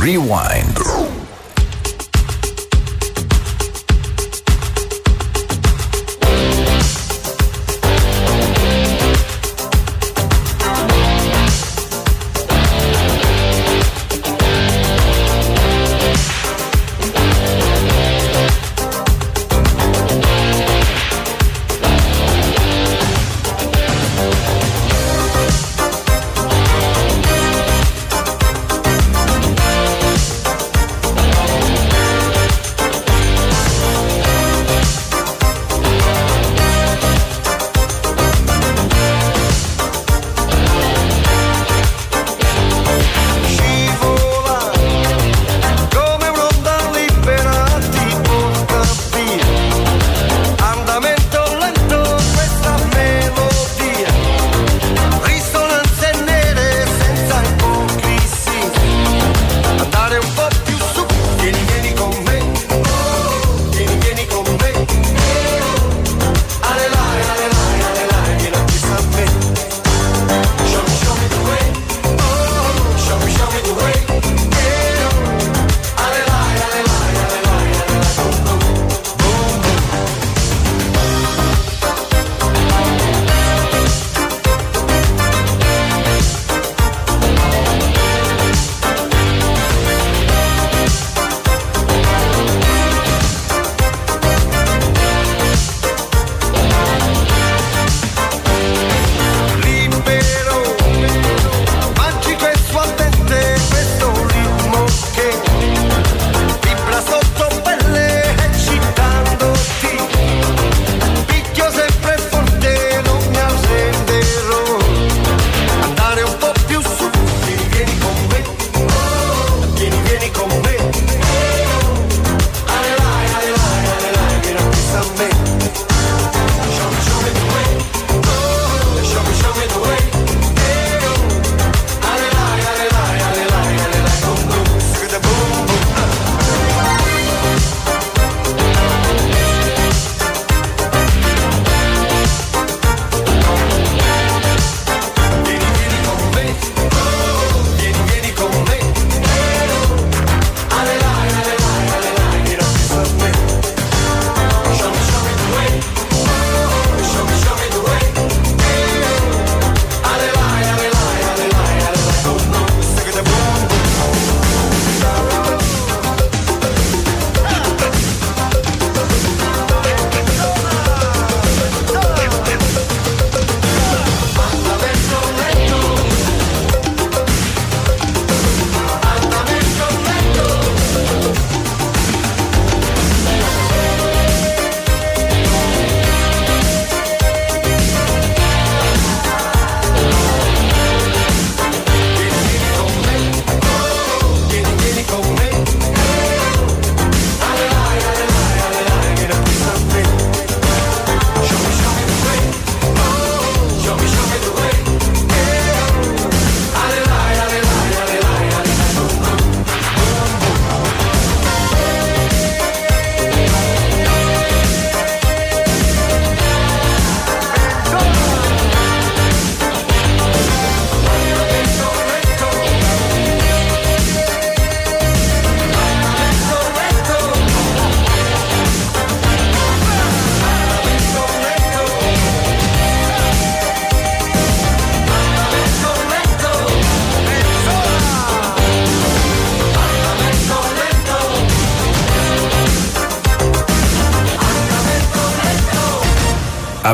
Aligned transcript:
Rewind. 0.00 1.25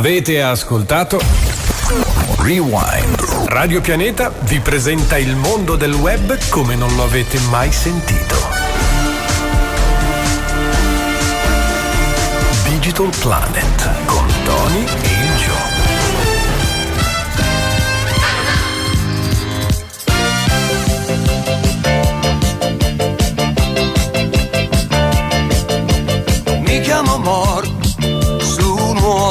Avete 0.04 0.42
ascoltato? 0.42 1.20
Rewind. 2.38 3.46
Radio 3.46 3.80
Pianeta 3.80 4.32
vi 4.40 4.58
presenta 4.58 5.16
il 5.16 5.36
mondo 5.36 5.76
del 5.76 5.92
web 5.92 6.36
come 6.48 6.74
non 6.74 6.92
lo 6.96 7.04
avete 7.04 7.38
mai 7.50 7.70
sentito. 7.70 8.34
Digital 12.64 13.10
Planet 13.20 14.04
con 14.06 14.26
Tony 14.44 14.84
e 15.02 15.24
il 15.24 15.36
Joe. 15.36 15.71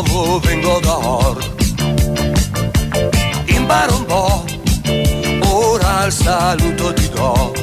Nuovo 0.07 0.39
vengo 0.39 0.79
da 0.79 0.97
Or. 0.97 1.37
Imparo 3.45 3.95
un 3.95 4.05
po', 4.05 4.45
ora 5.49 6.05
il 6.05 6.11
saluto 6.11 6.93
ti 6.93 7.09
do. 7.09 7.53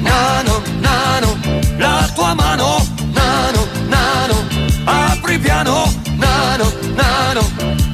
Nano, 0.00 0.62
nano, 0.80 1.38
la 1.76 2.10
tua 2.14 2.34
mano, 2.34 2.86
nano, 3.12 3.66
nano, 3.88 4.36
apri 4.84 5.38
piano, 5.38 5.92
nano, 6.16 6.72
nano, 6.94 7.42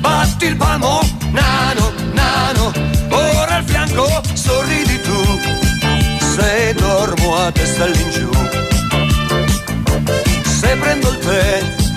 batti 0.01 0.47
il 0.47 0.57
palmo, 0.57 1.01
nano, 1.31 1.93
nano, 2.13 2.73
ora 3.11 3.57
al 3.57 3.65
fianco 3.65 4.23
sorridi 4.35 5.01
tu 5.03 5.19
la 7.49 7.53
testa 7.53 7.85
all'ingiù. 7.85 8.31
Se 10.61 10.77
prendo 10.77 11.09
il 11.11 11.19
tè. 11.19 11.88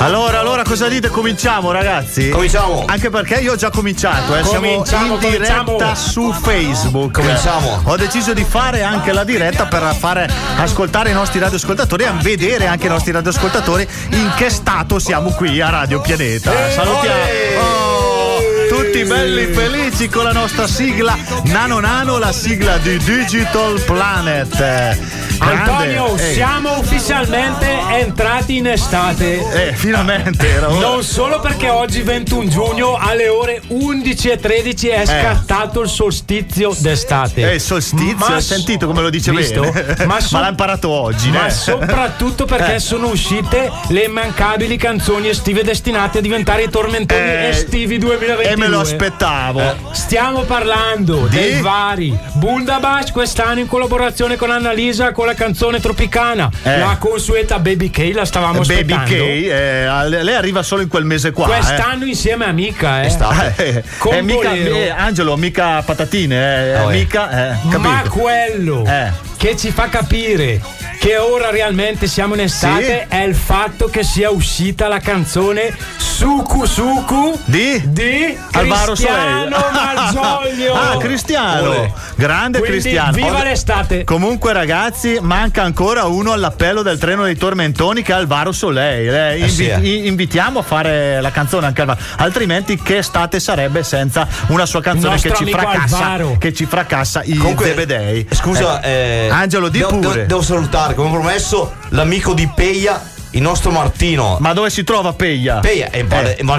Allora, 0.00 0.40
allora 0.40 0.62
cosa 0.62 0.88
dite? 0.88 1.08
Cominciamo 1.08 1.72
ragazzi? 1.72 2.30
Cominciamo. 2.30 2.84
Anche 2.86 3.10
perché 3.10 3.34
io 3.34 3.52
ho 3.52 3.56
già 3.56 3.68
cominciato, 3.68 4.34
eh. 4.34 4.42
siamo 4.44 4.66
Cominciamo, 4.66 5.14
in 5.14 5.20
diretta 5.20 5.62
cominciamo. 5.62 5.94
su 5.94 6.32
Facebook. 6.32 7.12
Cominciamo. 7.12 7.82
Ho 7.84 7.96
deciso 7.96 8.32
di 8.32 8.44
fare 8.44 8.82
anche 8.82 9.12
la 9.12 9.24
diretta 9.24 9.66
per 9.66 9.94
fare 9.98 10.26
ascoltare 10.56 11.10
i 11.10 11.12
nostri 11.12 11.38
radioascoltatori 11.38 12.04
e 12.04 12.12
vedere 12.22 12.66
anche 12.66 12.86
i 12.86 12.88
nostri 12.88 13.12
radioascoltatori 13.12 13.86
in 14.12 14.32
che 14.36 14.48
stato 14.48 14.98
siamo 14.98 15.30
qui 15.32 15.60
a 15.60 15.68
Radio 15.68 16.00
Pianeta. 16.00 16.50
Salutiamo. 16.70 17.60
Oh, 17.60 18.38
tutti 18.70 19.04
belli 19.04 19.52
felici 19.52 20.08
con 20.08 20.24
la 20.24 20.32
nostra 20.32 20.66
sigla 20.66 21.14
Nano 21.44 21.78
Nano, 21.78 22.16
la 22.18 22.32
sigla 22.32 22.78
di 22.78 22.96
Digital 22.96 23.78
Planet. 23.84 25.29
Grande. 25.40 25.70
Antonio, 25.70 26.16
Ehi, 26.18 26.34
siamo 26.34 26.78
ufficialmente 26.78 27.66
entrati 27.92 28.56
in 28.58 28.66
estate. 28.66 29.68
eh, 29.68 29.72
finalmente 29.74 30.46
era 30.48 30.68
ora. 30.70 30.86
Non 30.88 31.02
solo 31.02 31.40
perché 31.40 31.68
oggi 31.70 32.02
21 32.02 32.48
giugno 32.48 32.96
alle 32.96 33.28
ore 33.28 33.62
11.13 33.68 34.90
è 34.90 35.06
scattato 35.06 35.80
il 35.80 35.88
solstizio 35.88 36.74
d'estate. 36.78 37.52
Eh, 37.54 37.58
solstizio, 37.58 38.16
Ma 38.18 38.34
hai 38.34 38.42
sentito 38.42 38.86
come 38.86 39.00
lo 39.00 39.08
dice 39.10 39.30
Visto? 39.32 39.62
bene? 39.62 39.94
Ma 40.00 40.04
Ma, 40.04 40.20
so- 40.20 40.38
l'ha 40.38 40.48
imparato 40.48 40.88
oggi, 40.90 41.30
Ma 41.30 41.46
eh. 41.46 41.50
soprattutto 41.50 42.44
perché 42.44 42.74
Eh. 42.74 42.78
sono 42.80 43.08
uscite 43.08 43.70
le 43.88 44.02
immancabili 44.04 44.76
canzoni 44.76 45.28
estive 45.28 45.62
destinate 45.62 46.18
a 46.18 46.20
diventare 46.20 46.64
i 46.64 46.68
tormentoni 46.68 47.20
Eh, 47.20 47.48
estivi 47.48 47.96
2022. 47.98 48.52
E 48.52 48.56
me 48.56 48.68
lo 48.68 48.80
aspettavo. 48.80 49.62
Stiamo 49.92 50.42
parlando 50.42 51.26
Di? 51.28 51.36
dei 51.38 51.60
vari 51.62 52.18
Bundabash 52.34 53.10
quest'anno 53.12 53.60
in 53.60 53.66
collaborazione 53.68 54.36
con 54.36 54.50
Annalisa 54.50 55.12
con 55.12 55.28
la 55.30 55.34
canzone 55.34 55.80
Tropicana. 55.80 56.50
Eh. 56.62 56.78
La 56.78 56.96
consueta 56.98 57.58
Baby 57.58 57.90
K 57.90 58.12
la 58.14 58.24
stavamo 58.24 58.60
Baby 58.60 58.92
aspettando. 58.92 59.04
K, 59.14 59.18
eh, 59.18 60.08
lei 60.22 60.34
arriva 60.34 60.62
solo 60.62 60.82
in 60.82 60.88
quel 60.88 61.04
mese 61.04 61.30
qua. 61.32 61.46
eh. 61.46 61.48
Quest'anno 61.48 62.04
insieme 62.04 62.44
a 62.46 62.52
Mica, 62.52 63.02
eh. 63.02 63.08
Eh, 63.56 63.82
Con 63.98 64.14
è 64.14 64.20
mica, 64.22 64.48
Bolero. 64.48 64.74
eh, 64.74 64.88
Angelo, 64.90 65.36
mica 65.36 65.82
patatine, 65.82 66.36
eh, 66.72 66.78
Oh, 66.80 66.90
eh. 66.92 66.96
mica, 66.96 67.52
eh, 67.52 67.76
Ma 67.76 68.02
quello 68.08 68.84
Eh. 68.86 69.28
Che 69.40 69.56
ci 69.56 69.70
fa 69.70 69.88
capire 69.88 70.60
che 70.98 71.16
ora 71.16 71.48
realmente 71.50 72.06
siamo 72.06 72.34
in 72.34 72.40
estate 72.40 73.06
Sì. 73.08 73.16
è 73.16 73.22
il 73.22 73.34
fatto 73.34 73.86
che 73.86 74.02
sia 74.02 74.28
uscita 74.30 74.86
la 74.86 74.98
canzone 75.00 75.74
Suku 75.96 76.66
Suku 76.66 77.40
Di? 77.46 77.80
di 77.86 78.36
Alvaro 78.52 78.92
Cristiano 78.92 79.56
Soleil. 79.56 79.72
Malgioglio. 79.72 80.74
Ah, 80.90 80.96
Cristiano. 80.98 81.94
Grande 82.16 82.58
Quindi, 82.58 82.78
Cristiano. 82.80 83.12
Viva 83.12 83.42
l'estate. 83.42 84.04
Comunque, 84.04 84.52
ragazzi, 84.52 85.18
manca 85.22 85.62
ancora 85.62 86.04
uno 86.04 86.32
all'appello 86.32 86.82
del 86.82 86.98
treno 86.98 87.22
dei 87.24 87.36
tormentoni 87.36 88.02
che 88.02 88.12
è 88.12 88.16
Alvaro 88.16 88.52
Soleil. 88.52 89.08
eh. 89.14 89.38
Invi- 89.38 89.50
sì, 89.50 89.66
eh. 89.68 90.06
Invitiamo 90.06 90.58
a 90.58 90.62
fare 90.62 91.20
la 91.22 91.30
canzone 91.30 91.66
anche 91.66 91.80
Alvaro. 91.80 92.00
Altrimenti, 92.16 92.76
che 92.82 92.98
estate 92.98 93.40
sarebbe 93.40 93.82
senza 93.82 94.28
una 94.48 94.66
sua 94.66 94.82
canzone 94.82 95.18
che 95.18 95.32
ci, 95.34 95.46
fracassa, 95.48 95.96
Alvaro. 95.96 96.36
che 96.38 96.52
ci 96.52 96.66
fracassa 96.66 97.22
i 97.24 97.34
Comunque, 97.36 97.66
Zebedei. 97.66 98.26
Scusa, 98.30 98.80
Eh, 98.82 99.26
eh, 99.26 99.29
Angelo, 99.30 99.68
di 99.68 99.78
devo, 99.78 99.90
pure. 99.98 100.12
Devo, 100.14 100.26
devo 100.26 100.42
salutare, 100.42 100.94
come 100.94 101.10
promesso, 101.10 101.72
l'amico 101.90 102.34
di 102.34 102.48
Peia, 102.54 103.02
il 103.32 103.42
nostro 103.42 103.70
Martino. 103.70 104.38
Ma 104.40 104.52
dove 104.52 104.70
si 104.70 104.82
trova 104.82 105.12
Peia? 105.12 105.60
Peia 105.60 105.88
è 105.90 106.04
Val- 106.04 106.26
Eh. 106.26 106.38
Val 106.42 106.58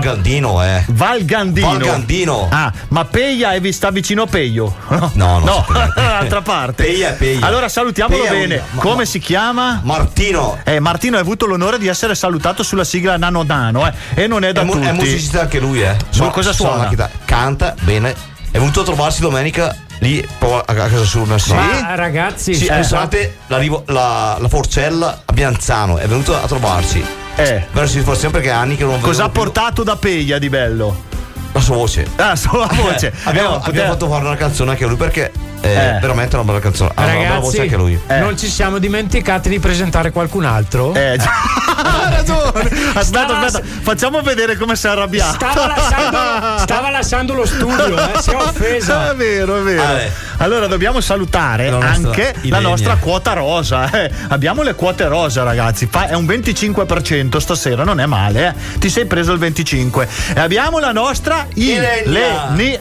eh. 0.63 0.85
Val 0.87 1.25
Gandino. 1.25 1.67
Val 1.67 1.77
Gandino. 1.79 2.47
Ah, 2.49 2.71
ma 2.89 3.03
Peia 3.05 3.51
è 3.53 3.59
vi 3.59 3.73
sta 3.73 3.91
vicino 3.91 4.21
a 4.23 4.25
Peio? 4.27 4.73
No, 4.87 5.11
No, 5.15 5.39
no, 5.39 5.65
dall'altra 5.93 6.39
parte. 6.43 6.85
Peia 6.85 7.09
è 7.09 7.13
Peia. 7.15 7.45
Allora 7.45 7.67
salutiamolo 7.67 8.23
Peia 8.23 8.33
è 8.33 8.39
bene. 8.39 8.63
ma- 8.71 8.81
Come 8.81 8.95
ma- 8.95 9.05
si 9.05 9.19
chiama? 9.19 9.81
Martino 9.83 10.59
Eh, 10.63 10.79
Martino 10.79 11.15
hai 11.17 11.21
avuto 11.21 11.45
l'onore 11.45 11.77
di 11.77 11.87
essere 11.89 12.15
salutato 12.15 12.63
sulla 12.63 12.85
sigla 12.85 13.17
Nano 13.17 13.43
Nano, 13.43 13.85
eh, 13.85 13.93
e 14.15 14.27
non 14.27 14.43
è 14.45 14.53
da 14.53 14.61
è, 14.61 14.63
mu- 14.63 14.73
tutti. 14.73 14.87
è 14.87 14.91
musicista 14.93 15.41
anche 15.41 15.59
lui, 15.59 15.81
eh. 15.81 15.95
Ma 16.19 16.29
cosa 16.29 16.53
suona? 16.53 16.83
la 16.83 16.87
chitarra, 16.89 17.11
canta 17.25 17.75
bene. 17.81 18.15
È 18.49 18.57
venuto 18.59 18.81
a 18.81 18.83
trovarsi 18.83 19.19
domenica 19.21 19.75
lì 20.01 20.25
a 20.65 20.73
casa 20.73 21.03
sua. 21.03 21.37
Sì. 21.37 21.53
Ma 21.53 21.95
ragazzi, 21.95 22.53
Sì, 22.53 22.65
scusate, 22.65 22.75
pensate 22.79 23.37
l'arrivo- 23.47 23.83
la, 23.87 24.37
la 24.39 24.47
forcella 24.47 25.21
a 25.25 25.33
Bianzano, 25.33 25.97
è 25.97 26.07
venuto 26.07 26.35
a 26.35 26.45
trovarci. 26.47 27.03
Eh, 27.35 27.65
Verso 27.71 27.93
situazione 27.97 28.33
perché 28.33 28.51
ha 28.51 28.59
anni 28.59 28.75
che 28.75 28.83
non 28.83 28.99
cosa 28.99 29.23
ha 29.23 29.27
vedevo 29.27 29.43
portato 29.45 29.83
da 29.83 29.95
Peia 29.95 30.37
di 30.37 30.49
bello? 30.49 31.09
la 31.53 31.59
sua 31.59 31.75
voce. 31.75 32.07
Ah, 32.15 32.35
la 32.59 32.69
voce. 32.73 33.07
Eh, 33.07 33.13
abbiamo, 33.25 33.57
Eh, 33.57 33.61
abbiamo 33.69 33.91
fatto 33.91 34.07
fare 34.07 34.25
una 34.25 34.35
canzone 34.37 34.71
anche 34.71 34.83
a 34.85 34.87
lui 34.87 34.95
perché 34.95 35.31
Eh. 35.61 35.97
veramente 36.01 36.35
una 36.35 36.45
bella 36.45 36.59
canzone. 36.59 36.91
Ha 36.95 37.03
una 37.03 37.11
bella 37.13 37.23
voce 37.39 37.57
ragazzi, 37.57 37.59
anche 37.61 37.75
lui. 37.75 37.99
Eh. 38.07 38.19
non 38.19 38.37
ci 38.37 38.47
siamo 38.49 38.77
dimenticati 38.77 39.49
di 39.49 39.59
presentare 39.59 40.11
qualcun 40.11 40.45
altro. 40.45 40.93
Eh, 40.93 41.15
già. 41.17 41.29
ha 41.83 42.09
ragione. 42.09 42.61
Aspetta, 42.93 43.03
Stava- 43.03 43.39
aspetta, 43.45 43.67
facciamo 43.81 44.21
vedere 44.21 44.55
come 44.57 44.75
si 44.75 44.87
è 44.87 44.89
arrabbiato. 44.89 45.33
Stava 45.35 45.67
lasciando, 45.67 46.57
stava 46.63 46.89
lasciando 46.89 47.33
lo 47.33 47.45
studio, 47.45 47.97
eh, 47.97 48.21
si 48.21 48.29
è 48.31 48.35
offesa. 48.41 49.11
È 49.11 49.15
vero, 49.15 49.57
è 49.57 49.61
vero. 49.61 49.83
Ah, 49.83 49.99
eh. 50.01 50.11
Allora 50.37 50.65
dobbiamo 50.67 51.01
salutare 51.01 51.69
La 51.69 51.77
anche 51.77 52.33
la 52.33 52.39
Ilenia. 52.41 52.67
nostra 52.69 52.95
quota 52.95 53.33
rosa. 53.33 53.89
eh. 53.91 54.09
Abbiamo 54.29 54.63
le 54.63 54.73
quote 54.73 55.07
rosa, 55.07 55.43
ragazzi. 55.43 55.87
Fa- 55.89 56.07
è 56.07 56.13
un 56.15 56.25
25% 56.25 57.37
stasera, 57.37 57.83
non 57.83 57.99
è 57.99 58.05
male. 58.07 58.47
eh. 58.47 58.79
Ti 58.79 58.89
sei 58.89 59.05
preso 59.05 59.31
il 59.33 59.39
25%. 59.39 60.07
E 60.35 60.39
abbiamo 60.39 60.79
la 60.79 60.91
nostra 60.91 61.45
Ilenia. 61.53 62.49
Ilenia. 62.55 62.79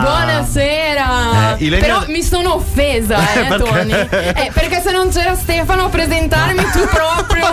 Buonasera! 0.00 1.56
Eh, 1.56 1.64
Ilenia- 1.64 1.86
Però 1.86 2.04
mi 2.08 2.15
sono 2.22 2.54
offesa, 2.54 3.18
eh, 3.34 3.44
Perché? 3.46 3.64
Tony. 3.64 3.92
Eh, 3.92 4.50
perché 4.52 4.80
se 4.80 4.92
non 4.92 5.10
c'era 5.10 5.34
Stefano 5.34 5.84
a 5.86 5.88
presentarmi, 5.88 6.62
tu 6.72 6.86
proprio. 6.88 7.44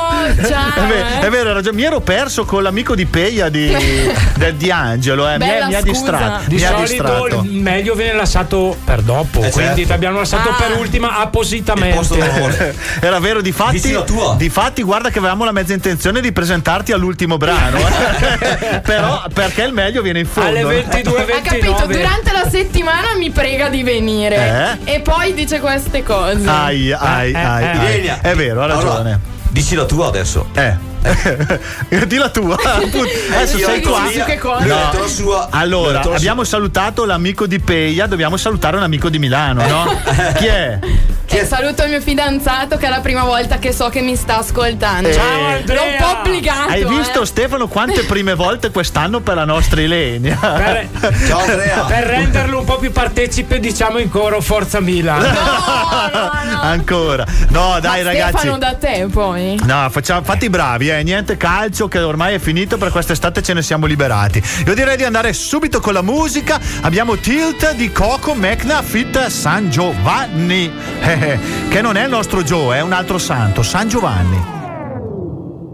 Ciao! 0.48 0.72
È 0.84 0.88
vero, 0.88 1.08
eh. 1.08 1.20
è 1.20 1.30
vero, 1.30 1.50
hai 1.50 1.56
ragione. 1.56 1.76
mi 1.76 1.84
ero 1.84 2.00
perso 2.02 2.46
con 2.46 2.64
l'amico 2.64 2.96
di 2.96 3.06
Peia 3.06 3.50
di, 3.50 3.68
del- 4.36 4.56
di 4.56 4.72
Angelo, 4.72 5.30
eh. 5.30 5.38
mi, 5.38 5.46
è- 5.48 5.66
mi 5.68 5.76
ha 5.76 5.82
distratto. 5.82 6.44
Di 6.50 6.56
mi 6.56 6.64
ha 6.64 6.68
solito 6.70 6.90
distratto. 6.92 7.42
il 7.44 7.60
meglio 7.62 7.94
viene 7.96 8.14
lasciato 8.14 8.78
per 8.84 9.02
dopo, 9.02 9.40
Eh, 9.44 9.50
quindi 9.50 9.72
certo. 9.76 9.86
ti 9.88 9.92
abbiamo 9.94 10.18
lasciato 10.20 10.50
Ah. 10.50 10.54
per 10.54 10.78
ultima 10.78 11.18
appositamente. 11.20 12.76
Era 13.00 13.20
vero, 13.20 13.42
di 13.42 13.52
fatti, 13.52 13.74
Vicino 13.74 14.00
a 14.00 14.04
tua. 14.04 14.36
di 14.38 14.50
fatti, 14.50 14.82
guarda 14.84 15.10
che 15.10 15.20
avevamo 15.20 15.46
la 15.46 15.52
mezza 15.52 15.74
intenzione 15.74 16.22
di 16.22 16.32
presentarti 16.32 16.92
all'ultimo 16.92 17.38
brano. 17.38 17.78
eh. 17.80 18.80
Però 18.82 19.24
perché 19.34 19.64
il 19.64 19.74
meglio 19.74 20.02
viene 20.02 20.20
in 20.20 20.26
fondo. 20.26 20.50
Alle 20.50 20.60
eh. 20.62 20.84
22 20.84 21.22
Ha 21.22 21.26
capito, 21.42 21.50
29. 21.50 21.94
durante 21.94 22.32
la 22.32 22.50
settimana 22.50 23.16
mi 23.18 23.30
prega 23.30 23.70
di 23.70 23.84
venire 23.84 24.36
Eh? 24.54 24.78
e 24.96 25.00
poi 25.02 25.34
dice 25.34 25.60
queste 25.60 26.04
cose. 26.04 26.48
Ai, 26.48 26.92
ai, 26.92 27.32
Eh, 27.32 27.38
ai, 27.38 27.64
eh, 27.64 28.10
ai. 28.10 28.20
È 28.22 28.36
vero, 28.36 28.62
ha 28.62 28.68
ragione. 28.68 28.90
Allora, 29.00 29.20
dici 29.50 29.76
la 29.76 29.86
tua 29.86 30.08
adesso. 30.08 30.48
Eh. 30.54 30.93
Di 32.08 32.16
la 32.18 32.30
tua. 32.30 32.56
Adesso 32.56 33.58
sei 33.58 33.82
qua. 33.82 34.60
No. 34.64 35.48
Allora, 35.50 36.02
abbiamo 36.02 36.44
salutato 36.44 37.06
l'amico 37.06 37.46
di 37.46 37.60
Peia, 37.60 38.08
dobbiamo 38.08 38.38
salutare 38.38 38.78
un 38.78 38.84
amico 38.84 39.10
di 39.10 39.20
Milano, 39.20 39.68
no? 39.68 40.02
Chi 40.38 40.46
è? 40.46 40.80
E 41.26 41.46
saluto 41.46 41.84
il 41.84 41.90
mio 41.90 42.00
fidanzato 42.00 42.78
che 42.78 42.86
è 42.86 42.90
la 42.90 43.00
prima 43.00 43.24
volta 43.24 43.58
che 43.58 43.72
so 43.72 43.90
che 43.90 44.02
mi 44.02 44.16
sta 44.16 44.38
ascoltando. 44.38 45.10
Eh. 45.10 45.14
Ciao, 45.14 45.46
Andrea. 45.46 45.82
L'ho 45.82 45.88
un 45.88 45.96
po' 45.98 46.20
obbligato. 46.20 46.70
Hai 46.70 46.86
visto 46.86 47.24
eh. 47.24 47.26
Stefano 47.26 47.68
quante 47.68 48.04
prime 48.04 48.36
volte 48.36 48.70
quest'anno 48.70 49.20
per 49.20 49.36
la 49.36 49.46
nostra 49.46 49.82
Ilenia? 49.82 50.36
Per. 50.36 50.88
Ciao 51.28 51.40
Andrea. 51.40 51.84
per 51.86 52.04
renderlo 52.04 52.60
un 52.60 52.66
po' 52.66 52.78
più 52.78 52.92
partecipe, 52.92 53.60
diciamo 53.60 53.98
in 53.98 54.10
coro 54.10 54.42
Forza 54.42 54.80
Milan. 54.80 55.22
No, 55.22 56.10
no, 56.14 56.52
no. 56.52 56.62
Ancora. 56.62 57.26
No, 57.50 57.80
dai 57.80 58.04
Ma 58.04 58.12
ragazzi. 58.12 58.38
Stefano 58.38 58.58
da 58.60 58.76
te 58.76 59.08
poi. 59.12 59.60
No, 59.64 59.88
facciamo, 59.90 60.22
fatti 60.24 60.46
i 60.46 60.50
bravi, 60.50 60.90
eh. 60.90 60.93
Niente 61.02 61.38
calcio 61.38 61.88
che 61.88 62.00
ormai 62.00 62.36
è 62.36 62.40
finito, 62.40 62.78
per 62.78 62.92
quest'estate 62.92 63.42
ce 63.42 63.54
ne 63.54 63.64
siamo 63.64 63.86
liberati. 63.86 64.44
Io 64.68 64.76
direi 64.76 64.98
di 64.98 65.04
andare 65.04 65.34
subito 65.34 65.80
con 65.80 65.94
la 65.94 66.02
musica. 66.02 66.60
Abbiamo 66.82 67.16
Tilt 67.18 67.74
di 67.74 67.92
Coco 67.92 68.36
Mecna 68.36 68.82
Fit 68.84 69.28
San 69.28 69.70
Giovanni, 69.70 70.72
Eh, 71.02 71.12
eh, 71.12 71.40
che 71.70 71.82
non 71.82 71.98
è 71.98 72.04
il 72.04 72.10
nostro 72.10 72.44
Joe, 72.44 72.78
è 72.78 72.82
un 72.82 72.94
altro 72.94 73.18
santo, 73.18 73.64
San 73.64 73.88
Giovanni. 73.90 74.42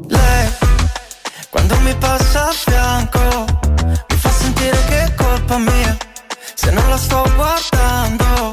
Lei, 0.08 0.50
quando 1.50 1.78
mi 1.82 1.94
passa 2.00 2.48
a 2.48 2.52
fianco, 2.52 3.46
mi 4.10 4.16
fa 4.16 4.30
sentire 4.30 4.78
che 4.88 5.04
è 5.04 5.14
colpa 5.16 5.58
mia, 5.58 5.98
se 6.54 6.72
non 6.72 6.88
la 6.90 6.98
sto 6.98 7.30
guardando. 7.36 8.52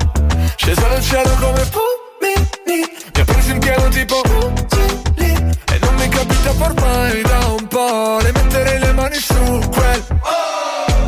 Scesa 0.56 0.88
dal 0.88 1.02
cielo 1.02 1.30
come 1.38 1.64
pumini 1.70 2.90
Mi 3.14 3.20
ha 3.20 3.24
preso 3.24 3.52
in 3.52 3.58
pieno 3.60 3.88
tipo 3.88 4.20
Ugili 4.20 5.05
Capita 6.26 6.64
ormai 6.64 7.22
da 7.22 7.38
un 7.46 7.66
po' 7.68 8.18
Le 8.20 8.32
metterei 8.32 8.78
le 8.80 8.92
mani 8.92 9.14
su 9.14 9.34
quel 9.70 10.04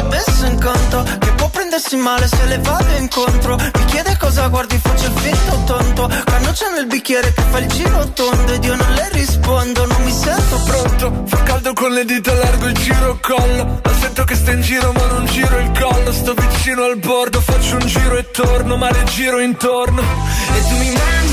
Messo 0.09 0.47
in 0.47 0.61
conto 0.61 1.03
che 1.19 1.33
può 1.33 1.49
prendersi 1.49 1.97
male 1.97 2.27
se 2.27 2.45
le 2.47 2.59
vado 2.59 2.97
incontro. 2.99 3.57
Mi 3.57 3.85
chiede 3.87 4.17
cosa 4.17 4.49
guardi, 4.49 4.79
faccio 4.79 5.07
il 5.07 5.19
finto 5.19 5.63
tonto. 5.67 6.11
Cannuccia 6.25 6.71
nel 6.71 6.87
bicchiere 6.87 7.33
che 7.33 7.43
fa 7.51 7.59
il 7.59 7.67
giro 7.67 8.11
tondo 8.13 8.53
ed 8.53 8.65
io 8.65 8.75
non 8.75 8.93
le 8.95 9.09
rispondo, 9.13 9.85
non 9.85 10.03
mi 10.03 10.13
sento 10.13 10.57
pronto. 10.65 11.25
Fa 11.27 11.43
caldo 11.43 11.73
con 11.75 11.93
le 11.93 12.05
dita 12.05 12.33
largo 12.33 12.67
il 12.67 12.75
giro 12.75 13.19
collo 13.21 13.81
Lo 13.83 13.93
sento 14.01 14.25
che 14.25 14.35
sta 14.35 14.53
in 14.53 14.63
giro 14.63 14.93
ma 14.93 15.07
non 15.07 15.27
giro 15.27 15.59
il 15.59 15.71
collo 15.79 16.13
Sto 16.13 16.35
vicino 16.35 16.85
al 16.85 16.99
bordo 16.99 17.41
Faccio 17.41 17.77
un 17.77 17.87
giro 17.87 18.17
e 18.17 18.31
torno 18.31 18.77
ma 18.77 18.91
le 18.91 19.05
giro 19.05 19.39
intorno 19.41 20.01
E 20.01 20.69
tu 20.69 20.77
mi 20.77 20.91
mandi 20.91 21.28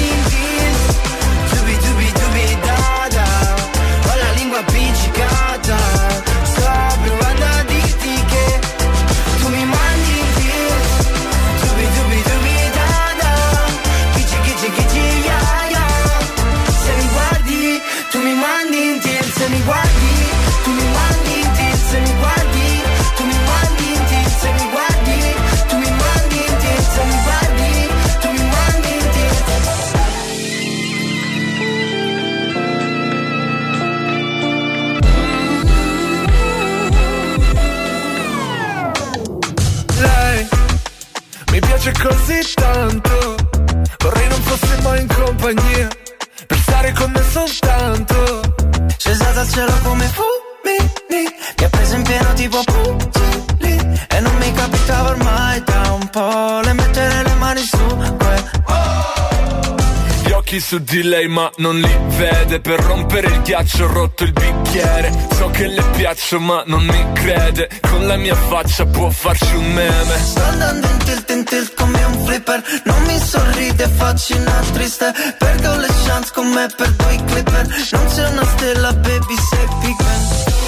così 41.91 42.39
tanto. 42.53 43.35
Vorrei 43.99 44.27
non 44.27 44.41
fosse 44.41 44.81
mai 44.81 45.01
in 45.01 45.07
compagnia. 45.07 45.87
Per 46.47 46.57
stare 46.57 46.91
con 46.93 47.11
me 47.11 47.23
soltanto. 47.31 48.53
Scesa 48.97 49.31
dal 49.31 49.47
cielo 49.49 49.73
come 49.83 50.05
fulmini 50.05 51.35
Mi 51.59 51.63
ha 51.63 51.69
preso 51.69 51.95
in 51.95 52.01
pieno 52.03 52.33
tipo 52.33 52.63
pugili 52.63 53.99
E 54.09 54.19
non 54.19 54.35
mi 54.37 54.51
capitava 54.51 55.09
ormai 55.09 55.63
da 55.63 55.91
un 55.99 56.07
po' 56.09 56.59
Le 56.63 56.73
mettere 56.73 57.23
le 57.23 57.33
mani 57.35 57.61
su 57.61 57.77
quel 57.77 58.51
Gli 60.23 60.31
occhi 60.31 60.59
su 60.59 60.79
di 60.79 61.03
lei 61.03 61.27
ma 61.27 61.51
non 61.57 61.77
li 61.77 61.97
vede. 62.17 62.59
Per 62.61 62.79
rompere 62.79 63.27
il 63.27 63.41
ghiaccio 63.41 63.83
ho 63.83 63.87
rotto 63.87 64.23
il 64.23 64.33
bicchiere. 64.75 65.11
So 65.35 65.49
che 65.49 65.67
le 65.67 65.83
piaccio 65.95 66.39
ma 66.39 66.63
non 66.65 66.83
mi 66.83 67.05
crede. 67.13 67.69
Con 67.81 68.07
la 68.07 68.17
mia 68.17 68.35
faccia 68.35 68.85
può 68.85 69.09
farci 69.09 69.55
un 69.55 69.71
meme. 69.71 70.17
Sto 70.17 70.43
andando 70.43 70.87
in 70.87 70.97
tilt 70.97 71.29
in 71.29 71.43
tilt 71.45 71.73
come 71.75 72.03
un 72.03 72.25
flipper. 72.25 72.61
Non 72.83 73.01
mi 73.03 73.17
sorride, 73.19 73.87
faccio 73.87 74.35
una 74.35 74.61
triste. 74.73 75.13
Perdo 75.37 75.75
le 75.77 75.87
chance 76.05 76.31
con 76.33 76.47
me, 76.47 76.67
perdo 76.75 77.09
i 77.09 77.23
clipper. 77.25 77.67
Non 77.91 78.05
c'è 78.13 78.29
una 78.29 78.45
stella, 78.45 78.93
baby, 78.93 79.35
sei 79.49 79.67
Big 79.81 80.64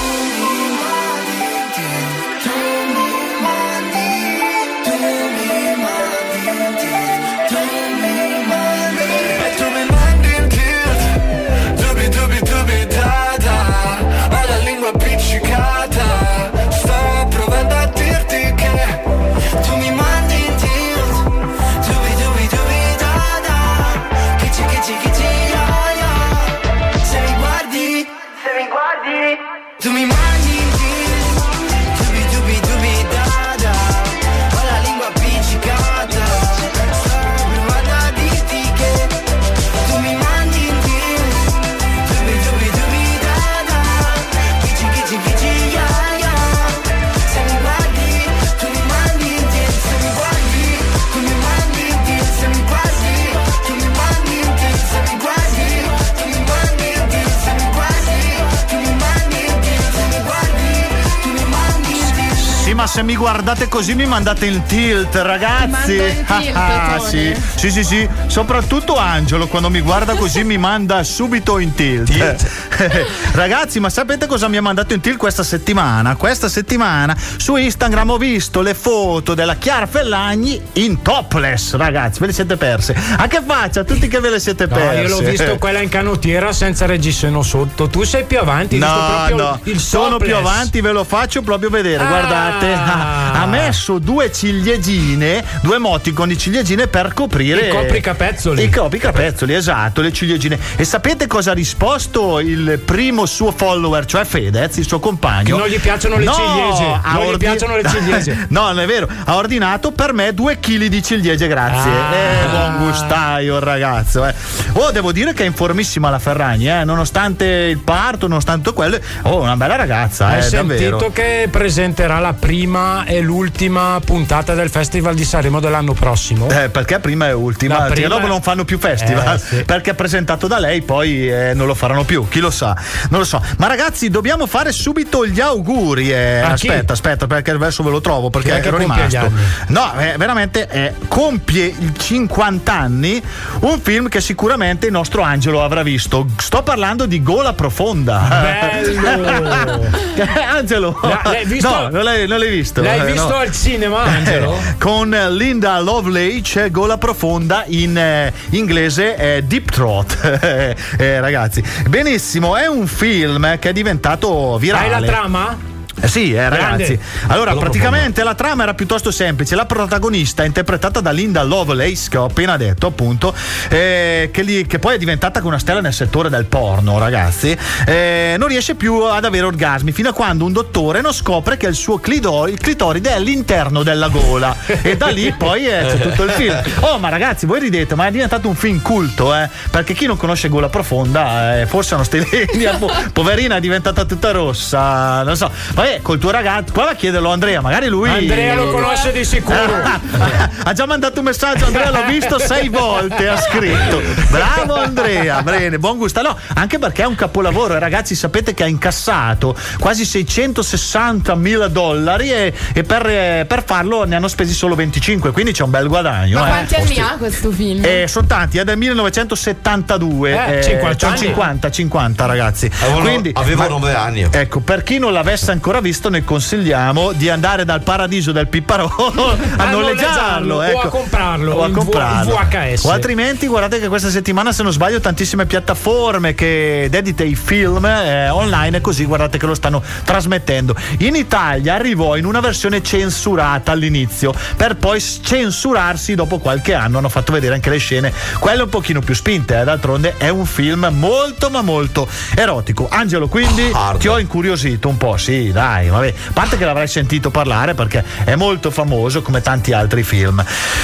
se 62.98 63.04
mi 63.04 63.16
guardate 63.16 63.68
così 63.68 63.94
mi 63.94 64.08
mandate 64.08 64.48
in 64.48 64.64
tilt, 64.64 65.14
ragazzi. 65.18 65.98
In 65.98 66.26
tilt, 66.26 66.56
Ah, 66.58 66.96
Tony. 66.98 67.36
sì. 67.36 67.42
sì, 67.56 67.70
sì, 67.70 67.84
sì. 67.84 68.10
Soprattutto 68.26 68.98
Angelo, 68.98 69.46
quando 69.46 69.70
mi 69.70 69.82
guarda 69.82 70.16
così 70.16 70.44
mi 70.44 70.58
manda 70.58 71.04
subito 71.04 71.60
in 71.60 71.76
tilt. 71.76 72.10
ragazzi, 73.34 73.80
ma 73.80 73.92
sapete 73.92 74.26
cosa 74.26 74.48
mi 74.48 74.58
ha 74.58 74.64
mandato 74.64 74.96
in 74.96 75.02
tilt 75.02 75.18
questa 75.18 75.44
settimana? 75.44 76.16
Questa 76.16 76.50
settimana 76.50 77.16
su 77.38 77.56
Instagram 77.56 78.10
ho 78.10 78.18
visto 78.18 78.62
le 78.62 78.74
foto 78.74 79.36
della 79.36 79.58
Chiara 79.58 79.86
Fellagni 79.86 80.60
in 80.74 81.04
topless, 81.04 81.76
ragazzi. 81.76 82.20
Ve 82.20 82.26
le 82.26 82.34
siete 82.34 82.58
perse. 82.58 82.96
A 83.18 83.28
che 83.28 83.44
faccia? 83.46 83.84
Tutti 83.84 84.08
che 84.08 84.20
ve 84.20 84.32
le 84.32 84.40
siete 84.40 84.66
No, 84.66 84.76
perse. 84.76 85.02
io 85.02 85.08
l'ho 85.10 85.20
visto 85.20 85.58
quella 85.60 85.82
in 85.82 85.90
canottiera 85.90 86.52
senza 86.52 86.88
reggiseno 86.88 87.44
sotto. 87.44 87.90
Tu 87.90 88.02
sei 88.06 88.24
più 88.24 88.40
avanti, 88.40 88.80
No, 88.80 88.88
proprio 88.88 89.36
no, 89.36 89.60
il 89.66 89.80
sono 89.80 90.18
più 90.18 90.36
avanti, 90.36 90.82
ve 90.82 90.92
lo 90.94 91.04
faccio 91.04 91.44
proprio 91.44 91.70
vedere. 91.70 92.04
Ah. 92.04 92.08
Guardate, 92.08 92.86
ha, 92.88 93.42
ha 93.42 93.46
messo 93.46 94.00
due 94.00 94.32
ciliegine, 94.32 95.44
due 95.62 95.76
emoticon 95.76 96.28
di 96.28 96.38
ciliegine 96.38 96.88
per 96.88 97.14
coprire 97.14 97.68
I 97.68 97.70
copricapezzoli. 97.70 98.64
I 98.64 98.70
copricapezzoli, 98.70 99.54
esatto, 99.54 100.02
le 100.02 100.12
ciliegine. 100.14 100.58
E 100.76 100.84
sapete 100.84 101.28
cosa 101.28 101.52
ha 101.52 101.54
risposto 101.54 102.40
il 102.40 102.80
primo 102.84 103.26
suo 103.26 103.52
follower, 103.52 104.06
cioè 104.06 104.26
Fedez, 104.26 104.78
il 104.78 104.88
suo 104.88 105.00
compagno? 105.00 105.56
Che 105.56 105.62
non 105.62 105.68
gli 105.68 105.80
piacciono 105.80 106.18
le 106.18 106.26
No, 106.26 106.34
ciliegie. 106.34 107.00
Non 107.14 107.34
gli 107.34 107.38
piacciono 107.38 107.76
le 107.76 107.90
ciliegie. 107.90 108.48
no, 108.50 108.62
non 108.68 108.80
è 108.80 108.86
vero. 108.86 109.08
Ha 109.26 109.36
ordinato 109.36 109.92
per 109.92 110.14
me 110.14 110.34
due 110.34 110.60
chili 110.60 110.90
di 110.90 111.02
ciliegie, 111.04 111.48
grazie. 111.48 111.92
Ah. 111.92 112.14
Eh, 112.14 112.48
buon 112.50 112.78
gustaio 112.88 113.60
ragazzo. 113.60 114.26
Eh. 114.26 114.34
Oh, 114.74 114.92
devo 114.92 115.12
dire 115.12 115.34
che 115.34 115.44
è 115.44 115.46
in 115.46 115.54
formissima 115.54 116.10
la 116.10 116.20
Ferragni, 116.20 116.70
eh. 116.70 116.84
nonostante 116.84 117.46
il 117.46 117.80
parto, 117.80 118.28
nonostante 118.28 118.74
quello. 118.74 118.98
Oh, 119.24 119.42
una 119.42 119.56
bella 119.56 119.76
ragazza, 119.76 120.28
Hai 120.28 120.46
eh, 120.46 120.50
davvero. 120.50 121.00
sentito 121.00 121.12
che 121.12 121.48
presenterà 121.52 122.20
la 122.20 122.34
prima 122.34 122.77
e 123.06 123.22
l'ultima 123.22 124.00
puntata 124.04 124.54
del 124.54 124.70
Festival 124.70 125.16
di 125.16 125.24
Sanremo 125.24 125.60
dell'anno 125.60 125.94
prossimo? 125.94 126.50
Eh, 126.50 126.70
perché 126.70 127.00
prima 127.00 127.28
è 127.28 127.34
ultima, 127.34 127.78
perché 127.78 127.94
prima 128.02 128.08
dopo 128.10 128.28
non 128.28 128.42
fanno 128.42 128.66
più 128.66 128.78
festival. 128.80 129.36
Eh, 129.36 129.40
sì. 129.40 129.64
Perché 129.64 129.92
è 129.92 129.94
presentato 129.94 130.48
da 130.48 130.60
lei, 130.60 130.82
poi 130.82 131.30
eh, 131.30 131.54
non 131.54 131.68
lo 131.68 131.74
faranno 131.76 132.04
più. 132.04 132.28
Chi 132.28 132.40
lo 132.40 132.50
sa? 132.52 132.76
Non 133.10 133.20
lo 133.20 133.26
so. 133.26 133.42
Ma 133.58 133.68
ragazzi, 133.68 134.10
dobbiamo 134.10 134.46
fare 134.48 134.72
subito 134.72 135.26
gli 135.26 135.40
auguri. 135.40 136.12
eh. 136.12 136.40
Aspetta, 136.40 136.94
aspetta, 136.94 137.28
perché 137.28 137.52
adesso 137.52 137.84
ve 137.84 137.90
lo 137.90 138.02
trovo. 138.02 138.30
Perché 138.30 138.52
ero 138.52 138.78
rimasto. 138.78 139.32
No, 139.68 139.94
eh, 140.00 140.16
veramente 140.18 140.68
eh, 140.70 140.94
compie 141.08 141.66
i 141.66 141.94
50 141.98 142.74
anni 142.74 143.22
un 143.62 143.80
film 143.82 144.08
che 144.10 144.22
sicuramente 144.22 144.86
il 144.88 144.92
nostro 144.92 145.22
Angelo 145.22 145.64
avrà 145.64 145.84
visto. 145.84 146.28
Sto 146.38 146.64
parlando 146.64 147.06
di 147.06 147.22
Gola 147.24 147.54
Profonda. 147.54 148.28
Bello! 148.30 149.86
Angelo, 150.54 150.98
La- 151.02 151.22
l'hai 151.26 151.46
visto? 151.46 151.70
No, 151.70 151.90
non 151.90 152.04
l'hai, 152.04 152.28
non 152.28 152.40
l'hai 152.40 152.50
visto. 152.50 152.66
L'hai 152.76 153.00
Eh, 153.00 153.06
visto 153.12 153.30
no. 153.30 153.36
al 153.36 153.52
cinema, 153.52 154.02
Angelo? 154.04 154.54
Eh, 154.54 154.78
con 154.78 155.10
Linda 155.32 155.80
Lovelace, 155.80 156.70
gola 156.72 156.98
profonda 156.98 157.64
in 157.68 157.98
eh, 157.98 158.32
inglese 158.52 159.16
eh, 159.16 159.44
Deep 159.44 159.72
Throat. 159.72 160.76
Eh, 160.98 161.20
ragazzi, 161.20 161.62
benissimo, 161.90 162.56
è 162.56 162.66
un 162.68 162.88
film 162.88 163.58
che 163.60 163.70
è 163.70 163.74
diventato 163.74 164.58
virale. 164.58 164.94
Hai 164.96 165.02
la 165.02 165.06
trama? 165.06 165.58
Eh 166.00 166.08
sì, 166.08 166.34
eh, 166.34 166.48
ragazzi. 166.50 167.00
Allora, 167.28 167.52
praticamente 167.60 168.24
la 168.24 168.36
trama 168.36 168.64
era 168.64 168.74
piuttosto 168.74 169.10
semplice. 169.12 169.56
La 169.56 169.66
protagonista, 169.66 170.44
interpretata 170.44 171.02
da 171.02 171.12
Linda 171.12 171.42
Lovelace, 171.44 172.10
che 172.10 172.18
ho 172.18 172.26
appena 172.26 172.56
detto, 172.58 172.88
appunto, 172.88 173.34
eh, 173.70 174.30
che, 174.32 174.42
lì- 174.44 174.66
che 174.68 174.78
poi 174.80 174.96
è 174.96 174.98
diventata 174.98 175.42
una 175.44 175.58
stella 175.60 175.82
nel 175.82 175.94
settore 175.94 176.30
del 176.30 176.46
porno, 176.46 176.98
ragazzi, 177.00 177.58
eh, 177.86 178.36
non 178.38 178.48
riesce 178.48 178.76
più 178.76 179.02
ad 179.04 179.26
avere 179.26 179.46
orgasmi 179.46 179.92
fino 179.92 180.10
a 180.10 180.14
quando 180.14 180.46
un 180.46 180.52
dottore 180.52 181.02
non 181.02 181.14
scopre 181.14 181.58
che 181.58 181.68
il 181.68 181.76
suo 181.76 181.98
clitori- 181.98 182.52
il 182.52 182.60
clitoride 182.60 183.10
è 183.12 183.14
all'interno 183.14 183.82
della 183.84 184.10
gola. 184.10 184.56
e 184.82 184.98
da 184.98 185.08
lì 185.08 185.34
poi 185.38 185.66
eh, 185.68 185.82
c'è 185.88 185.98
tutto 186.00 186.24
il 186.24 186.32
film. 186.32 186.62
Oh, 186.82 187.00
ma 187.00 187.10
ragazzi, 187.10 187.46
voi 187.46 187.60
ridete, 187.60 187.96
ma 187.96 188.08
è 188.08 188.12
diventato 188.12 188.48
un 188.48 188.56
film 188.56 188.82
culto, 188.82 189.34
eh? 189.36 189.50
Perché 189.72 189.94
chi 189.94 190.06
non 190.06 190.18
conosce 190.18 190.48
Gola 190.50 190.70
Profonda, 190.70 191.60
eh, 191.60 191.66
forse 191.66 191.96
è 191.98 192.04
stellina, 192.04 192.74
po- 192.78 192.92
poverina 193.14 193.56
è 193.56 193.60
diventata 193.60 194.06
tutta 194.06 194.32
rossa, 194.32 195.24
non 195.24 195.36
so. 195.36 195.50
Vabbè, 195.88 196.02
col 196.02 196.18
tuo 196.18 196.32
ragazzo, 196.32 196.74
prova 196.74 196.92
a 196.92 196.96
chiederlo 196.96 197.30
a 197.30 197.34
Andrea, 197.34 197.62
magari 197.62 197.88
lui. 197.88 198.10
Andrea 198.10 198.56
lo 198.56 198.72
conosce 198.72 199.14
di 199.14 199.24
sicuro. 199.24 199.56
ha 200.64 200.74
già 200.74 200.86
mandato 200.86 201.20
un 201.20 201.26
messaggio, 201.26 201.66
Andrea 201.66 201.92
l'ho 201.92 202.06
visto 202.08 202.38
sei 202.40 202.68
volte, 202.68 203.28
ha 203.28 203.38
scritto. 203.38 204.02
Bravo 204.30 204.76
Andrea, 204.76 205.42
bene, 205.44 205.80
buon 205.80 205.98
gusto. 205.98 206.22
No, 206.22 206.38
anche 206.56 206.78
perché 206.78 207.04
è 207.04 207.06
un 207.06 207.16
capolavoro, 207.16 207.76
e 207.76 207.80
ragazzi 207.80 208.16
sapete 208.16 208.54
che 208.54 208.64
ha 208.64 208.68
incassato 208.68 209.56
quasi 209.80 210.04
660 210.04 211.34
mila 211.36 211.70
dollari 211.70 212.32
e, 212.32 212.54
e 212.74 212.84
per, 212.84 213.06
eh, 213.08 213.46
per 213.48 213.64
farlo 213.64 214.04
ne 214.04 214.16
hanno 214.16 214.28
spesi 214.28 214.54
solo 214.54 214.76
25, 214.76 215.32
quindi 215.32 215.54
c'è 215.54 215.64
un 215.64 215.70
bel 215.70 215.88
guadagno. 215.88 216.40
Ma 216.40 216.48
eh. 216.48 216.50
quanti 216.50 216.76
anni 216.76 217.00
ha 217.00 217.16
questo 217.18 217.50
film? 217.52 217.84
Eh, 217.86 218.06
sono 218.08 218.28
tanti, 218.28 218.58
è 218.58 218.66
del 218.66 218.78
1972. 218.78 220.58
Eh, 220.58 220.64
50 220.64 220.98
sono 220.98 221.12
anni. 221.12 221.22
50, 221.22 221.72
50 221.72 222.26
ragazzi. 222.26 222.72
Avevo, 222.82 223.00
Quindi, 223.00 223.32
avevo 223.34 223.62
ma- 223.62 223.68
9 223.68 223.96
anni. 223.96 224.28
Ecco, 224.30 224.60
per 224.60 224.84
chi 224.84 225.00
non 225.00 225.14
l'avesse 225.14 225.52
ancora 225.52 225.77
visto, 225.82 226.10
ne 226.10 226.24
consigliamo 226.24 227.12
di 227.14 227.30
andare 227.30 227.66
dal 227.66 227.82
paradiso 227.82 228.32
del 228.32 228.48
Pipparolo 228.48 229.38
a, 229.58 229.64
A 229.64 229.70
noleggiarlo 229.70 230.62
ecco. 230.62 230.78
o 230.78 230.82
a 230.82 230.88
comprarlo, 230.90 231.54
o 231.54 231.64
a 231.64 231.70
comprarlo. 231.72 232.36
V- 232.36 232.48
VHS. 232.48 232.84
O 232.86 232.92
altrimenti, 232.92 233.48
guardate 233.48 233.80
che 233.80 233.88
questa 233.88 234.10
settimana, 234.10 234.52
se 234.52 234.64
non 234.64 234.72
sbaglio, 234.72 235.00
tantissime 235.00 235.46
piattaforme 235.46 236.34
che 236.36 236.88
dedite 236.90 237.24
i 237.24 237.36
film 237.36 237.86
eh, 237.86 238.30
online, 238.30 238.82
così 238.82 239.06
guardate 239.06 239.38
che 239.38 239.46
lo 239.46 239.54
stanno 239.56 239.82
trasmettendo. 240.04 240.76
In 241.00 241.16
Italia 241.16 241.74
arrivò 241.76 242.16
in 242.16 242.26
una 242.26 242.40
versione 242.40 242.82
censurata 242.84 243.72
all'inizio, 243.72 244.34
per 244.56 244.76
poi 244.76 245.00
censurarsi 245.02 246.16
dopo 246.16 246.40
qualche 246.40 246.74
anno. 246.74 246.98
Hanno 246.98 247.10
fatto 247.10 247.32
vedere 247.32 247.54
anche 247.54 247.70
le 247.70 247.78
scene, 247.78 248.12
quelle 248.40 248.64
un 248.64 248.70
pochino 248.70 249.02
più 249.02 249.14
spinte. 249.16 249.60
eh, 249.60 249.64
D'altronde 249.64 250.16
è 250.18 250.30
un 250.30 250.46
film 250.46 250.88
molto, 250.98 251.50
ma 251.50 251.62
molto 251.62 252.08
erotico. 252.36 252.88
Angelo, 252.90 253.28
quindi 253.28 253.70
Hard. 253.72 254.00
ti 254.00 254.08
ho 254.08 254.18
incuriosito 254.20 254.88
un 254.88 254.98
po', 254.98 255.18
sì, 255.18 255.52
dai. 255.52 255.67
Dai, 255.68 255.90
vabbè. 255.90 256.14
A 256.30 256.32
parte 256.32 256.58
che 256.58 256.64
l'avrai 256.66 256.88
sentito 256.88 257.30
parlare 257.30 257.74
perché 257.74 258.04
è 258.24 258.36
molto 258.36 258.72
famoso 258.72 259.22
come 259.22 259.42
tanti 259.42 259.74
altri 259.74 260.04
film. 260.04 260.44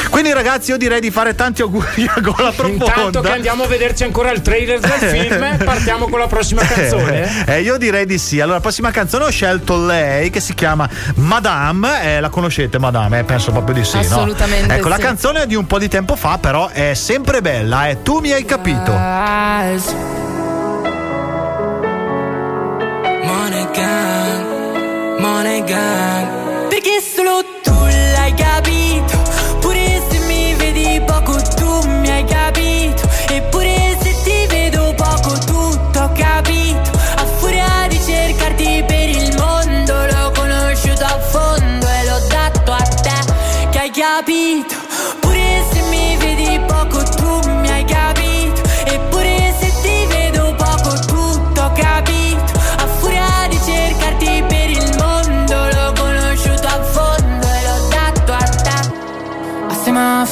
Quindi 0.09 0.33
ragazzi 0.33 0.71
io 0.71 0.77
direi 0.77 0.99
di 0.99 1.09
fare 1.09 1.35
tanti 1.35 1.61
auguri 1.61 2.09
a 2.13 2.19
Gola 2.19 2.51
Profonda. 2.51 2.85
Intanto 2.85 3.21
che 3.21 3.31
andiamo 3.31 3.63
a 3.63 3.67
vederci 3.67 4.03
ancora 4.03 4.31
il 4.31 4.41
trailer 4.41 4.79
del 4.79 4.91
film, 5.09 5.57
partiamo 5.63 6.07
con 6.09 6.19
la 6.19 6.27
prossima 6.27 6.63
canzone. 6.63 7.45
Eh, 7.45 7.61
io 7.61 7.77
direi 7.77 8.05
di 8.05 8.17
sì. 8.17 8.39
Allora, 8.41 8.57
la 8.57 8.61
prossima 8.61 8.91
canzone 8.91 9.23
ho 9.25 9.29
scelto 9.29 9.85
lei 9.85 10.29
che 10.29 10.41
si 10.41 10.53
chiama 10.53 10.89
Madame. 11.15 12.15
Eh, 12.15 12.19
la 12.19 12.29
conoscete, 12.29 12.77
Madame? 12.77 13.19
Eh, 13.19 13.23
penso 13.23 13.51
proprio 13.51 13.75
di 13.75 13.83
sì. 13.85 13.95
no? 13.95 14.01
Assolutamente 14.01 14.73
Ecco, 14.75 14.89
la 14.89 14.97
sì. 14.97 15.01
canzone 15.01 15.43
è 15.43 15.47
di 15.47 15.55
un 15.55 15.65
po' 15.65 15.79
di 15.79 15.87
tempo 15.87 16.15
fa, 16.15 16.37
però 16.37 16.67
è 16.67 16.93
sempre 16.93 17.41
bella. 17.41 17.87
Eh. 17.87 18.01
Tu 18.01 18.19
mi 18.19 18.31
hai 18.31 18.43
capito. 18.43 18.91
Gang, 23.73 24.52
money 25.19 25.63
gang 25.63 26.67
Perché 26.69 27.01
solo 27.01 27.43
tu 27.63 27.73
l'hai 27.85 28.33
capito 28.33 28.82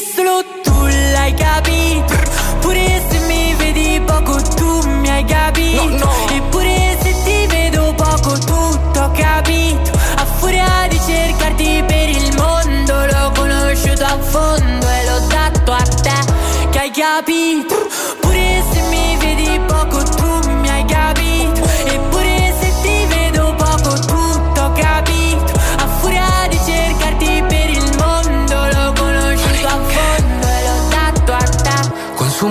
Solo 0.00 0.42
tu 0.62 0.86
l'hai 1.12 1.32
capito. 1.34 2.14
Pure 2.60 3.02
se 3.08 3.18
mi 3.26 3.54
vedi 3.54 4.00
poco 4.04 4.42
tu 4.56 4.88
mi 4.88 5.08
hai 5.08 5.24
capito. 5.24 6.10
Eppure 6.30 6.98
se 7.00 7.14
ti 7.22 7.46
vedo 7.46 7.94
poco 7.94 8.36
tutto 8.38 9.00
ho 9.00 9.10
capito. 9.12 9.92
A 10.16 10.24
furia 10.24 10.86
di 10.88 10.98
cercarti 10.98 11.84
per 11.86 12.08
il 12.08 12.34
mondo 12.36 13.06
L'ho 13.06 13.32
conosciuto 13.34 14.04
a 14.04 14.18
fondo 14.18 14.88
e 14.88 15.04
l'ho 15.04 15.26
dato 15.28 15.72
a 15.72 15.82
te 15.82 16.68
Che 16.70 16.78
hai 16.78 16.90
capito 16.90 17.74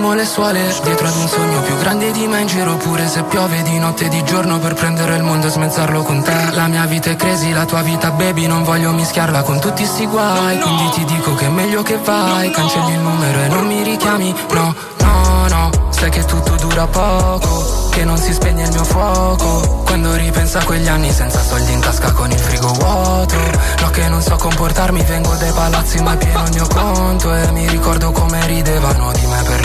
Consumo 0.04 0.20
le 0.20 0.26
suole 0.26 0.74
dietro 0.82 1.06
ad 1.06 1.16
un 1.16 1.28
sogno 1.28 1.60
più 1.62 1.78
grande 1.78 2.10
di 2.10 2.26
me 2.26 2.40
in 2.40 2.46
giro 2.46 2.76
pure 2.76 3.08
se 3.08 3.22
piove 3.22 3.62
di 3.62 3.78
notte 3.78 4.04
e 4.04 4.08
di 4.10 4.22
giorno 4.22 4.58
per 4.58 4.74
prendere 4.74 5.16
il 5.16 5.22
mondo 5.22 5.46
e 5.46 5.50
smezzarlo 5.50 6.02
con 6.02 6.22
te. 6.22 6.50
La 6.52 6.66
mia 6.66 6.84
vita 6.84 7.08
è 7.08 7.16
crazy, 7.16 7.52
la 7.52 7.64
tua 7.64 7.80
vita 7.80 8.10
baby, 8.10 8.46
non 8.46 8.64
voglio 8.64 8.92
mischiarla 8.92 9.42
con 9.42 9.60
tutti 9.60 9.82
sti 9.82 10.04
guai. 10.06 10.60
Quindi 10.60 10.90
ti 10.90 11.04
dico 11.06 11.34
che 11.34 11.46
è 11.46 11.48
meglio 11.48 11.82
che 11.82 11.96
vai, 11.96 12.50
cancelli 12.50 12.92
il 12.92 12.98
numero 12.98 13.40
e 13.44 13.48
non 13.48 13.66
mi 13.66 13.82
richiami. 13.82 14.34
No, 14.50 14.74
no, 14.98 15.48
no, 15.48 15.70
sai 15.88 16.10
che 16.10 16.22
tutto 16.26 16.54
dura 16.56 16.86
poco, 16.86 17.88
che 17.90 18.04
non 18.04 18.18
si 18.18 18.34
spegne 18.34 18.64
il 18.64 18.72
mio 18.72 18.84
fuoco. 18.84 19.84
Quando 19.86 20.14
ripenso 20.16 20.58
a 20.58 20.64
quegli 20.64 20.88
anni 20.88 21.10
senza 21.12 21.40
soldi 21.40 21.72
in 21.72 21.80
tasca 21.80 22.12
con 22.12 22.30
il 22.30 22.38
frigo 22.38 22.68
vuoto. 22.74 23.36
No 23.80 23.88
che 23.88 24.06
non 24.08 24.20
so 24.20 24.36
comportarmi, 24.36 25.02
vengo 25.02 25.34
dai 25.36 25.52
palazzi 25.52 26.02
ma 26.02 26.12
è 26.12 26.16
pieno 26.18 26.42
il 26.44 26.52
mio 26.52 26.66
conto 26.66 27.34
e 27.34 27.50
mi 27.52 27.66
ricordo 27.68 28.12
come 28.12 28.46
ridevano 28.46 29.12
di 29.12 29.23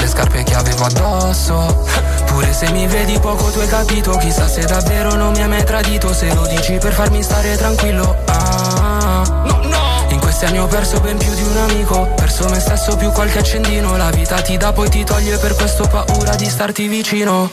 scarpe 0.09 0.43
che 0.43 0.55
avevo 0.55 0.85
addosso. 0.85 1.85
Pure 2.25 2.51
se 2.51 2.71
mi 2.71 2.87
vedi 2.87 3.19
poco 3.19 3.49
tu 3.51 3.59
hai 3.59 3.67
capito, 3.67 4.11
chissà 4.17 4.47
se 4.47 4.65
davvero 4.65 5.13
non 5.13 5.31
mi 5.31 5.41
hai 5.41 5.47
mai 5.47 5.63
tradito, 5.63 6.13
se 6.13 6.33
lo 6.33 6.45
dici 6.47 6.77
per 6.77 6.93
farmi 6.93 7.21
stare 7.21 7.55
tranquillo. 7.55 8.17
Ah, 8.25 9.43
no, 9.45 9.59
no. 9.63 10.05
In 10.09 10.19
questi 10.19 10.45
anni 10.45 10.59
ho 10.59 10.67
perso 10.67 10.99
ben 10.99 11.17
più 11.17 11.33
di 11.33 11.43
un 11.43 11.57
amico, 11.57 12.11
perso 12.15 12.49
me 12.49 12.59
stesso 12.59 12.95
più 12.97 13.11
qualche 13.11 13.39
accendino, 13.39 13.95
la 13.95 14.09
vita 14.09 14.41
ti 14.41 14.57
dà 14.57 14.73
poi 14.73 14.89
ti 14.89 15.03
toglie 15.03 15.37
per 15.37 15.55
questo 15.55 15.87
paura 15.87 16.35
di 16.35 16.45
starti 16.49 16.87
vicino. 16.87 17.49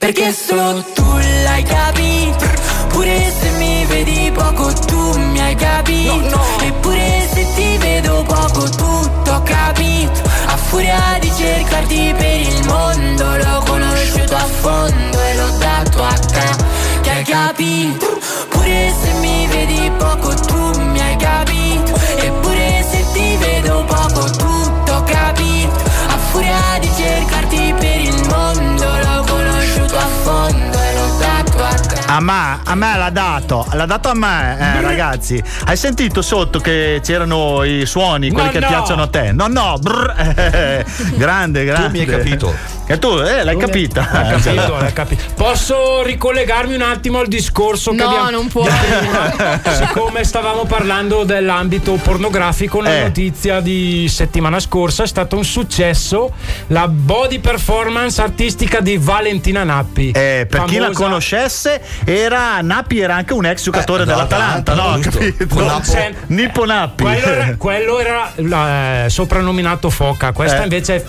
Perché 0.00 0.32
solo 0.32 0.82
tu 0.94 1.04
l'hai 1.44 1.62
capito 1.62 2.46
Pure 2.88 3.32
se 3.38 3.50
mi 3.58 3.84
vedi 3.84 4.32
poco 4.32 4.72
tu 4.72 5.18
mi 5.18 5.38
hai 5.38 5.54
capito 5.54 6.40
Eppure 6.62 7.28
se 7.30 7.46
ti 7.54 7.76
vedo 7.76 8.24
poco 8.26 8.66
tutto 8.70 9.30
ho 9.30 9.42
capito 9.42 10.29
furia 10.70 11.18
di 11.20 11.32
cercarti 11.36 12.14
per 12.16 12.40
il 12.40 12.66
mondo 12.66 13.36
L'ho 13.36 13.62
conosciuto 13.66 14.36
a 14.36 14.46
fondo 14.46 15.20
e 15.20 15.34
l'ho 15.34 15.50
dato 15.58 16.02
a 16.02 16.12
te. 16.12 16.48
Che 17.00 17.10
hai 17.10 17.24
capito? 17.24 18.18
Pure 18.48 18.94
se 19.02 19.12
mi 19.14 19.46
vedi 19.48 19.90
poco 19.98 20.32
tu 20.34 20.78
mi 20.78 21.00
hai 21.00 21.16
capito. 21.16 21.92
Eppure 22.18 22.86
se 22.88 23.04
ti 23.12 23.36
vedo 23.36 23.84
poco 23.84 24.30
tutto 24.30 25.02
capito. 25.04 25.82
A 26.06 26.16
furia 26.30 26.78
a 32.12 32.18
me, 32.20 32.58
a 32.64 32.74
me 32.74 32.96
l'ha 32.96 33.10
dato, 33.10 33.64
l'ha 33.72 33.86
dato 33.86 34.08
a 34.08 34.14
me, 34.14 34.56
eh, 34.58 34.80
ragazzi. 34.80 35.40
Hai 35.66 35.76
sentito 35.76 36.22
sotto 36.22 36.58
che 36.58 37.00
c'erano 37.04 37.62
i 37.62 37.86
suoni, 37.86 38.30
quelli 38.30 38.46
No, 38.48 38.52
che 38.52 38.58
no. 38.58 38.66
piacciono 38.66 39.02
a 39.02 39.06
te? 39.06 39.30
No, 39.32 39.46
no, 39.46 39.76
brr, 39.80 40.14
eh, 40.36 40.84
grande, 41.14 41.64
grande. 41.64 41.88
mi 41.90 42.00
hai 42.00 42.06
capito. 42.06 42.52
E 42.86 42.98
tu, 42.98 43.16
eh, 43.18 43.44
l'hai 43.44 43.56
capita. 43.56 44.08
L'hai 44.12 44.40
capito, 44.40 44.76
l'hai 44.76 44.92
capito. 44.92 45.22
Posso 45.36 46.02
ricollegarmi 46.02 46.74
un 46.74 46.82
attimo 46.82 47.20
al 47.20 47.28
discorso 47.28 47.92
che 47.92 47.98
No, 47.98 48.08
abbiamo 48.08 48.30
non 48.30 48.48
puoi. 48.48 48.68
Siccome 49.78 50.24
stavamo 50.24 50.64
parlando 50.64 51.22
dell'ambito 51.22 51.92
pornografico, 52.02 52.80
la 52.80 52.96
Eh. 52.96 53.02
notizia 53.02 53.60
di 53.60 54.08
settimana 54.08 54.58
scorsa 54.58 55.04
è 55.04 55.06
stato 55.06 55.36
un 55.36 55.44
successo 55.44 56.32
la 56.68 56.88
body 56.88 57.38
performance 57.38 58.20
artistica 58.20 58.80
di 58.80 58.98
Valentina 58.98 59.62
Nappi. 59.62 60.10
Eh, 60.10 60.46
per 60.50 60.64
chi 60.64 60.76
la 60.78 60.86
Famosa- 60.86 61.02
conoscesse, 61.04 61.80
era 62.04 62.60
Nappi 62.60 62.98
era 63.00 63.14
anche 63.16 63.32
un 63.32 63.44
ex 63.46 63.62
giocatore 63.62 64.02
Eh, 64.02 64.06
dell'Atalanta, 64.06 64.74
no? 64.74 64.98
Capito? 65.00 65.18
Nippo 66.26 66.64
Nappi. 66.64 67.02
Quello 67.04 67.26
era, 67.26 67.54
quello 67.56 68.00
era 68.00 68.32
la- 68.36 69.04
eh, 69.04 69.10
soprannominato 69.10 69.90
Foca, 69.90 70.32
questa 70.32 70.60
Eh. 70.60 70.62
invece 70.64 70.96
è 70.96 71.04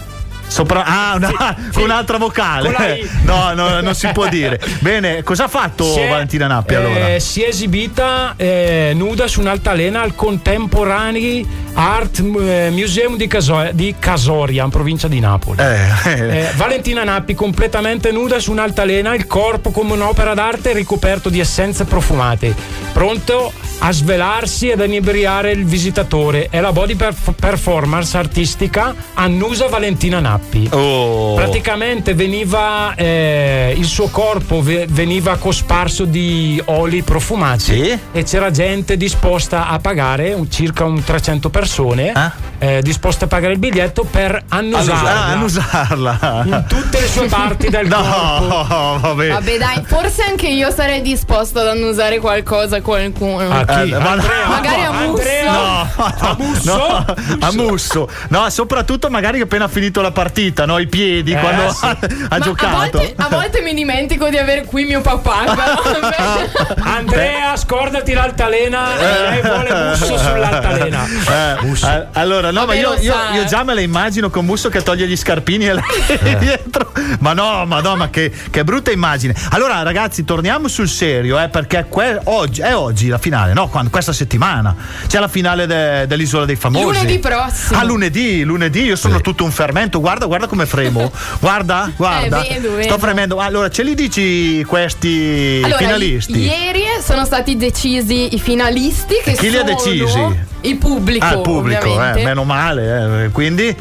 Sopra- 0.51 0.83
ah, 0.85 1.13
una- 1.15 1.29
sì. 1.57 1.71
con 1.73 1.83
un'altra 1.83 2.17
vocale. 2.17 2.71
Con. 2.73 2.85
No, 3.31 3.53
no, 3.53 3.79
non 3.79 3.95
si 3.95 4.07
può 4.11 4.27
dire. 4.27 4.59
Bene, 4.79 5.23
cosa 5.23 5.45
ha 5.45 5.47
fatto 5.47 5.85
Si 5.85 5.99
è- 5.99 6.09
Valentina 6.09 6.47
Nappi 6.47 6.73
eh, 6.73 6.75
allora? 6.75 7.19
si 7.19 7.41
è 7.41 7.47
esibita 7.47 8.33
eh, 8.35 8.91
nuda 8.93 9.27
su 9.27 9.39
un'altalena 9.39 10.01
al 10.01 10.13
Contemporary 10.15 11.47
Art 11.73 12.19
eh, 12.19 12.69
Museum 12.71 13.15
di, 13.15 13.27
Caso- 13.27 13.69
di 13.71 13.95
Casoria, 13.97 14.65
in 14.65 14.69
provincia 14.69 15.07
di 15.07 15.19
Napoli. 15.21 15.61
Eh, 15.61 15.79
eh. 16.05 16.37
Eh, 16.39 16.49
Valentina 16.55 17.03
Nappi 17.05 17.33
completamente 17.33 18.11
nuda 18.11 18.39
su 18.39 18.51
un'altalena, 18.51 19.15
il 19.15 19.27
corpo 19.27 19.71
come 19.71 19.93
un'opera 19.93 20.33
d'arte 20.33 20.73
ricoperto 20.73 21.29
di 21.29 21.39
essenze 21.39 21.85
profumate, 21.85 22.53
pronto 22.91 23.53
a 23.83 23.91
svelarsi 23.91 24.69
ed 24.69 24.79
a 24.81 24.85
inebriare 24.85 25.51
il 25.51 25.65
visitatore. 25.65 26.47
È 26.49 26.59
la 26.59 26.71
body 26.71 26.95
perf- 26.95 27.33
performance 27.33 28.15
artistica 28.17 28.93
annusa 29.15 29.67
Valentina 29.67 30.19
Nappi. 30.19 30.69
Oh. 30.71 31.33
Praticamente 31.35 32.13
veniva 32.13 32.93
eh, 32.95 33.73
il 33.75 33.85
suo 33.85 34.07
corpo 34.09 34.61
ve- 34.61 34.85
veniva 34.89 35.37
cosparso 35.37 36.05
di 36.05 36.61
oli 36.65 37.01
profumati 37.01 37.59
Sì. 37.61 37.99
e 38.11 38.23
c'era 38.23 38.51
gente 38.51 38.97
disposta 38.97 39.67
a 39.67 39.79
pagare 39.79 40.33
un- 40.33 40.49
circa 40.49 40.83
un 40.83 41.03
300 41.03 41.49
persone 41.49 42.11
Ah. 42.11 42.31
eh, 42.59 42.81
disposta 42.83 43.25
a 43.25 43.27
pagare 43.27 43.53
il 43.53 43.59
biglietto 43.59 44.03
per 44.03 44.43
annusarla. 44.47 45.09
Ah, 45.11 45.25
annusarla. 45.31 46.41
In 46.45 46.65
tutte 46.67 46.99
le 46.99 47.07
sue 47.07 47.25
parti 47.25 47.69
del 47.69 47.87
no, 47.89 47.97
corpo. 47.97 48.99
vabbè. 49.07 49.29
Vabbè, 49.29 49.57
dai, 49.57 49.81
forse 49.85 50.21
anche 50.23 50.47
io 50.47 50.69
sarei 50.71 51.01
disposto 51.01 51.59
ad 51.59 51.67
annusare 51.67 52.19
qualcosa 52.19 52.77
a 52.77 52.81
qualcuno. 52.81 53.49
A 53.49 53.65
chi? 53.73 53.91
Eh, 53.91 53.97
ma- 53.99 54.09
Andrea? 54.11 54.47
Magari 54.47 54.81
a 54.83 54.91
Musso. 54.91 55.11
Andrea? 55.11 55.51
No, 55.51 55.89
A 55.95 56.35
Musso? 56.37 56.75
no, 56.77 57.05
a 57.39 57.51
Musso. 57.53 58.09
No, 58.29 58.49
soprattutto 58.49 59.09
magari 59.09 59.41
appena 59.41 59.67
finito 59.67 60.01
la 60.01 60.11
partita, 60.11 60.65
no? 60.65 60.77
I 60.79 60.87
piedi 60.87 61.31
Eh, 61.33 61.39
quando 61.39 61.71
sì. 61.71 61.85
ha, 61.85 61.89
ha 61.97 61.97
Ma 62.29 62.39
giocato. 62.39 62.75
A 62.75 62.79
volte, 62.79 63.13
a 63.17 63.27
volte 63.29 63.61
mi 63.61 63.73
dimentico 63.73 64.29
di 64.29 64.37
avere 64.37 64.65
qui 64.65 64.85
mio 64.85 65.01
papà. 65.01 65.43
però- 65.53 66.81
Andrea, 66.83 67.55
scordati 67.57 68.13
l'altalena. 68.13 68.97
e 68.97 69.29
Lei 69.29 69.41
vuole 69.41 69.73
Musso 69.89 70.17
sull'altalena. 70.17 71.05
Eh, 71.05 71.67
eh, 71.87 72.07
allora, 72.13 72.51
no, 72.51 72.65
Vabbè, 72.65 72.73
ma 72.73 72.79
io, 72.79 72.93
io- 72.99 73.13
sa, 73.13 73.33
io 73.33 73.41
eh. 73.41 73.45
già 73.45 73.63
me 73.63 73.73
la 73.73 73.81
immagino 73.81 74.29
con 74.29 74.45
Musso 74.45 74.69
che 74.69 74.81
toglie 74.83 75.07
gli 75.07 75.15
scarpini 75.17 75.67
e 75.67 75.73
lei 75.73 75.83
Eh. 76.07 76.37
dietro. 76.39 76.91
Ma 77.19 77.33
no, 77.33 77.65
ma 77.65 77.81
no, 77.81 77.95
ma 77.95 78.09
che, 78.09 78.31
che 78.49 78.63
brutta 78.63 78.91
immagine. 78.91 79.35
Allora, 79.51 79.81
ragazzi, 79.83 80.23
torniamo 80.23 80.67
sul 80.67 80.87
serio, 80.87 81.39
eh, 81.39 81.49
perché 81.49 81.85
que- 81.89 82.19
oggi, 82.25 82.61
è 82.61 82.75
oggi 82.75 83.07
la 83.07 83.17
finale, 83.17 83.53
no? 83.53 83.60
Quando- 83.67 83.89
questa 83.89 84.13
settimana 84.13 84.75
c'è 85.07 85.19
la 85.19 85.27
finale 85.27 85.65
de- 85.65 86.05
dell'Isola 86.07 86.45
dei 86.45 86.55
Famosi. 86.55 86.83
Lunedì 86.83 87.19
prossimo. 87.19 87.79
Ah, 87.79 87.83
lunedì, 87.83 88.43
lunedì, 88.43 88.83
io 88.83 88.95
sono 88.95 89.21
tutto 89.21 89.43
un 89.43 89.51
fermento. 89.51 89.99
Guarda, 89.99 90.25
guarda 90.25 90.47
come 90.47 90.65
fremo. 90.65 91.11
Guarda, 91.39 91.91
guarda. 91.97 92.43
Eh, 92.43 92.53
vedo, 92.55 92.71
vedo. 92.75 92.83
Sto 92.83 92.97
fremendo. 92.97 93.37
Allora, 93.39 93.69
ce 93.69 93.83
li 93.83 93.93
dici 93.95 94.63
questi 94.65 95.61
Allora, 95.63 95.77
finalisti? 95.79 96.37
i- 96.39 96.45
ieri 96.45 96.83
sono 97.03 97.25
stati 97.25 97.57
decisi 97.57 98.33
i 98.35 98.39
finalisti 98.39 99.15
che 99.23 99.33
Chi 99.33 99.49
li 99.49 99.57
ha 99.57 99.63
decisi? 99.63 100.49
Il 100.61 100.77
pubblico, 100.77 101.25
Ah, 101.25 101.33
il 101.33 101.41
pubblico, 101.41 101.85
eh, 102.13 102.23
meno 102.23 102.43
male, 102.43 103.25
eh, 103.25 103.29
quindi. 103.29 103.75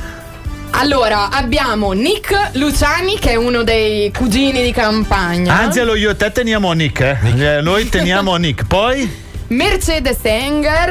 Allora, 0.73 1.31
abbiamo 1.31 1.93
Nick 1.93 2.51
Luciani 2.53 3.19
che 3.19 3.31
è 3.31 3.35
uno 3.35 3.65
dei 3.65 4.13
cugini 4.17 4.63
di 4.63 4.71
campagna. 4.73 5.59
Angelo, 5.59 5.95
io 5.97 6.11
e 6.11 6.17
te 6.17 6.31
teniamo 6.31 6.71
Nick, 6.73 7.01
eh. 7.01 7.19
Eh, 7.57 7.61
Noi 7.61 7.89
teniamo 7.89 8.37
Nick. 8.39 8.65
Poi. 8.67 9.29
Mercedes 9.51 10.19
Enger 10.23 10.91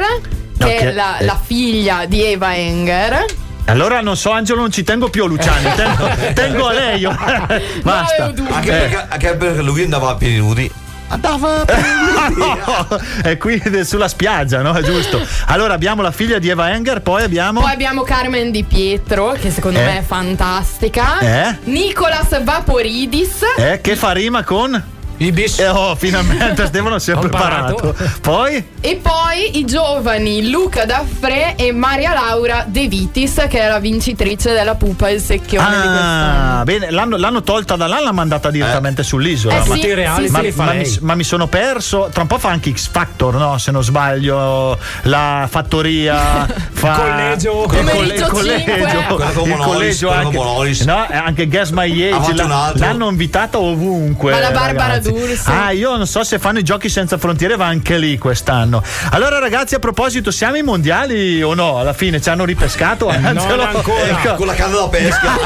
che 0.58 0.64
Ok. 0.64 0.70
è 0.70 0.92
la, 0.92 1.16
la 1.20 1.40
figlia 1.42 2.04
di 2.06 2.22
Eva 2.22 2.54
Enger. 2.54 3.24
Allora 3.64 4.00
non 4.02 4.16
so, 4.16 4.30
Angelo, 4.32 4.60
non 4.60 4.70
ci 4.70 4.82
tengo 4.82 5.08
più 5.08 5.24
a 5.24 5.26
Luciani, 5.26 5.70
tengo, 5.76 6.08
tengo 6.34 6.66
a 6.68 6.72
lei. 6.72 6.98
io. 7.00 7.16
Basta. 7.82 8.28
dubbi. 8.28 8.52
Anche, 8.52 8.68
Eh. 8.68 8.78
perché, 8.88 9.06
anche 9.08 9.34
perché 9.36 9.62
lui 9.62 9.82
andava 9.84 10.10
a 10.10 10.14
piedi 10.16 10.36
nudi. 10.36 10.70
Andava 11.08 11.62
a 11.62 11.64
piedi 11.64 12.36
No, 12.36 12.86
è 13.22 13.36
qui 13.38 13.62
sulla 13.84 14.08
spiaggia, 14.08 14.60
no? 14.60 14.72
È 14.74 14.82
giusto. 14.82 15.20
Allora 15.46 15.72
abbiamo 15.74 16.02
la 16.02 16.10
figlia 16.12 16.38
di 16.38 16.48
Eva 16.50 16.70
Enger, 16.72 17.00
poi 17.00 17.22
abbiamo. 17.22 17.60
Poi 17.60 17.72
abbiamo 17.72 18.02
Carmen 18.02 18.50
Di 18.50 18.62
Pietro 18.64 19.34
che 19.40 19.50
secondo 19.50 19.78
Eh. 19.80 19.84
me 19.84 19.98
è 19.98 20.02
fantastica. 20.02 21.18
Eh? 21.20 21.56
Nicolas 21.64 22.42
Vaporidis. 22.42 23.40
Eh, 23.56 23.80
che 23.80 23.96
fa 23.96 24.10
rima 24.12 24.44
con. 24.44 24.98
Ibis. 25.20 25.58
Eh, 25.58 25.68
oh, 25.68 25.94
finalmente 25.96 26.64
Stefano 26.68 26.98
si 26.98 27.10
è 27.10 27.14
Ho 27.14 27.18
preparato. 27.18 27.94
Poi. 28.22 28.64
E 28.80 29.00
poi 29.02 29.58
i 29.58 29.66
giovani 29.66 30.48
Luca 30.50 30.86
Daffré 30.86 31.56
e 31.56 31.72
Maria 31.72 32.14
Laura 32.14 32.64
De 32.66 32.88
Vitis, 32.88 33.44
che 33.48 33.60
è 33.60 33.68
la 33.68 33.78
vincitrice 33.78 34.52
della 34.54 34.76
pupa 34.76 35.08
e 35.08 35.14
il 35.14 35.20
secchione 35.20 35.68
di 35.68 35.72
quest'anno. 35.74 36.58
Ah, 36.60 36.64
bene, 36.64 36.90
l'hanno, 36.90 37.16
l'hanno 37.18 37.42
tolta 37.42 37.76
da 37.76 37.86
là, 37.86 38.00
l'hanno 38.00 38.14
mandata 38.14 38.50
direttamente 38.50 39.02
sull'isola. 39.02 39.54
Eh 39.54 39.58
Ma- 39.58 39.64
sì, 39.64 39.70
Tutti 39.70 39.86
i 39.86 39.94
reality 39.94 40.26
sì, 40.26 40.32
Ma, 40.32 40.40
sì. 40.40 40.52
ma 40.56 40.72
lei. 40.72 40.88
mi, 40.88 40.98
ma 41.00 41.14
mi 41.14 41.24
sono 41.24 41.46
perso. 41.48 42.08
Tra 42.10 42.22
un 42.22 42.28
po' 42.28 42.38
fa 42.38 42.48
anche 42.48 42.72
X 42.72 42.88
Factor, 42.90 43.34
no? 43.34 43.58
Se 43.58 43.70
non 43.70 43.84
sbaglio, 43.84 44.78
la 45.02 45.46
fattoria. 45.50 46.46
Fa 46.80 46.94
collegio. 46.94 47.64
il 47.64 48.26
collegio. 48.26 48.26
Quella 48.28 49.30
con 49.34 49.50
il 49.50 49.56
collegio 49.56 50.10
anche, 50.10 50.38
no, 50.84 51.08
eh, 51.10 51.14
anche 51.14 51.46
Guess 51.46 51.70
My 51.70 52.10
Age. 52.10 52.34
L'hanno 52.34 53.10
invitata 53.10 53.58
ovunque. 53.58 54.30
Ma 54.30 54.40
la 54.40 54.50
Barbara 54.50 54.86
ragazzi. 54.86 55.09
D'Urso. 55.10 55.50
Ah, 55.50 55.70
io 55.72 55.96
non 55.96 56.06
so 56.06 56.22
se 56.24 56.38
fanno 56.38 56.58
i 56.58 56.62
giochi 56.62 56.88
senza 56.88 57.18
frontiere, 57.18 57.56
va 57.56 57.66
anche 57.66 57.98
lì 57.98 58.18
quest'anno. 58.18 58.82
Allora, 59.10 59.38
ragazzi, 59.38 59.74
a 59.74 59.78
proposito, 59.78 60.30
siamo 60.30 60.54
ai 60.54 60.62
mondiali 60.62 61.42
o 61.42 61.54
no? 61.54 61.78
Alla 61.78 61.92
fine 61.92 62.20
ci 62.20 62.28
hanno 62.28 62.44
ripescato? 62.44 63.08
Angelo? 63.08 63.62
ancora. 63.62 64.06
Ecco. 64.06 64.34
Con 64.34 64.46
la 64.46 64.54
canna 64.54 64.76
da 64.76 64.88
pesca. 64.88 65.38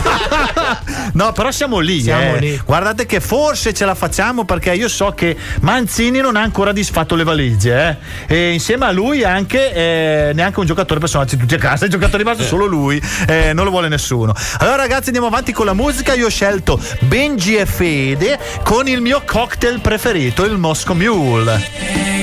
no, 1.13 1.33
però 1.33 1.51
siamo 1.51 1.79
lì. 1.79 2.01
Siamo 2.03 2.37
eh. 2.37 2.39
lì. 2.39 2.61
Guardate 2.65 3.07
che 3.07 3.21
forse 3.21 3.73
ce 3.75 3.85
la 3.85 3.95
facciamo 3.95 4.45
perché 4.45 4.73
io 4.73 4.89
so 4.89 5.13
che 5.13 5.37
Manzini 5.61 6.21
non 6.21 6.37
ha 6.37 6.43
ancora 6.43 6.73
disfatto 6.73 7.15
le 7.15 7.25
valigie. 7.25 7.99
eh. 8.27 8.35
E 8.35 8.53
insieme 8.53 8.87
a 8.87 8.91
lui 8.91 9.25
anche 9.25 9.73
eh, 9.73 10.33
neanche 10.35 10.61
un 10.61 10.67
giocatore 10.67 11.01
per 11.01 11.09
suonarci 11.09 11.37
tutti 11.37 11.55
a 11.55 11.59
casa. 11.59 11.85
Il 11.85 11.91
giocatore 11.91 12.23
è 12.23 12.25
rimasto 12.25 12.45
solo 12.45 12.67
lui, 12.67 13.01
eh, 13.27 13.53
non 13.53 13.65
lo 13.65 13.71
vuole 13.71 13.89
nessuno. 13.89 14.35
Allora, 14.59 14.77
ragazzi, 14.77 15.07
andiamo 15.07 15.27
avanti 15.29 15.53
con 15.53 15.67
la 15.67 15.75
musica. 15.75 16.15
Io 16.15 16.27
ho 16.27 16.31
scelto 16.31 16.81
Benji 17.01 17.57
e 17.57 17.67
Fede 17.67 18.39
con 18.63 18.89
il 18.89 19.01
mio 19.01 19.23
cocktail 19.55 19.81
preferito, 19.81 20.45
il 20.45 20.59
Moscow 20.59 20.97
Mule. 20.97 21.71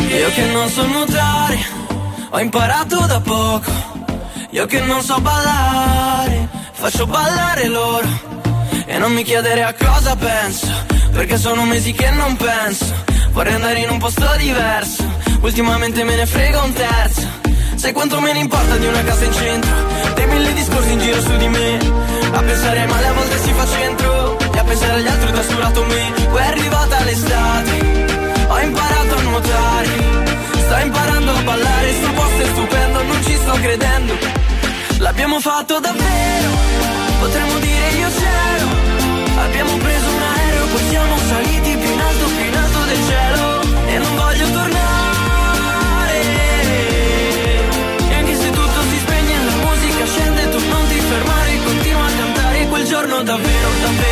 Io 0.10 0.32
che 0.34 0.46
non 0.48 0.70
so 0.70 0.86
nuotare, 0.86 1.60
ho 2.30 2.40
imparato 2.40 3.06
da 3.06 3.22
poco. 3.22 3.72
Io 4.50 4.66
che 4.66 4.82
non 4.82 5.02
so 5.02 5.18
ballare, 5.22 6.50
faccio 6.74 7.06
ballare 7.08 7.68
loro. 7.68 8.08
E 8.86 8.98
non 8.98 9.14
mi 9.14 9.24
chiedere 9.24 9.64
a 9.64 9.74
cosa 9.74 10.16
penso, 10.18 10.68
perché 11.14 11.38
sono 11.38 11.64
mesi 11.64 11.94
che 11.94 12.10
non 12.10 12.36
penso. 12.36 12.94
Vorrei 13.32 13.54
andare 13.54 13.80
in 13.80 13.90
un 13.90 13.98
posto 13.98 14.28
diverso, 14.38 15.04
ultimamente 15.40 16.04
me 16.04 16.16
ne 16.16 16.26
frega 16.26 16.62
un 16.62 16.74
terzo. 16.74 17.28
Sai 17.76 17.94
quanto 17.94 18.20
me 18.20 18.34
ne 18.34 18.40
importa 18.40 18.76
di 18.76 18.86
una 18.86 19.04
casa 19.04 19.24
in 19.24 19.34
centro, 19.34 19.76
dei 20.16 20.28
mille 20.28 20.54
discorsi 20.54 20.92
in 20.92 21.00
giro 21.00 21.22
su 21.22 21.38
di 21.38 21.48
me. 21.48 21.78
A 22.34 22.42
pensare 22.42 22.86
male 22.88 23.08
a 23.08 23.14
volte 23.14 23.40
si 23.40 23.54
fa 23.54 23.66
centro, 23.68 24.38
pensare 24.72 25.00
agli 25.00 25.08
altri 25.08 25.28
ho 25.28 25.32
trascurato 25.34 25.84
me. 25.84 26.14
Poi 26.30 26.42
è 26.42 26.46
arrivata 26.46 27.04
l'estate, 27.04 27.74
ho 28.48 28.60
imparato 28.60 29.16
a 29.16 29.22
nuotare, 29.22 29.90
sto 30.64 30.78
imparando 30.86 31.32
a 31.32 31.42
ballare, 31.42 31.94
sto 32.00 32.12
posto 32.14 32.42
è 32.42 32.46
stupendo, 32.46 33.04
non 33.04 33.24
ci 33.26 33.36
sto 33.36 33.52
credendo. 33.66 34.14
L'abbiamo 35.00 35.40
fatto 35.42 35.80
davvero, 35.80 36.52
potremmo 37.20 37.58
dire 37.60 37.88
io 38.02 38.10
c'ero. 38.20 38.68
Abbiamo 39.46 39.76
preso 39.76 40.08
un 40.10 40.22
aereo, 40.22 40.66
poi 40.68 40.84
siamo 40.90 41.18
saliti 41.18 41.72
più 41.76 41.92
in 41.92 42.00
alto, 42.00 42.26
più 42.26 42.46
in 42.46 42.56
alto 42.56 42.80
del 42.90 43.02
cielo. 43.10 43.44
E 43.88 43.98
non 43.98 44.16
voglio 44.16 44.52
tornare. 44.52 44.90
Davvero, 53.24 53.70
davvero, 53.84 54.11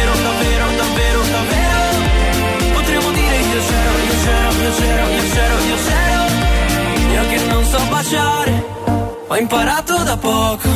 io 4.69 4.75
c'ero, 4.75 5.07
io 5.09 5.23
c'ero, 5.33 5.57
io 5.57 5.75
c'ero. 5.85 6.25
Io 7.11 7.29
che 7.29 7.45
non 7.45 7.65
so 7.65 7.79
baciare, 7.89 8.65
ho 9.27 9.35
imparato 9.35 9.97
da 10.03 10.17
poco. 10.17 10.69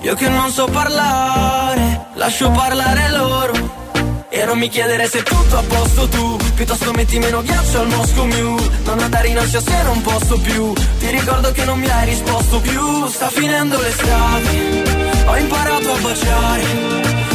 Io 0.00 0.14
che 0.14 0.28
non 0.28 0.50
so 0.50 0.64
parlare, 0.66 2.06
lascio 2.14 2.50
parlare 2.50 3.10
loro. 3.10 3.80
E 4.28 4.44
non 4.44 4.58
mi 4.58 4.68
chiedere 4.68 5.06
se 5.06 5.22
tutto 5.22 5.58
a 5.58 5.62
posto 5.62 6.08
tu 6.08 6.38
Piuttosto 6.54 6.90
metti 6.92 7.18
meno 7.18 7.42
ghiaccio 7.42 7.80
al 7.80 7.88
Moscow 7.88 8.24
Mule 8.24 8.70
Non 8.84 8.98
andare 9.00 9.28
in 9.28 9.36
ansia 9.36 9.60
se 9.60 9.82
non 9.82 10.00
posso 10.00 10.38
più 10.40 10.72
Ti 10.72 11.10
ricordo 11.10 11.52
che 11.52 11.66
non 11.66 11.78
mi 11.78 11.86
hai 11.86 12.06
risposto 12.06 12.58
più 12.60 13.06
Sta 13.08 13.28
finendo 13.28 13.78
l'estate 13.78 14.82
Ho 15.26 15.36
imparato 15.36 15.92
a 15.92 15.98
baciare 15.98 16.62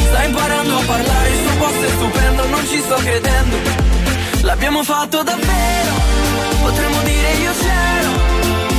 Sta 0.08 0.24
imparando 0.24 0.76
a 0.76 0.82
parlare 0.86 1.28
Il 1.28 1.46
suo 1.46 1.56
posto 1.58 1.84
è 1.84 1.88
stupendo 1.88 2.46
Non 2.48 2.66
ci 2.66 2.80
sto 2.80 2.94
credendo 2.96 3.77
L'abbiamo 4.48 4.82
fatto 4.82 5.22
davvero 5.22 5.92
Potremmo 6.62 7.02
dire 7.02 7.32
io 7.44 7.52
c'ero 7.52 8.12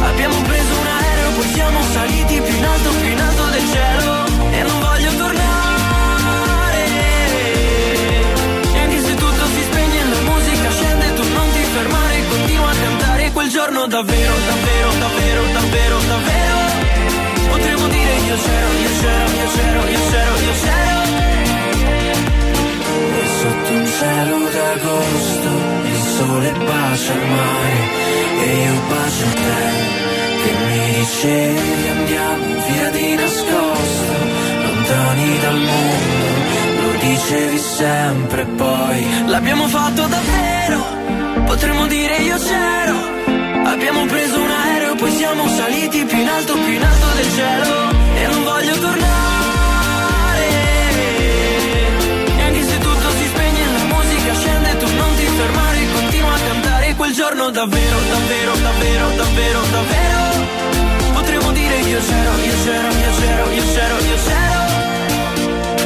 Abbiamo 0.01 0.41
preso 0.41 0.73
un 0.82 0.88
aereo 0.97 1.29
Poi 1.38 1.47
siamo 1.53 1.79
saliti 1.93 2.41
più 2.41 2.55
in 2.55 2.65
alto 2.65 2.89
Più 2.89 3.08
in 3.08 3.19
alto 3.19 3.43
del 3.53 3.65
cielo. 3.69 4.12
E 4.49 4.63
non 4.63 4.79
voglio 4.79 5.12
tornare. 5.15 6.84
E 8.73 8.79
anche 8.79 8.99
se 8.99 9.13
tutto 9.13 9.45
si 9.45 9.62
spegne 9.62 10.10
La 10.10 10.21
musica 10.32 10.71
scende 10.71 11.13
Tu 11.13 11.23
non 11.38 11.51
ti 11.53 11.62
fermare 11.62 12.27
Continua 12.29 12.69
a 12.71 12.73
cantare 12.73 13.32
Quel 13.32 13.49
giorno 13.49 13.86
davvero, 13.86 14.34
davvero, 14.49 14.89
davvero, 14.97 15.41
davvero, 15.53 15.99
davvero. 16.13 16.58
Potremmo 17.47 17.88
dire 17.89 18.13
io 18.25 18.36
c'ero, 18.41 18.69
io 18.73 18.89
c'ero, 19.01 19.29
io 19.38 19.47
c'ero, 19.53 19.82
io 19.86 19.99
c'ero, 20.10 20.34
io 20.47 20.53
c'ero 20.63 21.01
E 23.21 23.27
sotto 23.39 23.71
un 23.71 23.86
cielo 23.86 24.38
d'agosto 24.49 25.38
sole 26.29 26.51
bacia 26.51 27.13
il 27.13 27.25
mare 27.35 27.75
E 28.43 28.47
io 28.65 28.75
bacio 28.89 29.27
te 29.43 29.61
Che 30.41 30.51
mi 30.65 30.79
dicevi 30.99 31.87
andiamo 31.97 32.45
via 32.67 32.89
di 32.91 33.15
nascosto 33.15 34.13
Lontani 34.63 35.39
dal 35.39 35.59
mondo 35.69 36.27
Lo 36.81 36.91
dicevi 36.99 37.57
sempre 37.57 38.45
poi 38.45 39.07
L'abbiamo 39.25 39.67
fatto 39.67 40.05
davvero? 40.05 40.79
Potremmo 41.45 41.87
dire 41.87 42.17
io 42.17 42.37
c'ero? 42.37 42.97
Abbiamo 43.65 44.05
preso 44.05 44.39
un 44.39 44.51
aereo 44.51 44.95
Poi 44.95 45.11
siamo 45.11 45.47
saliti 45.47 46.05
più 46.05 46.17
in 46.17 46.27
alto, 46.27 46.53
più 46.53 46.73
in 46.73 46.83
alto 46.83 47.07
del 47.15 47.29
cielo 47.31 47.73
E 48.21 48.27
non 48.27 48.43
giorno 57.19 57.49
davvero, 57.49 57.97
davvero, 58.08 58.53
davvero, 58.62 59.10
davvero, 59.17 59.62
davvero. 59.71 61.12
Potremmo 61.12 61.51
dire 61.51 61.75
io 61.79 61.99
c'ero, 61.99 62.32
io 62.38 62.53
c'ero, 62.63 62.88
io 62.88 63.12
c'ero, 63.19 63.51
io 63.51 63.63
c'ero, 63.73 63.97
io 63.97 64.15
c'ero. 64.23 64.59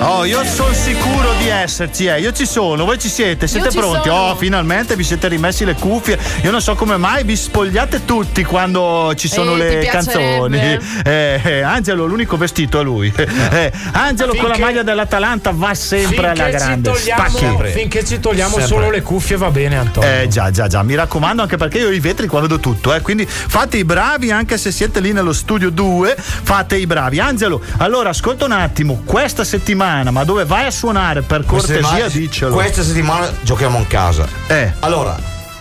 Oh, 0.05 0.25
io 0.25 0.43
sono 0.43 0.73
sicuro 0.73 1.31
di 1.39 1.47
esserci, 1.47 2.05
eh. 2.07 2.19
Io 2.19 2.33
ci 2.33 2.45
sono, 2.45 2.83
voi 2.83 2.99
ci 2.99 3.07
siete, 3.07 3.47
siete 3.47 3.71
ci 3.71 3.77
pronti? 3.77 4.09
sono. 4.09 4.31
Oh, 4.31 4.35
finalmente 4.35 4.97
vi 4.97 5.03
siete 5.03 5.29
rimessi 5.29 5.63
le 5.63 5.75
cuffie. 5.75 6.19
Io 6.41 6.51
non 6.51 6.61
so 6.61 6.75
come 6.75 6.97
mai 6.97 7.23
vi 7.23 7.37
spogliate 7.37 8.03
tutti 8.03 8.43
quando 8.43 9.13
ci 9.15 9.29
sono 9.29 9.53
Eh, 9.55 9.57
le 9.57 9.85
canzoni. 9.85 10.59
Eh, 11.05 11.39
eh, 11.41 11.61
Angelo, 11.61 12.05
l'unico 12.05 12.35
vestito 12.35 12.81
è 12.81 12.83
lui. 12.83 13.11
Eh, 13.15 13.71
Angelo 13.93 14.33
con 14.33 14.49
la 14.49 14.55
Finché- 14.55 14.59
maglia 14.61 14.83
dell'Atalanta 14.83 15.51
va 15.53 15.73
sempre 15.73 16.27
alla 16.27 16.33
Finché 16.43 16.51
ci 16.51 16.57
grande. 16.65 16.91
togliamo, 16.91 17.29
Spacchi. 17.29 17.71
finché 17.71 18.05
ci 18.05 18.19
togliamo 18.19 18.49
Sempre. 18.57 18.67
solo 18.67 18.89
le 18.89 19.01
cuffie 19.01 19.37
va 19.37 19.51
bene, 19.51 19.77
Antonio. 19.77 20.09
Eh 20.09 20.27
già, 20.27 20.51
già, 20.51 20.67
già, 20.67 20.83
mi 20.83 20.95
raccomando 20.95 21.41
anche 21.43 21.55
perché 21.55 21.77
io 21.79 21.89
i 21.91 21.99
vetri 22.01 22.27
qua 22.27 22.41
vedo 22.41 22.59
tutto, 22.59 22.93
eh, 22.93 22.99
quindi 23.01 23.25
fate 23.25 23.77
i 23.77 23.85
bravi 23.85 24.31
anche 24.31 24.57
se 24.57 24.71
siete 24.71 24.99
lì 24.99 25.13
nello 25.13 25.31
studio 25.33 25.69
2, 25.69 26.15
fate 26.17 26.75
i 26.75 26.85
bravi. 26.85 27.19
Angelo, 27.21 27.61
allora 27.77 28.09
ascolta 28.09 28.43
un 28.45 28.51
attimo, 28.51 29.01
questa 29.05 29.43
settimana, 29.45 29.91
ma 30.01 30.23
dove 30.23 30.45
vai 30.45 30.65
a 30.65 30.71
suonare 30.71 31.21
per 31.21 31.45
cortesia 31.45 31.81
settimana- 31.81 32.07
diccelo. 32.07 32.53
Questa 32.55 32.83
settimana 32.83 33.31
giochiamo 33.41 33.77
in 33.77 33.87
casa. 33.87 34.27
Eh. 34.47 34.73
Allora, 34.79 35.15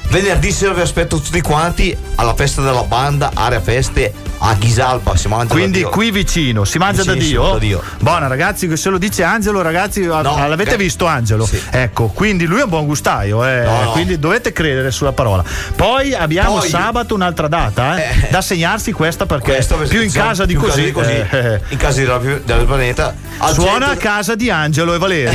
venerdì 0.09 0.51
sera 0.53 0.73
vi 0.73 0.81
aspetto 0.81 1.19
tutti 1.21 1.41
quanti 1.41 1.97
alla 2.17 2.35
festa 2.35 2.63
della 2.63 2.85
banda, 2.85 3.31
area 3.35 3.61
feste 3.61 4.13
a 4.45 4.55
Ghisalba. 4.55 5.17
Si 5.17 5.29
mangia 5.29 5.53
Quindi 5.55 5.73
da 5.83 5.87
Dio. 5.87 5.89
qui 5.91 6.11
vicino, 6.11 6.65
si 6.65 6.79
mangia 6.79 7.05
da 7.05 7.15
Dio? 7.15 7.53
da 7.53 7.59
Dio. 7.59 7.83
Buona 8.01 8.27
ragazzi, 8.27 8.67
che 8.67 8.77
se 8.77 8.89
lo 8.91 8.99
dice 8.99 9.23
Angelo, 9.23 9.63
ragazzi, 9.63 10.03
a- 10.05 10.21
No, 10.21 10.49
l'avete 10.49 10.71
che- 10.73 10.77
visto 10.77 11.07
Angelo? 11.07 11.47
Sì. 11.47 11.61
Ecco, 11.71 12.09
quindi 12.09 12.45
lui 12.47 12.59
è 12.61 12.65
un 12.65 12.69
buon 12.69 12.87
gustaio, 12.87 13.45
eh, 13.47 13.63
No, 13.63 13.83
no. 13.83 13.91
quindi 13.93 14.19
dovete 14.19 14.53
credere 14.53 14.91
sulla 14.91 15.13
parola. 15.13 15.45
Poi 15.77 16.13
abbiamo 16.15 16.59
Poi- 16.59 16.69
sabato 16.69 17.15
un'altra 17.15 17.47
data, 17.47 17.97
eh, 17.99 18.03
Eh. 18.25 18.29
da 18.31 18.43
segnarsi 18.43 18.91
questa 18.93 19.27
perché 19.27 19.53
Questo, 19.53 19.77
più 19.77 20.03
in 20.03 20.11
casa 20.11 20.45
di 20.45 20.55
così. 20.55 20.91
di 20.93 21.01
eh, 21.01 21.61
In 21.69 21.77
casa 21.79 22.01
di 22.01 22.41
del 22.45 22.65
pianeta. 22.67 23.15
Suona 23.53 23.71
centro- 23.71 23.91
a 23.91 23.97
casa 23.97 24.35
di 24.35 24.51
Angelo 24.51 24.95
e 24.95 24.99
Valeria. 24.99 25.33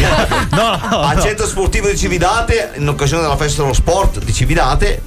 no, 0.52 0.80
no, 0.91 1.00
al 1.02 1.22
centro 1.22 1.48
sportivo 1.48 1.88
di 1.88 1.98
Cividate, 1.98 2.72
in 2.76 2.88
occasione 2.89 3.22
della 3.24 3.38
festa 3.38 3.62
dello 3.62 3.74
sport 3.74 4.20
di 4.24 4.34
Cividate, 4.34 5.02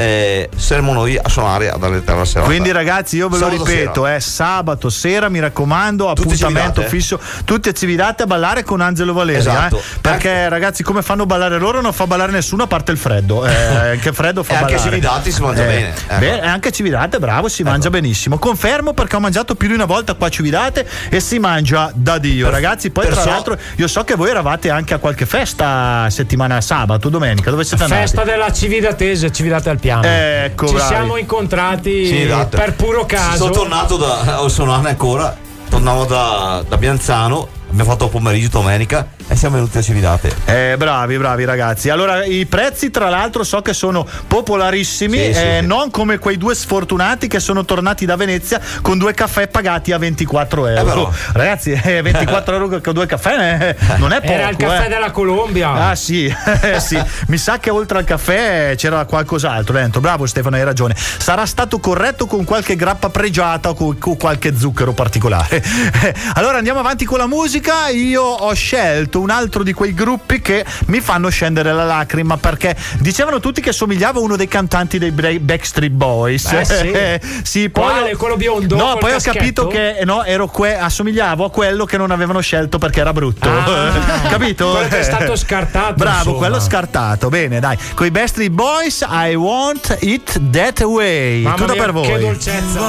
eh, 0.00 0.48
saremo 0.56 0.92
noi 0.94 1.18
a 1.18 1.28
suonare 1.28 1.70
ad 1.70 1.82
Alletterra 1.84 2.24
Serata. 2.24 2.48
Quindi 2.48 2.72
ragazzi 2.72 3.16
io 3.16 3.28
ve 3.28 3.38
lo 3.38 3.44
Sabato 3.50 3.64
ripeto, 3.64 4.04
sera. 4.04 4.14
è 4.16 4.20
sabato 4.20 4.88
sera, 4.88 5.28
mi 5.28 5.40
raccomando, 5.40 6.06
Tutti 6.14 6.22
appuntamento 6.22 6.80
eh? 6.80 6.88
fisso, 6.88 7.20
tutti 7.44 7.68
a 7.68 7.72
Cividate 7.72 8.22
a 8.22 8.26
ballare 8.26 8.62
con 8.62 8.80
Angelo 8.80 9.12
Valeria. 9.12 9.40
Esatto. 9.40 9.76
eh. 9.78 9.82
Perché 10.00 10.48
ragazzi 10.48 10.82
come 10.82 11.02
fanno 11.02 11.26
ballare 11.26 11.58
loro 11.58 11.80
non 11.80 11.92
fa 11.92 12.06
ballare 12.06 12.32
nessuno 12.32 12.62
a 12.62 12.66
parte 12.66 12.92
il 12.92 12.98
freddo. 12.98 13.44
Eh, 13.46 13.98
che 14.02 14.12
freddo 14.12 14.42
fa 14.42 14.52
E 14.52 14.56
anche 14.56 14.74
ballare. 14.74 14.90
Cividate 14.90 15.30
si 15.30 15.40
mangia 15.42 15.62
bene, 15.64 15.88
ecco. 16.08 16.18
beh, 16.18 16.40
anche 16.40 16.72
Cividate, 16.72 17.18
bravo, 17.18 17.48
si 17.48 17.62
mangia 17.62 17.90
benissimo. 17.90 18.38
Confermo 18.38 18.92
perché 18.94 19.16
ho 19.16 19.20
mangiato 19.20 19.54
più 19.54 19.68
di 19.68 19.74
una 19.74 19.84
volta 19.84 20.14
qua 20.14 20.28
a 20.28 20.30
Cividate 20.30 20.86
e 21.10 21.20
si 21.20 21.38
mangia 21.38 21.90
da 21.94 22.18
Dio. 22.18 22.48
ragazzi, 22.50 22.90
poi 22.90 23.04
tra 23.06 23.14
perciò- 23.16 23.30
l'altro 23.30 23.58
io 23.76 23.86
so 23.88 24.02
che 24.04 24.14
voi 24.14 24.30
eravate 24.30 24.70
anche 24.70 24.94
a 24.94 24.98
qualche 24.98 25.26
festa 25.26 26.08
settimana 26.10 26.60
sabato, 26.60 27.08
domenica, 27.08 27.50
dove 27.50 27.64
siete 27.64 27.82
andati? 27.82 28.00
Festa 28.02 28.24
della 28.24 28.50
Cividatese, 28.52 29.30
Cividate 29.32 29.68
al 29.70 29.78
piano. 29.78 29.88
Ecco, 29.90 30.66
Ci 30.68 30.74
bravi. 30.74 30.88
siamo 30.88 31.16
incontrati 31.16 32.06
Sì, 32.06 32.22
esatto. 32.22 32.56
per 32.56 32.74
puro 32.74 33.04
caso. 33.06 33.36
Sono 33.36 33.50
tornato 33.50 33.96
da. 33.96 34.44
Sono 34.48 34.72
anni 34.72 34.88
ancora. 34.88 35.36
Tornavo 35.68 36.04
da, 36.04 36.64
da 36.68 36.76
Bianzano. 36.76 37.48
Abbiamo 37.70 37.90
fatto 37.90 38.08
pomeriggio 38.08 38.48
domenica 38.48 39.06
e 39.30 39.36
siamo 39.36 39.54
venuti 39.54 39.78
a 39.78 39.82
Cividate. 39.82 40.34
Eh, 40.44 40.74
bravi, 40.76 41.16
bravi 41.16 41.44
ragazzi. 41.44 41.88
Allora, 41.88 42.24
i 42.24 42.46
prezzi, 42.46 42.90
tra 42.90 43.08
l'altro, 43.08 43.44
so 43.44 43.62
che 43.62 43.72
sono 43.72 44.04
popolarissimi, 44.26 45.16
Sì, 45.16 45.32
sì, 45.32 45.40
eh, 45.40 45.58
sì. 45.60 45.66
non 45.66 45.92
come 45.92 46.18
quei 46.18 46.36
due 46.36 46.52
sfortunati 46.52 47.28
che 47.28 47.38
sono 47.38 47.64
tornati 47.64 48.04
da 48.04 48.16
Venezia 48.16 48.60
con 48.82 48.98
due 48.98 49.14
caffè 49.14 49.46
pagati 49.46 49.92
a 49.92 49.98
24 49.98 50.66
euro. 50.66 51.10
Eh, 51.10 51.32
ragazzi, 51.34 51.70
eh, 51.70 52.02
24 52.02 52.54
euro 52.56 52.80
con 52.80 52.92
due 52.92 53.06
caffè 53.06 53.76
eh, 53.78 53.96
non 53.98 54.12
è 54.12 54.20
poco. 54.20 54.32
Era 54.32 54.48
il 54.48 54.56
caffè 54.56 54.86
eh. 54.86 54.88
della 54.88 55.12
Colombia. 55.12 55.70
Ah 55.74 55.94
sì, 55.94 56.26
eh, 56.62 56.80
sì, 56.80 57.00
mi 57.28 57.38
sa 57.38 57.60
che 57.60 57.70
oltre 57.70 57.98
al 57.98 58.04
caffè 58.04 58.74
c'era 58.76 59.04
qualcos'altro 59.04 59.74
dentro. 59.74 60.00
Bravo 60.00 60.26
Stefano, 60.26 60.56
hai 60.56 60.64
ragione. 60.64 60.96
Sarà 60.96 61.46
stato 61.46 61.78
corretto 61.78 62.26
con 62.26 62.42
qualche 62.42 62.74
grappa 62.74 63.10
pregiata 63.10 63.68
o 63.68 63.74
con, 63.74 63.96
con 63.96 64.16
qualche 64.16 64.56
zucchero 64.56 64.92
particolare. 64.92 65.62
allora 66.34 66.56
andiamo 66.56 66.80
avanti 66.80 67.04
con 67.04 67.18
la 67.18 67.28
musica. 67.28 67.90
Io 67.90 68.24
ho 68.24 68.52
scelto 68.54 69.19
un 69.20 69.30
altro 69.30 69.62
di 69.62 69.72
quei 69.72 69.94
gruppi 69.94 70.40
che 70.40 70.64
mi 70.86 71.00
fanno 71.00 71.28
scendere 71.28 71.72
la 71.72 71.84
lacrima 71.84 72.36
perché 72.36 72.76
dicevano 72.98 73.40
tutti 73.40 73.60
che 73.60 73.72
somigliava 73.72 74.18
a 74.18 74.22
uno 74.22 74.36
dei 74.36 74.48
cantanti 74.48 74.98
dei 74.98 75.10
Backstreet 75.38 75.92
Boys. 75.92 76.50
Beh, 76.50 76.64
sì. 76.64 77.38
Sì, 77.50 77.68
poi 77.70 77.84
Quale? 77.90 78.16
Quello 78.16 78.36
biondo 78.36 78.76
No, 78.76 78.96
poi 78.98 79.10
ho 79.10 79.14
caschetto? 79.14 79.36
capito 79.38 79.66
che 79.66 79.98
eh, 79.98 80.04
no, 80.04 80.24
ero 80.24 80.46
que- 80.46 80.76
assomigliavo 80.78 81.44
a 81.44 81.50
quello 81.50 81.84
che 81.84 81.96
non 81.96 82.10
avevano 82.10 82.40
scelto 82.40 82.78
perché 82.78 83.00
era 83.00 83.12
brutto. 83.12 83.48
Ah, 83.48 84.28
Capito? 84.30 84.70
quello 84.70 84.88
che 84.88 85.00
è 85.00 85.02
stato 85.02 85.36
scartato, 85.36 85.94
Bravo, 85.94 86.16
insomma. 86.18 86.36
quello 86.38 86.60
scartato. 86.60 87.28
Bene, 87.28 87.60
dai. 87.60 87.76
Con 87.94 88.06
i 88.06 88.10
Backstreet 88.10 88.50
Boys, 88.50 89.04
I 89.08 89.34
want 89.34 89.96
it 90.00 90.40
that 90.50 90.80
way. 90.82 91.42
Mamma 91.42 91.56
Tutto 91.56 91.72
mia, 91.72 91.82
per 91.82 91.92
voi. 91.92 92.06
Che 92.06 92.18
dolcezza. 92.18 92.80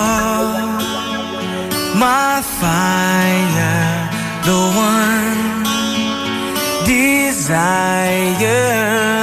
my 1.93 2.41
fire, 2.41 4.09
the 4.43 4.51
one 4.51 5.50
desire, 6.85 8.47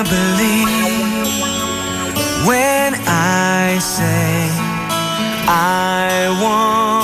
believe 0.05 1.29
when 2.47 2.95
I 3.07 3.79
say 3.81 4.49
I 5.47 6.29
want 6.43 6.98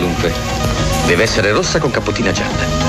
qualunque. 0.00 0.32
Deve 1.06 1.22
essere 1.22 1.52
rossa 1.52 1.78
con 1.78 1.90
capottina 1.90 2.32
gialla. 2.32 2.88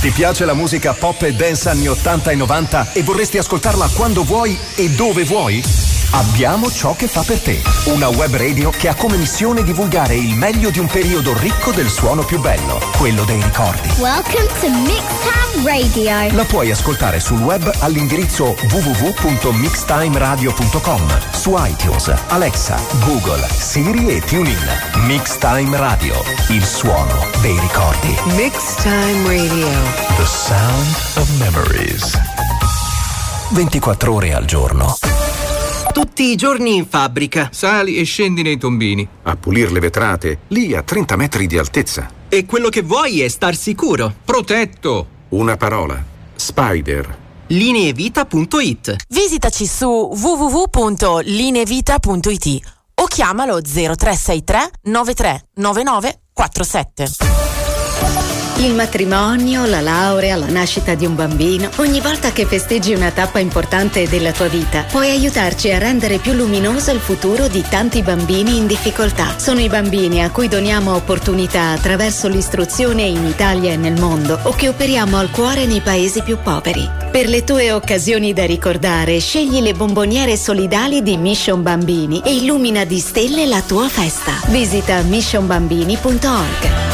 Ti 0.00 0.10
piace 0.10 0.44
la 0.44 0.52
musica 0.52 0.92
pop 0.92 1.22
e 1.22 1.32
dance 1.32 1.70
anni 1.70 1.88
80 1.88 2.30
e 2.30 2.34
90 2.34 2.92
e 2.92 3.02
vorresti 3.02 3.38
ascoltarla 3.38 3.88
quando 3.94 4.22
vuoi 4.22 4.56
e 4.74 4.90
dove 4.90 5.24
vuoi? 5.24 5.62
Abbiamo 6.10 6.70
ciò 6.70 6.94
che 6.94 7.08
fa 7.08 7.22
per 7.22 7.40
te. 7.40 7.62
Una 7.84 8.08
web 8.08 8.36
radio 8.36 8.68
che 8.68 8.88
ha 8.88 8.94
come 8.94 9.16
missione 9.16 9.64
divulgare 9.64 10.14
il 10.14 10.34
meglio 10.34 10.70
di 10.70 10.78
un 10.78 10.86
periodo 10.86 11.36
ricco 11.38 11.72
del 11.72 11.88
suono 11.88 12.22
più 12.22 12.38
bello, 12.38 12.78
quello 12.96 13.24
dei 13.24 13.42
ricordi. 13.42 13.88
Welcome 13.98 14.46
to 14.60 14.68
Mixtown 14.68 15.64
Radio. 15.64 16.32
La 16.36 16.44
puoi 16.44 16.70
ascoltare 16.70 17.18
sul 17.20 17.40
web 17.40 17.68
all'indirizzo 17.80 18.54
www.mixtimeradio.com, 18.70 21.20
su 21.32 21.54
iTunes, 21.56 22.14
Alexa, 22.28 22.78
Google, 23.04 23.44
Siri 23.48 24.06
e 24.08 24.20
TuneIn. 24.20 24.64
Mixtime 25.06 25.76
Radio, 25.76 26.14
il 26.50 26.62
suono 26.64 27.26
dei 27.40 27.58
ricordi. 27.58 28.14
Mixtime 28.36 29.26
Radio. 29.26 29.68
The 30.16 30.26
sound 30.26 30.94
of 31.16 31.28
memories. 31.38 32.16
24 33.50 34.12
ore 34.12 34.34
al 34.34 34.44
giorno. 34.44 34.96
Tutti 35.92 36.22
i 36.24 36.36
giorni 36.36 36.76
in 36.76 36.86
fabbrica. 36.88 37.48
Sali 37.52 37.96
e 37.96 38.04
scendi 38.04 38.42
nei 38.42 38.56
tombini. 38.58 39.06
A 39.22 39.36
pulire 39.36 39.70
le 39.70 39.80
vetrate, 39.80 40.40
lì 40.48 40.74
a 40.74 40.82
30 40.82 41.16
metri 41.16 41.46
di 41.46 41.56
altezza. 41.56 42.10
E 42.34 42.46
quello 42.46 42.68
che 42.68 42.82
vuoi 42.82 43.20
è 43.20 43.28
star 43.28 43.54
sicuro. 43.54 44.12
Protetto. 44.24 45.06
Una 45.28 45.56
parola. 45.56 46.04
Spider. 46.34 47.18
Lineevita.it 47.46 48.96
Visitaci 49.08 49.68
su 49.68 49.86
www.lineevita.it 49.86 52.60
o 52.94 53.04
chiamalo 53.04 53.60
0363 53.62 54.70
93 54.82 55.46
99 55.54 56.20
47. 56.32 58.33
Il 58.58 58.72
matrimonio, 58.72 59.66
la 59.66 59.80
laurea, 59.80 60.36
la 60.36 60.46
nascita 60.46 60.94
di 60.94 61.04
un 61.04 61.16
bambino, 61.16 61.68
ogni 61.76 62.00
volta 62.00 62.30
che 62.30 62.46
festeggi 62.46 62.94
una 62.94 63.10
tappa 63.10 63.40
importante 63.40 64.08
della 64.08 64.30
tua 64.30 64.46
vita, 64.46 64.84
puoi 64.90 65.10
aiutarci 65.10 65.72
a 65.72 65.78
rendere 65.78 66.18
più 66.18 66.32
luminoso 66.32 66.92
il 66.92 67.00
futuro 67.00 67.48
di 67.48 67.64
tanti 67.68 68.00
bambini 68.02 68.56
in 68.56 68.66
difficoltà. 68.66 69.38
Sono 69.38 69.60
i 69.60 69.68
bambini 69.68 70.22
a 70.22 70.30
cui 70.30 70.46
doniamo 70.46 70.94
opportunità 70.94 71.70
attraverso 71.70 72.28
l'istruzione 72.28 73.02
in 73.02 73.24
Italia 73.26 73.72
e 73.72 73.76
nel 73.76 73.98
mondo 73.98 74.38
o 74.44 74.52
che 74.52 74.68
operiamo 74.68 75.18
al 75.18 75.30
cuore 75.30 75.66
nei 75.66 75.80
paesi 75.80 76.22
più 76.22 76.38
poveri. 76.38 76.88
Per 77.10 77.28
le 77.28 77.42
tue 77.42 77.72
occasioni 77.72 78.32
da 78.32 78.46
ricordare, 78.46 79.18
scegli 79.18 79.60
le 79.60 79.74
bomboniere 79.74 80.36
solidali 80.36 81.02
di 81.02 81.16
Mission 81.16 81.60
Bambini 81.62 82.22
e 82.24 82.36
illumina 82.36 82.84
di 82.84 83.00
stelle 83.00 83.46
la 83.46 83.62
tua 83.62 83.88
festa. 83.88 84.32
Visita 84.46 85.02
missionbambini.org. 85.02 86.93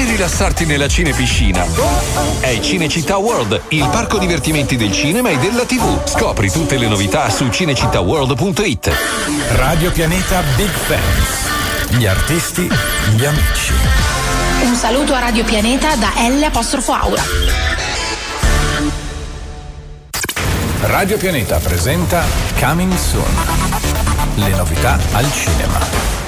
e 0.00 0.04
rilassarti 0.04 0.64
nella 0.64 0.88
cinepiscina. 0.88 1.66
È 2.40 2.58
Cinecittà 2.60 3.18
World, 3.18 3.60
il 3.68 3.86
parco 3.90 4.18
divertimenti 4.18 4.76
del 4.76 4.92
cinema 4.92 5.28
e 5.28 5.38
della 5.38 5.64
TV. 5.64 6.06
Scopri 6.06 6.50
tutte 6.50 6.78
le 6.78 6.88
novità 6.88 7.28
su 7.28 7.48
cinecittàworld.it. 7.48 8.90
Radio 9.56 9.90
Pianeta 9.92 10.42
Big 10.56 10.70
Fans. 10.70 11.98
Gli 11.98 12.06
artisti, 12.06 12.68
gli 13.14 13.24
amici. 13.24 13.72
Un 14.62 14.74
saluto 14.74 15.12
a 15.12 15.18
Radio 15.18 15.44
Pianeta 15.44 15.94
da 15.96 16.12
L 16.28 16.42
apostrofo 16.42 16.92
Aura. 16.92 17.22
Radio 20.82 21.18
Pianeta 21.18 21.58
presenta 21.58 22.24
Coming 22.58 22.94
Soon. 22.96 23.34
Le 24.36 24.48
novità 24.48 24.98
al 25.12 25.30
cinema. 25.32 26.19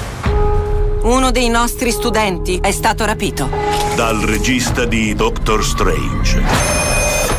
Uno 1.03 1.31
dei 1.31 1.49
nostri 1.49 1.91
studenti 1.91 2.59
è 2.61 2.71
stato 2.71 3.03
rapito. 3.03 3.49
Dal 3.95 4.19
regista 4.19 4.85
di 4.85 5.13
Doctor 5.13 5.61
Strange. 5.61 6.41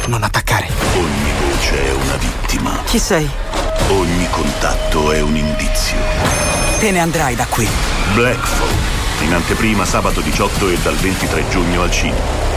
Non 0.06 0.22
attaccare. 0.22 0.68
Ogni 0.94 1.32
voce 1.48 1.86
è 1.86 1.92
una 1.92 2.16
vittima. 2.16 2.82
Chi 2.84 2.98
sei? 2.98 3.26
Ogni 3.88 4.28
contatto 4.28 5.12
è 5.12 5.22
un 5.22 5.34
indizio. 5.34 5.96
Te 6.78 6.90
ne 6.90 7.00
andrai 7.00 7.36
da 7.36 7.46
qui. 7.46 7.66
Black 8.12 8.46
Phone. 8.58 9.26
In 9.26 9.32
anteprima 9.32 9.86
sabato 9.86 10.20
18 10.20 10.68
e 10.68 10.78
dal 10.82 10.96
23 10.96 11.48
giugno 11.48 11.82
al 11.82 11.90
cinema. 11.90 12.52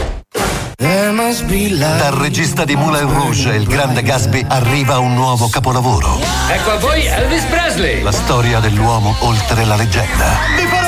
Dal 0.76 2.12
regista 2.12 2.66
di 2.66 2.76
Moulin 2.76 3.10
Rouge 3.10 3.54
il 3.54 3.66
grande 3.66 4.02
Gatsby 4.02 4.44
arriva 4.46 4.98
un 4.98 5.14
nuovo 5.14 5.48
capolavoro. 5.48 6.20
Ecco 6.50 6.70
a 6.72 6.76
voi 6.76 7.06
Elvis 7.06 7.44
Presley. 7.44 8.02
La 8.02 8.12
storia 8.12 8.60
dell'uomo 8.60 9.16
oltre 9.20 9.64
la 9.64 9.74
leggenda. 9.74 10.87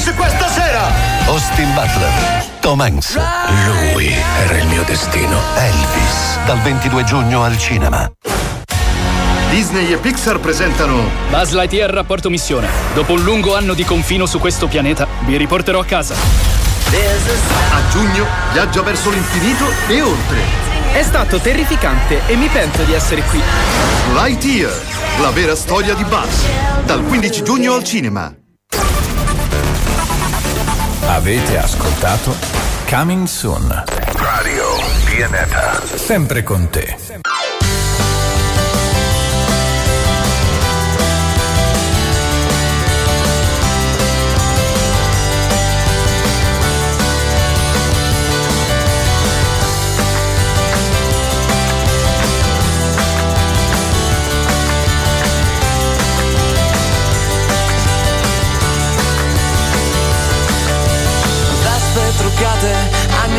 Elvis 0.00 0.14
questa 0.16 0.48
sera! 0.48 0.88
Austin 1.26 1.74
Butler, 1.74 2.44
Tom 2.60 2.80
Hanks. 2.80 3.18
Lui 3.66 4.10
era 4.44 4.56
il 4.56 4.66
mio 4.66 4.82
destino. 4.84 5.38
Elvis, 5.56 6.38
dal 6.46 6.58
22 6.60 7.04
giugno 7.04 7.44
al 7.44 7.58
cinema. 7.58 8.10
Disney 9.50 9.92
e 9.92 9.98
Pixar 9.98 10.38
presentano 10.38 11.02
Buzz 11.28 11.52
Lightyear 11.52 11.90
rapporto 11.90 12.30
missione. 12.30 12.68
Dopo 12.94 13.12
un 13.12 13.22
lungo 13.24 13.54
anno 13.54 13.74
di 13.74 13.84
confino 13.84 14.24
su 14.24 14.38
questo 14.38 14.68
pianeta, 14.68 15.06
vi 15.26 15.36
riporterò 15.36 15.80
a 15.80 15.84
casa. 15.84 16.14
A 16.14 17.90
giugno, 17.90 18.24
viaggio 18.52 18.82
verso 18.82 19.10
l'infinito 19.10 19.66
e 19.86 20.00
oltre. 20.00 20.38
È 20.94 21.02
stato 21.02 21.38
terrificante 21.40 22.26
e 22.26 22.36
mi 22.36 22.48
pento 22.48 22.84
di 22.84 22.94
essere 22.94 23.22
qui. 23.24 23.40
Lightyear, 24.14 24.72
la 25.20 25.30
vera 25.30 25.54
storia 25.54 25.92
di 25.92 26.04
Buzz. 26.04 26.44
Dal 26.86 27.02
15 27.02 27.42
giugno 27.42 27.74
al 27.74 27.84
cinema. 27.84 28.39
Avete 31.06 31.58
ascoltato 31.58 32.34
Coming 32.88 33.26
Soon. 33.26 33.84
Radio 34.14 34.64
Pianeta. 35.04 35.80
Sempre 35.96 36.42
con 36.42 36.68
te. 36.70 36.96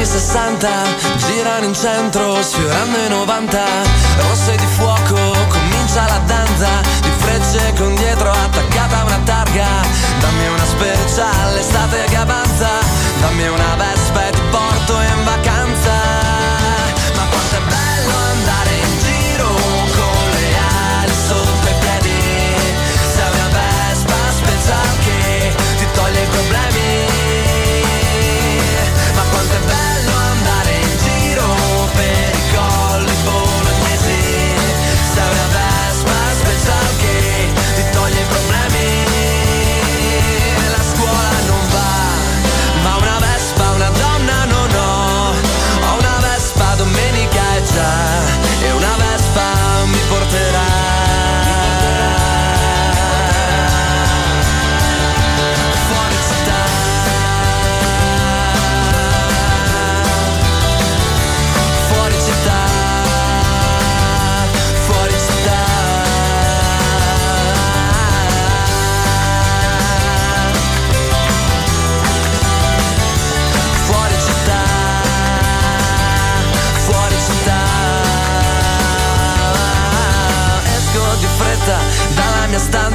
Anni 0.02 0.06
60 0.06 0.70
Girano 1.18 1.66
in 1.66 1.74
centro, 1.76 2.42
sfiorando 2.42 2.98
i 2.98 3.10
90 3.10 3.64
Rosse 4.18 4.56
di 4.56 4.66
fuoco, 4.66 5.01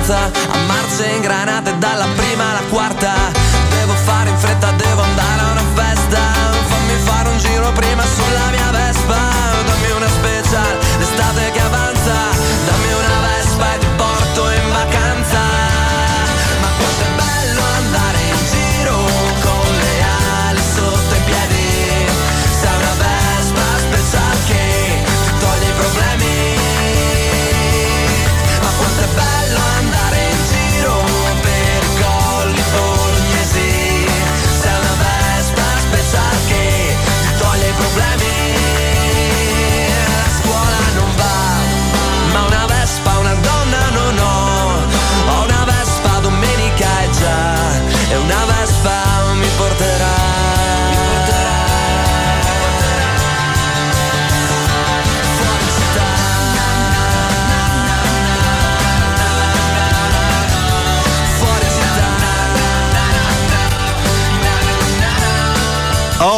mia 0.07 0.15
stanza 0.15 0.31
a 0.53 0.59
marce 0.67 1.05
ingranate 1.17 1.47
dalla 1.47 1.56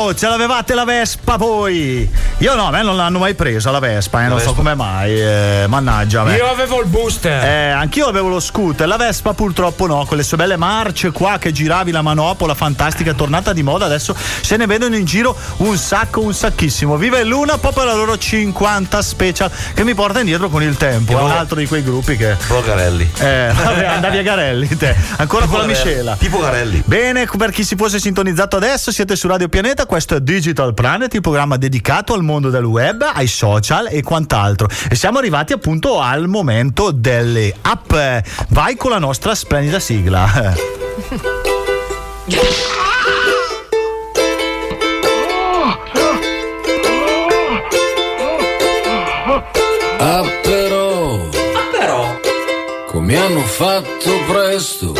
Oh, 0.09 0.15
ce 0.15 0.27
l'avevate 0.27 0.73
la 0.73 0.87
Vespa 0.87 1.37
voi? 1.37 2.11
Io 2.39 2.55
no, 2.55 2.69
a 2.69 2.71
me 2.71 2.83
non 2.83 2.97
l'hanno 2.97 3.19
mai 3.19 3.35
presa 3.35 3.71
la 3.71 3.79
Vespa, 3.79 4.25
eh, 4.25 4.29
non 4.29 4.41
so 4.41 4.55
come 4.55 4.75
mai. 4.75 5.21
eh, 5.21 5.67
mannaggia 5.69 6.23
me. 6.23 6.35
Io 6.35 6.49
avevo 6.49 6.81
il 6.81 6.89
booster. 6.89 7.45
Eh, 7.45 7.71
anch'io 7.73 8.07
avevo 8.07 8.29
lo 8.29 8.41
scooter, 8.41 8.89
la 8.89 8.97
Vespa 8.97 9.35
purtroppo 9.35 9.87
no, 9.87 10.07
con 10.07 10.17
le 10.17 10.23
sue 10.23 10.39
belle 10.39 10.57
marce 10.57 11.11
qua 11.11 11.37
che 11.37 11.53
giravi 11.53 11.91
la 11.91 12.01
manopola 12.01 12.55
fantastica, 12.55 13.13
tornata 13.13 13.53
di 13.53 13.63
moda, 13.63 13.85
adesso 13.85 14.17
se 14.41 14.57
ne 14.57 14.65
vedono 14.65 14.97
in 14.97 15.05
giro 15.05 15.37
un 15.59 15.77
sacco, 15.77 16.23
un 16.23 16.33
sacchissimo. 16.33 16.97
Vive 16.97 17.23
Luna, 17.25 17.59
poi 17.59 17.75
per 17.75 17.85
la 17.85 17.95
loro 17.95 18.17
50 18.17 19.03
special 19.03 19.51
che 19.75 19.85
mi 19.85 19.95
porta 19.95 20.21
indietro 20.21 20.49
con 20.49 20.63
il 20.63 20.79
tempo, 20.79 21.19
è 21.19 21.21
un 21.21 21.33
altro 21.33 21.57
di 21.59 21.67
quei 21.67 21.83
gruppi 21.83 22.17
che... 22.17 22.35
Pro 22.47 22.63
Garelli. 22.63 23.11
Eh, 23.19 23.51
vabbè, 23.55 23.85
andavi 23.85 24.17
a 24.17 24.23
Garelli 24.23 24.75
te, 24.75 24.97
ancora 25.19 25.43
Tipo 25.43 25.57
con 25.59 25.67
la 25.67 25.71
miscela. 25.71 26.17
Tipo 26.17 26.39
Garelli. 26.39 26.83
Bene, 26.87 27.29
per 27.37 27.51
chi 27.51 27.63
si 27.63 27.77
fosse 27.77 27.99
sintonizzato 28.01 28.57
adesso, 28.57 28.91
siete 28.91 29.15
su 29.15 29.29
Radio 29.29 29.51
Pianeta, 29.51 29.85
questo 29.85 29.97
è 29.99 30.21
Digital 30.21 30.75
Planet, 30.75 31.13
il 31.15 31.21
programma 31.21 31.57
dedicato 31.57 32.15
al 32.15 32.23
mondo 32.23 32.51
del 32.51 32.65
web, 32.65 33.05
ai 33.13 33.27
social 33.27 33.89
e 33.91 34.03
quant'altro. 34.03 34.69
E 34.89 34.95
siamo 34.95 35.19
arrivati 35.19 35.53
appunto 35.53 36.01
al 36.01 36.29
momento 36.29 36.93
delle 36.93 37.53
app. 37.63 37.93
Vai 38.51 38.77
con 38.77 38.93
la 38.93 38.99
nostra 38.99 39.35
splendida 39.35 39.81
sigla. 39.81 40.55
Ah 50.01 50.23
però, 50.43 51.19
come 52.87 53.17
hanno 53.17 53.41
fatto 53.41 54.11
presto 54.29 54.95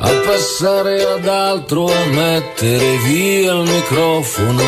a 0.00 0.10
passare 0.24 1.02
ad 1.02 1.26
altro, 1.26 1.86
a 1.86 2.04
mettere 2.06 2.96
via 2.98 3.52
il 3.52 3.68
microfono. 3.68 4.62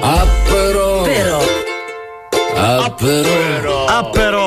Ah 0.00 0.26
però, 0.48 1.02
ah 2.54 2.90
però, 2.90 3.86
Ah 3.86 4.04
però, 4.10 4.45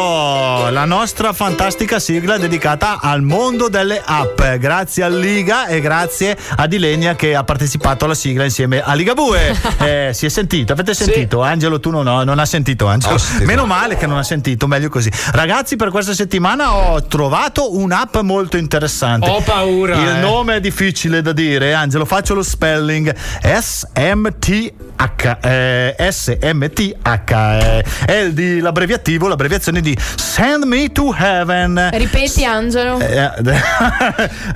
la 0.72 0.86
nostra 0.86 1.34
fantastica 1.34 1.99
sigla 1.99 2.38
dedicata 2.38 2.99
al 3.01 3.22
mondo 3.22 3.70
delle 3.70 4.01
app. 4.03 4.41
Grazie 4.57 5.03
a 5.03 5.07
Liga 5.09 5.67
e 5.67 5.82
grazie 5.82 6.38
a 6.57 6.67
Dilenia 6.67 7.15
che 7.15 7.36
ha 7.36 7.43
partecipato 7.43 8.05
alla 8.05 8.13
sigla 8.13 8.43
insieme 8.43 8.82
a 8.82 8.93
Ligabue. 8.93 9.57
Eh, 9.89 10.11
si 10.13 10.26
è 10.26 10.30
sentito, 10.30 10.74
avete 10.74 10.93
sentito? 10.93 11.41
Angelo, 11.41 11.80
tu 11.80 11.89
non, 11.89 12.05
ho- 12.05 12.24
non 12.24 12.38
ha 12.38 12.45
sentito, 12.45 12.86
Angelo. 12.88 13.17
Sentito. 13.17 13.45
Meno 13.45 13.65
male 13.65 13.95
che 13.95 14.05
non 14.07 14.17
ha 14.17 14.24
sentito, 14.24 14.67
meglio 14.67 14.89
così. 14.89 15.09
Ragazzi, 15.32 15.78
per 15.78 15.89
questa 15.89 16.13
settimana 16.13 16.74
ho 16.76 17.03
trovato 17.05 17.76
un'app 17.78 18.17
molto 18.17 18.57
interessante. 18.57 19.30
Ho 19.30 19.41
paura, 19.41 19.95
Il 19.95 20.07
eh. 20.17 20.20
nome 20.20 20.55
è 20.55 20.59
difficile 20.59 21.22
da 21.22 21.32
dire, 21.32 21.74
Angelo, 21.74 22.03
faccio 22.05 22.34
lo 22.34 22.43
spelling. 22.43 23.15
SMTH. 23.41 25.38
Eh, 25.41 25.95
SMTH. 26.11 27.32
eh, 27.32 27.86
è 28.05 28.13
il 28.15 28.34
di- 28.34 28.59
l'abbreviativo, 28.59 29.28
l'abbreviazione 29.28 29.80
di 29.82 29.97
Send 30.15 30.59
Me 30.66 30.91
to 30.91 31.14
Heaven. 31.18 31.89
Ripeti, 31.93 32.45
Angelo. 32.45 32.99
Eh, 32.99 33.30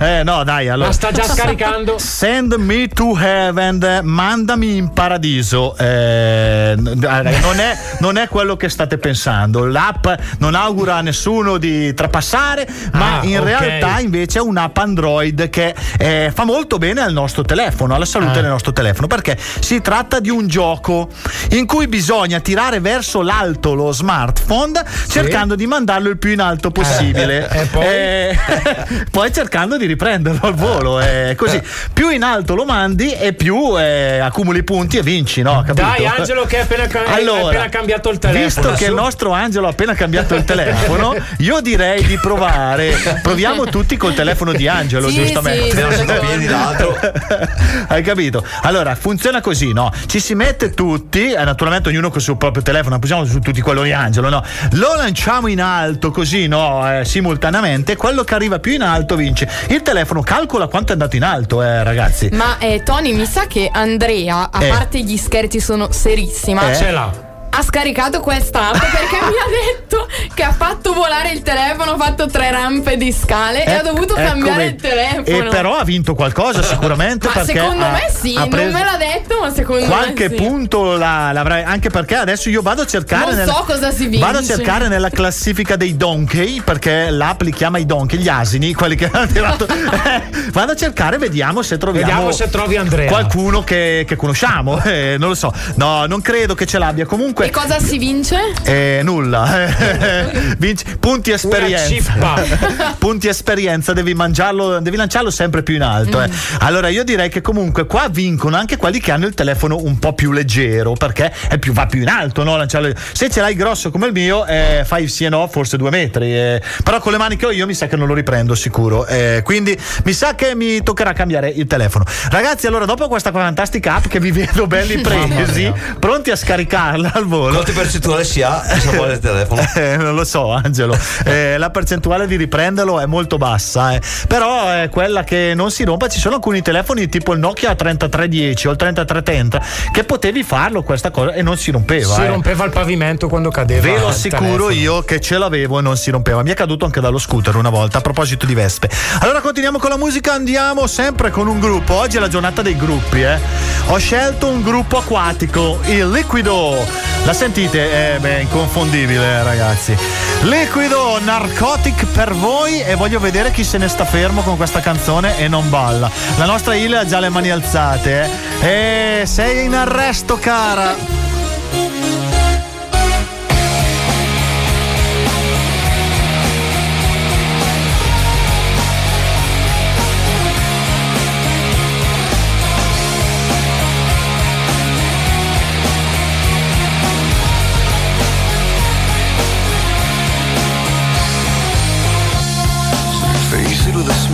eh, 0.00 0.22
no, 0.24 0.44
dai, 0.44 0.68
allora. 0.68 0.88
Ma 0.88 0.94
sta 0.94 1.10
già 1.12 1.24
scaricando. 1.24 1.98
Send 1.98 2.54
me 2.54 2.88
to 2.88 3.16
heaven, 3.18 4.00
mandami 4.02 4.76
in 4.76 4.92
paradiso. 4.92 5.76
Eh, 5.76 6.74
raga, 7.00 7.38
non, 7.40 7.58
è, 7.60 7.78
non 8.00 8.16
è 8.16 8.28
quello 8.28 8.56
che 8.56 8.68
state 8.68 8.98
pensando. 8.98 9.66
L'app 9.66 10.06
non 10.38 10.54
augura 10.54 10.96
a 10.96 11.00
nessuno 11.00 11.58
di 11.58 11.92
trapassare, 11.94 12.66
ma 12.92 13.20
Ah, 13.20 13.24
in 13.24 13.38
ok. 13.38 13.44
realtà 13.44 14.00
invece 14.00 14.38
è 14.38 14.42
un'app 14.42 14.76
Android 14.78 15.48
che 15.50 15.74
eh, 15.98 16.30
fa 16.34 16.44
molto 16.44 16.78
bene 16.78 17.00
al 17.00 17.12
nostro 17.12 17.42
telefono, 17.42 17.94
alla 17.94 18.04
salute 18.04 18.38
Ah. 18.38 18.40
del 18.42 18.50
nostro 18.50 18.72
telefono, 18.72 19.06
perché 19.06 19.36
si 19.38 19.80
tratta 19.80 20.18
di 20.20 20.30
un 20.30 20.46
gioco 20.48 21.08
in 21.50 21.66
cui 21.66 21.86
bisogna 21.86 22.40
tirare 22.40 22.80
verso 22.80 23.22
l'alto 23.22 23.74
lo 23.74 23.92
smartphone 23.92 24.82
cercando 25.08 25.54
di 25.54 25.66
mandarlo 25.94 26.08
il 26.10 26.18
più 26.18 26.30
in 26.32 26.40
alto 26.40 26.70
possibile. 26.70 27.48
Eh, 27.50 27.60
e 27.60 27.66
poi? 27.66 27.84
Eh, 27.86 28.38
poi 29.10 29.32
cercando 29.32 29.76
di 29.76 29.86
riprenderlo 29.86 30.46
al 30.46 30.54
volo. 30.54 31.00
eh, 31.00 31.34
così 31.36 31.60
più 31.92 32.10
in 32.10 32.22
alto 32.22 32.54
lo 32.54 32.64
mandi 32.64 33.12
e 33.12 33.32
più 33.32 33.78
eh, 33.78 34.18
accumuli 34.18 34.62
punti 34.62 34.98
e 34.98 35.02
vinci, 35.02 35.42
no? 35.42 35.62
Capito? 35.66 35.86
Dai, 35.86 36.06
Angelo, 36.06 36.44
che 36.44 36.56
hai 36.56 36.62
appena, 36.62 36.86
ca- 36.86 37.04
hai 37.04 37.22
Allora, 37.22 37.46
appena 37.48 37.68
cambiato 37.68 38.10
il 38.10 38.18
telefono. 38.18 38.44
Visto 38.44 38.70
che 38.72 38.84
su. 38.84 38.90
il 38.90 38.94
nostro 38.94 39.32
Angelo 39.32 39.66
ha 39.66 39.70
appena 39.70 39.94
cambiato 39.94 40.34
il 40.34 40.44
telefono, 40.44 41.14
io 41.38 41.60
direi 41.60 42.04
di 42.04 42.18
provare. 42.18 42.92
Proviamo 43.22 43.64
tutti 43.64 43.96
col 43.96 44.14
telefono 44.14 44.52
di 44.52 44.68
Angelo, 44.68 45.08
Sì, 45.08 45.14
giustamente. 45.14 45.76
sì. 45.76 46.52
Hai 47.88 48.02
capito? 48.02 48.44
Allora, 48.62 48.94
funziona 48.94 49.40
così, 49.40 49.72
no? 49.72 49.92
Ci 50.06 50.20
si 50.20 50.34
mette 50.34 50.70
tutti, 50.70 51.32
eh, 51.32 51.44
naturalmente 51.44 51.88
ognuno 51.88 52.08
con 52.08 52.18
il 52.18 52.22
suo 52.24 52.36
proprio 52.36 52.62
telefono, 52.62 52.90
non 52.90 53.00
possiamo 53.00 53.24
su 53.24 53.38
tutti 53.40 53.60
quello 53.60 53.82
di 53.82 53.92
Angelo, 53.92 54.28
no? 54.28 54.42
Lo 54.72 54.94
lanciamo 54.96 55.48
in 55.48 55.60
alto 55.60 55.73
così, 56.10 56.46
no? 56.46 57.00
Eh, 57.00 57.04
simultaneamente, 57.04 57.96
quello 57.96 58.22
che 58.24 58.34
arriva 58.34 58.58
più 58.58 58.72
in 58.72 58.82
alto 58.82 59.16
vince. 59.16 59.48
Il 59.68 59.82
telefono 59.82 60.20
calcola 60.22 60.66
quanto 60.66 60.90
è 60.90 60.92
andato 60.92 61.16
in 61.16 61.22
alto, 61.22 61.62
eh, 61.62 61.82
ragazzi. 61.82 62.28
Ma 62.32 62.58
eh, 62.58 62.82
Tony, 62.82 63.12
mi 63.14 63.26
sa 63.26 63.46
che 63.46 63.68
Andrea, 63.72 64.50
a 64.50 64.64
Eh. 64.64 64.68
parte 64.68 65.00
gli 65.02 65.16
scherzi, 65.16 65.60
sono 65.60 65.90
serissima. 65.90 66.70
Eh. 66.70 66.74
Ce 66.74 66.90
l'ha. 66.90 67.32
Ha 67.56 67.62
scaricato 67.62 68.20
questa 68.20 68.70
app 68.70 68.74
perché 68.74 69.16
mi 69.20 69.34
ha 69.36 69.74
detto 69.76 70.08
che 70.34 70.42
ha 70.42 70.52
fatto 70.52 70.92
volare 70.92 71.30
il 71.30 71.42
telefono, 71.42 71.92
ha 71.92 71.96
fatto 71.96 72.26
tre 72.26 72.50
rampe 72.50 72.96
di 72.96 73.12
scale 73.12 73.64
e 73.64 73.70
ha 73.70 73.74
Ecco- 73.78 73.92
dovuto 73.92 74.16
ecco 74.16 74.28
cambiare 74.28 74.64
il 74.66 74.74
telefono. 74.76 75.24
E 75.46 75.48
però 75.50 75.76
ha 75.76 75.84
vinto 75.84 76.14
qualcosa 76.14 76.62
sicuramente 76.62 77.26
Ma 77.28 77.32
perché 77.34 77.52
secondo 77.52 77.84
ha- 77.84 77.90
me 77.90 78.10
sì, 78.12 78.34
non 78.34 78.48
me 78.48 78.70
l'ha 78.84 78.96
detto, 78.98 79.38
ma 79.40 79.52
secondo 79.52 79.84
Qualche 79.86 80.28
me 80.28 80.36
sì. 80.36 80.42
punto 80.42 80.96
la- 80.96 81.30
l'avrai 81.32 81.62
anche 81.62 81.90
perché 81.90 82.16
adesso 82.16 82.48
io 82.48 82.60
vado 82.62 82.82
a 82.82 82.86
cercare 82.86 83.26
Non 83.26 83.34
nel- 83.36 83.46
so 83.48 83.62
cosa 83.66 83.90
si 83.92 84.06
vince. 84.06 84.24
vado 84.24 84.38
a 84.38 84.42
cercare 84.42 84.88
nella 84.88 85.10
classifica 85.10 85.76
dei 85.76 85.96
donkey 85.96 86.60
perché 86.60 87.10
l'app 87.10 87.42
li 87.42 87.52
chiama 87.52 87.78
i 87.78 87.86
donkey 87.86 88.18
gli 88.18 88.28
asini 88.28 88.74
quelli 88.74 88.96
che 88.96 89.08
hanno 89.12 89.26
tirato 89.26 89.66
Eh, 89.68 90.22
vado 90.50 90.72
a 90.72 90.76
cercare 90.76 91.18
vediamo 91.18 91.62
se 91.62 91.78
troviamo 91.78 92.06
Vediamo 92.08 92.32
se 92.32 92.50
trovi 92.50 92.76
Andrea. 92.76 93.08
qualcuno 93.08 93.62
che, 93.62 94.04
che 94.06 94.16
conosciamo 94.16 94.82
eh, 94.82 95.16
non 95.18 95.28
lo 95.28 95.34
so 95.36 95.52
no 95.76 96.06
non 96.06 96.20
credo 96.20 96.54
che 96.54 96.66
ce 96.66 96.78
l'abbia 96.78 97.06
comunque 97.06 97.43
E 97.44 97.50
cosa 97.50 97.78
si 97.78 97.98
vince? 97.98 98.38
eh, 98.64 99.00
nulla. 99.02 99.42
Vinci- 100.58 100.96
punti 100.98 101.30
esperienza. 101.30 102.14
punti 102.98 103.28
esperienza, 103.28 103.92
devi 103.92 104.14
mangiarlo, 104.14 104.80
devi 104.80 104.96
lanciarlo 104.96 105.30
sempre 105.30 105.62
più 105.62 105.74
in 105.74 105.82
alto. 105.82 106.22
eh. 106.22 106.30
Allora 106.60 106.88
io 106.88 107.04
direi 107.04 107.28
che 107.28 107.40
comunque 107.42 107.86
qua 107.86 108.08
vincono 108.10 108.56
anche 108.56 108.76
quelli 108.76 108.98
che 109.00 109.10
hanno 109.12 109.26
il 109.26 109.34
telefono 109.34 109.76
un 109.76 109.98
po' 109.98 110.14
più 110.14 110.32
leggero, 110.32 110.92
perché 110.94 111.30
è 111.48 111.58
più, 111.58 111.72
va 111.72 111.84
più 111.86 112.00
in 112.00 112.08
alto, 112.08 112.42
no? 112.44 112.56
Lanciarlo- 112.56 112.92
Se 113.12 113.28
ce 113.28 113.40
l'hai 113.40 113.54
grosso 113.54 113.90
come 113.90 114.06
il 114.06 114.12
mio, 114.12 114.46
eh, 114.46 114.82
fai 114.86 115.06
sì 115.08 115.24
e 115.24 115.28
no, 115.28 115.46
forse 115.48 115.76
due 115.76 115.90
metri. 115.90 116.34
eh. 116.34 116.62
Però 116.82 116.98
con 117.00 117.12
le 117.12 117.18
mani 117.18 117.36
che 117.36 117.46
ho 117.46 117.50
io 117.50 117.66
mi 117.66 117.74
sa 117.74 117.86
che 117.86 117.96
non 117.96 118.06
lo 118.06 118.14
riprendo 118.14 118.54
sicuro. 118.54 119.06
eh, 119.06 119.42
quindi 119.44 119.78
mi 120.04 120.12
sa 120.14 120.34
che 120.34 120.54
mi 120.54 120.82
toccherà 120.82 121.12
cambiare 121.12 121.48
il 121.50 121.66
telefono. 121.66 122.04
Ragazzi, 122.30 122.66
allora 122.66 122.86
dopo 122.86 123.06
questa 123.08 123.30
fantastica 123.32 123.96
app 123.96 124.06
che 124.06 124.18
vi 124.20 124.30
vedo 124.30 124.66
belli 124.66 124.98
presi, 125.00 125.70
pronti 125.98 126.30
a 126.30 126.36
scaricarla 126.36 127.12
al 127.12 127.24
volo. 127.26 127.32
Quante 127.50 127.72
percentuale 127.72 128.24
si 128.24 128.42
ha 128.42 128.62
il 128.74 128.80
sapore 128.80 129.08
del 129.08 129.20
telefono? 129.20 129.62
Eh, 129.74 129.96
non 129.96 130.14
lo 130.14 130.24
so, 130.24 130.52
Angelo. 130.52 130.96
Eh, 131.24 131.56
la 131.58 131.70
percentuale 131.70 132.26
di 132.26 132.36
riprenderlo 132.36 133.00
è 133.00 133.06
molto 133.06 133.38
bassa, 133.38 133.94
eh. 133.94 134.00
però 134.28 134.68
è 134.68 134.88
quella 134.90 135.24
che 135.24 135.52
non 135.54 135.70
si 135.70 135.84
rompa. 135.84 136.08
Ci 136.08 136.18
sono 136.18 136.36
alcuni 136.36 136.60
telefoni 136.60 137.08
tipo 137.08 137.32
il 137.32 137.38
Nokia 137.38 137.74
3310 137.74 138.68
o 138.68 138.70
il 138.70 138.76
3330 138.76 139.62
che 139.90 140.04
potevi 140.04 140.42
farlo 140.42 140.82
questa 140.82 141.10
cosa 141.10 141.32
e 141.32 141.42
non 141.42 141.56
si 141.56 141.70
rompeva. 141.70 142.14
Si 142.14 142.20
eh. 142.20 142.28
rompeva 142.28 142.64
il 142.64 142.70
pavimento 142.70 143.28
quando 143.28 143.50
cadeva. 143.50 143.82
Ve 143.82 143.98
lo 143.98 144.06
il 144.06 144.12
assicuro 144.12 144.70
io 144.70 145.02
che 145.02 145.20
ce 145.20 145.38
l'avevo 145.38 145.78
e 145.78 145.82
non 145.82 145.96
si 145.96 146.10
rompeva. 146.10 146.42
Mi 146.42 146.50
è 146.50 146.54
caduto 146.54 146.84
anche 146.84 147.00
dallo 147.00 147.18
scooter 147.18 147.56
una 147.56 147.70
volta 147.70 147.98
a 147.98 148.00
proposito 148.00 148.46
di 148.46 148.54
Vespe. 148.54 148.88
Allora 149.20 149.40
continuiamo 149.40 149.78
con 149.78 149.90
la 149.90 149.98
musica, 149.98 150.32
andiamo 150.32 150.86
sempre 150.86 151.30
con 151.30 151.46
un 151.46 151.58
gruppo. 151.60 151.94
Oggi 151.94 152.16
è 152.16 152.20
la 152.20 152.28
giornata 152.28 152.62
dei 152.62 152.76
gruppi, 152.76 153.22
eh. 153.22 153.38
Ho 153.86 153.98
scelto 153.98 154.46
un 154.46 154.62
gruppo 154.62 154.98
acquatico, 154.98 155.80
il 155.86 156.10
Liquido. 156.10 156.84
La 157.24 157.32
sentite? 157.32 158.14
Eh, 158.14 158.18
beh, 158.18 158.42
inconfondibile, 158.42 159.42
ragazzi. 159.42 159.96
Liquido 160.42 161.18
Narcotic 161.20 162.04
per 162.06 162.34
voi 162.34 162.80
e 162.82 162.96
voglio 162.96 163.18
vedere 163.18 163.50
chi 163.50 163.64
se 163.64 163.78
ne 163.78 163.88
sta 163.88 164.04
fermo 164.04 164.42
con 164.42 164.56
questa 164.56 164.80
canzone 164.80 165.38
e 165.38 165.48
non 165.48 165.70
balla. 165.70 166.10
La 166.36 166.44
nostra 166.44 166.74
Ile 166.74 166.98
ha 166.98 167.06
già 167.06 167.20
le 167.20 167.30
mani 167.30 167.50
alzate, 167.50 168.30
eh. 168.60 169.20
E 169.22 169.26
sei 169.26 169.64
in 169.64 169.74
arresto, 169.74 170.36
cara. 170.38 170.94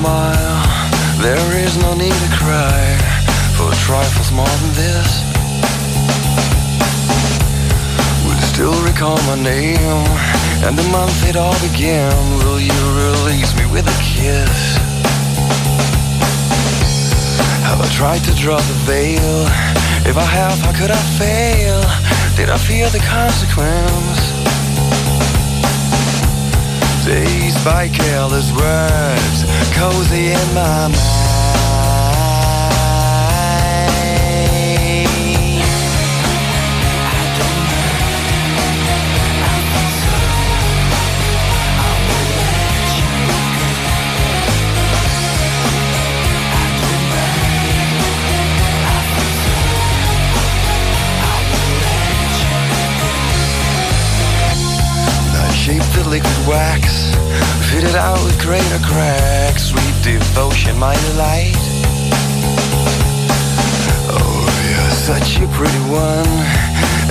Smile. 0.01 0.63
There 1.21 1.51
is 1.65 1.77
no 1.77 1.93
need 1.95 2.19
to 2.25 2.31
cry 2.41 2.81
for 3.57 3.69
trifles 3.87 4.31
more 4.33 4.55
than 4.63 4.73
this. 4.83 5.11
Will 8.25 8.43
still 8.53 8.77
recall 8.91 9.19
my 9.31 9.37
name 9.37 10.07
and 10.65 10.73
the 10.79 10.89
month 10.97 11.29
it 11.29 11.37
all 11.37 11.59
began? 11.69 12.13
Will 12.41 12.61
you 12.61 12.79
release 13.05 13.53
me 13.59 13.65
with 13.75 13.87
a 13.95 13.99
kiss? 14.01 14.59
Have 17.69 17.81
I 17.87 17.89
tried 18.01 18.23
to 18.29 18.35
draw 18.43 18.57
the 18.57 18.79
veil? 18.89 19.37
If 20.11 20.17
I 20.17 20.29
have, 20.39 20.59
how 20.65 20.73
could 20.79 20.91
I 20.91 21.03
fail? 21.21 21.81
Did 22.37 22.49
I 22.49 22.57
fear 22.57 22.89
the 22.89 23.01
consequence? 23.01 24.40
Dazed 27.11 27.65
by 27.65 27.89
careless 27.89 28.53
words, 28.53 29.43
cozy 29.75 30.31
in 30.31 30.55
my 30.55 30.87
mind. 30.87 31.20
Liquid 56.11 56.47
wax, 56.49 57.15
fitted 57.71 57.95
out 57.95 58.19
with 58.25 58.35
greater 58.43 58.81
cracks. 58.83 59.71
Sweet 59.71 59.95
devotion, 60.03 60.77
my 60.77 60.95
delight. 61.07 61.55
Oh, 64.11 64.43
you're 64.67 64.91
such 64.91 65.39
a 65.39 65.47
pretty 65.55 65.85
one. 65.87 66.27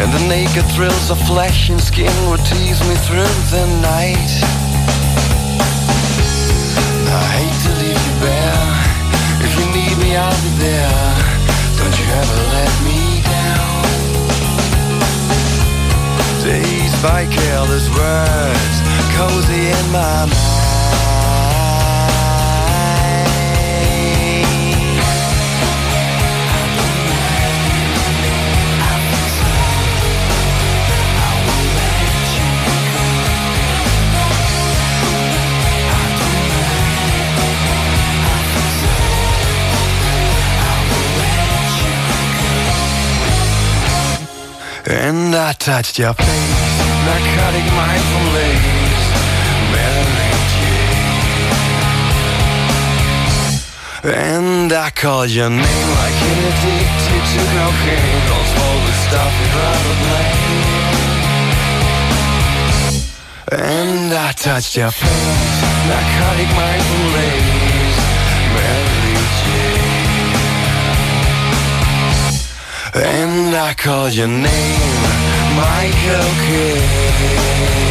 And 0.03 0.11
the 0.11 0.23
naked 0.27 0.65
thrills 0.75 1.09
of 1.09 1.17
flesh 1.27 1.69
and 1.69 1.79
skin 1.79 2.11
would 2.29 2.43
tease 2.43 2.81
me 2.89 2.95
through 3.07 3.33
the 3.55 3.65
night. 3.79 4.31
I 7.07 7.23
hate 7.39 7.59
to 7.65 7.71
leave 7.79 8.03
you 8.07 8.15
bare. 8.19 8.67
If 9.47 9.51
you 9.59 9.65
need 9.79 9.95
me, 10.03 10.15
I'll 10.17 10.41
be 10.43 10.51
there. 10.59 11.15
Don't 11.79 11.95
you 11.95 12.07
ever 12.19 12.39
let 12.51 12.73
me 12.83 12.99
down. 13.23 13.79
Dazed 16.43 16.99
by 17.03 17.25
careless 17.27 17.87
words, 17.95 18.75
cozy 19.15 19.67
in 19.67 19.91
my 19.91 20.25
mind. 20.25 20.59
And 44.91 45.35
I 45.35 45.53
touched 45.53 45.99
your 45.99 46.13
face, 46.15 46.79
narcotic 47.05 48.88
And 54.01 54.71
I 54.71 54.91
called 54.91 55.29
your 55.29 55.49
name 55.49 55.59
like 55.59 56.21
an 56.23 56.39
addicted 56.47 57.23
to 57.31 57.39
cocaine, 57.51 58.21
calls 58.29 58.51
for 58.55 58.75
the 58.87 58.93
stuff 59.05 59.33
you'd 59.39 59.55
rather 59.59 59.95
play. 60.07 60.31
And 63.51 64.13
I 64.13 64.31
touched 64.31 64.77
your 64.77 64.91
face, 64.91 65.61
narcotic 65.91 66.47
mindful 66.55 67.05
lace, 67.17 67.99
Mary 68.55 69.19
Jane. 69.43 70.31
And 73.03 73.53
I 73.53 73.73
called 73.73 74.13
your 74.13 74.29
name, 74.29 75.03
Michael 75.57 76.31
Kidd. 76.47 77.89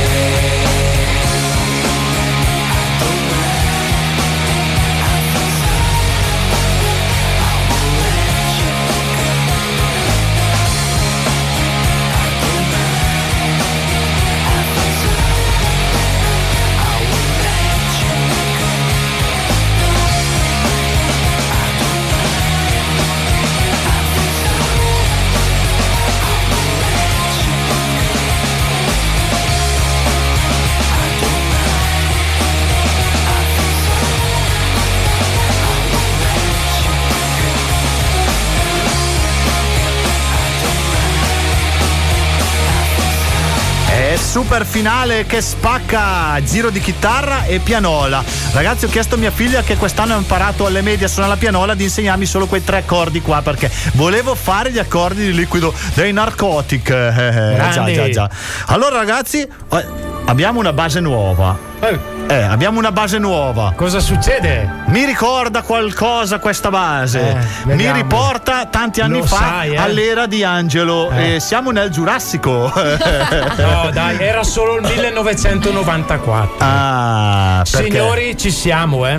Super 44.29 44.66
finale 44.66 45.24
che 45.24 45.41
spacca 45.41 46.39
giro 46.43 46.68
di 46.68 46.81
chitarra 46.81 47.45
e 47.45 47.61
pianola. 47.61 48.22
Ragazzi, 48.53 48.85
ho 48.85 48.89
chiesto 48.89 49.14
a 49.14 49.18
mia 49.18 49.31
figlia 49.31 49.62
che 49.62 49.79
quest'anno 49.79 50.12
ha 50.12 50.18
imparato 50.18 50.66
alle 50.66 50.83
medie 50.83 51.07
a 51.07 51.09
suonare 51.09 51.33
la 51.33 51.39
pianola 51.39 51.72
di 51.74 51.85
insegnarmi 51.85 52.26
solo 52.26 52.47
quei 52.47 52.62
tre 52.62 52.76
accordi 52.79 53.22
qua 53.22 53.41
perché 53.41 53.70
volevo 53.95 54.35
fare 54.35 54.70
gli 54.70 54.79
accordi 54.79 55.24
di 55.24 55.33
liquido 55.33 55.72
dei 55.95 56.12
narcotic. 56.12 56.91
Eh, 57.18 57.26
eh, 57.26 57.57
già, 57.57 57.70
Grandi. 57.72 57.95
già, 57.95 58.09
già. 58.11 58.31
Allora, 58.66 58.97
ragazzi, 58.97 59.41
eh, 59.41 59.87
abbiamo 60.26 60.61
una 60.61 60.72
base 60.72 61.01
nuova. 61.01 61.57
Eh, 61.81 61.99
abbiamo 62.35 62.79
una 62.79 62.93
base 62.93 63.18
nuova. 63.18 63.72
Cosa 63.74 64.01
succede? 64.01 64.68
Mi 64.87 65.05
ricorda 65.05 65.62
qualcosa 65.62 66.39
questa 66.39 66.68
base. 66.70 67.37
Eh, 67.66 67.74
Mi 67.74 67.91
riporta 67.93 68.66
tanti 68.66 69.01
anni 69.01 69.18
Lo 69.18 69.26
fa 69.26 69.37
sai, 69.37 69.72
eh. 69.72 69.76
all'era 69.76 70.26
di 70.26 70.45
Angelo. 70.45 71.11
Eh. 71.11 71.35
E 71.37 71.41
siamo 71.41 71.70
nel 71.70 71.91
Giurassico. 71.91 72.72
No, 73.59 73.91
dai, 73.93 74.18
era 74.18 74.43
solo 74.45 74.76
il 74.79 74.87
1994. 74.87 76.55
Ah, 76.59 77.62
perché? 77.70 77.91
Signori, 77.91 78.37
ci 78.37 78.51
siamo, 78.51 79.07
eh. 79.07 79.18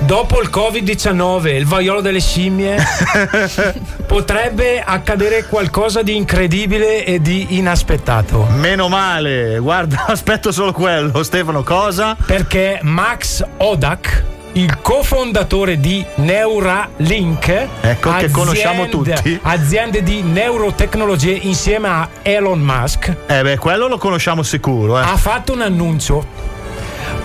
Dopo 0.00 0.40
il 0.40 0.48
Covid-19, 0.50 1.54
il 1.54 1.66
vaiolo 1.66 2.00
delle 2.00 2.20
scimmie, 2.20 2.76
potrebbe 4.06 4.82
accadere 4.82 5.46
qualcosa 5.46 6.02
di 6.02 6.16
incredibile 6.16 7.04
e 7.04 7.20
di 7.20 7.56
inaspettato. 7.56 8.46
Meno 8.56 8.88
male, 8.88 9.58
guarda, 9.58 10.06
aspetto 10.08 10.52
solo 10.52 10.72
quello. 10.72 11.22
Stefano, 11.22 11.62
cosa? 11.62 12.16
Perché 12.26 12.80
Max 12.82 13.44
Odak, 13.58 14.24
il 14.52 14.80
cofondatore 14.80 15.78
di 15.78 16.04
Neuralink, 16.16 17.68
ecco 17.80 18.14
che 18.14 18.30
conosciamo 18.30 18.88
tutti, 18.88 19.38
aziende 19.42 20.02
di 20.02 20.22
neurotecnologie 20.22 21.32
insieme 21.32 21.88
a 21.88 22.08
Elon 22.22 22.60
Musk. 22.60 23.16
Eh 23.26 23.42
beh, 23.42 23.58
quello 23.58 23.86
lo 23.86 23.98
conosciamo 23.98 24.42
sicuro. 24.42 24.98
Eh. 24.98 25.02
Ha 25.02 25.16
fatto 25.16 25.52
un 25.52 25.60
annuncio. 25.60 26.58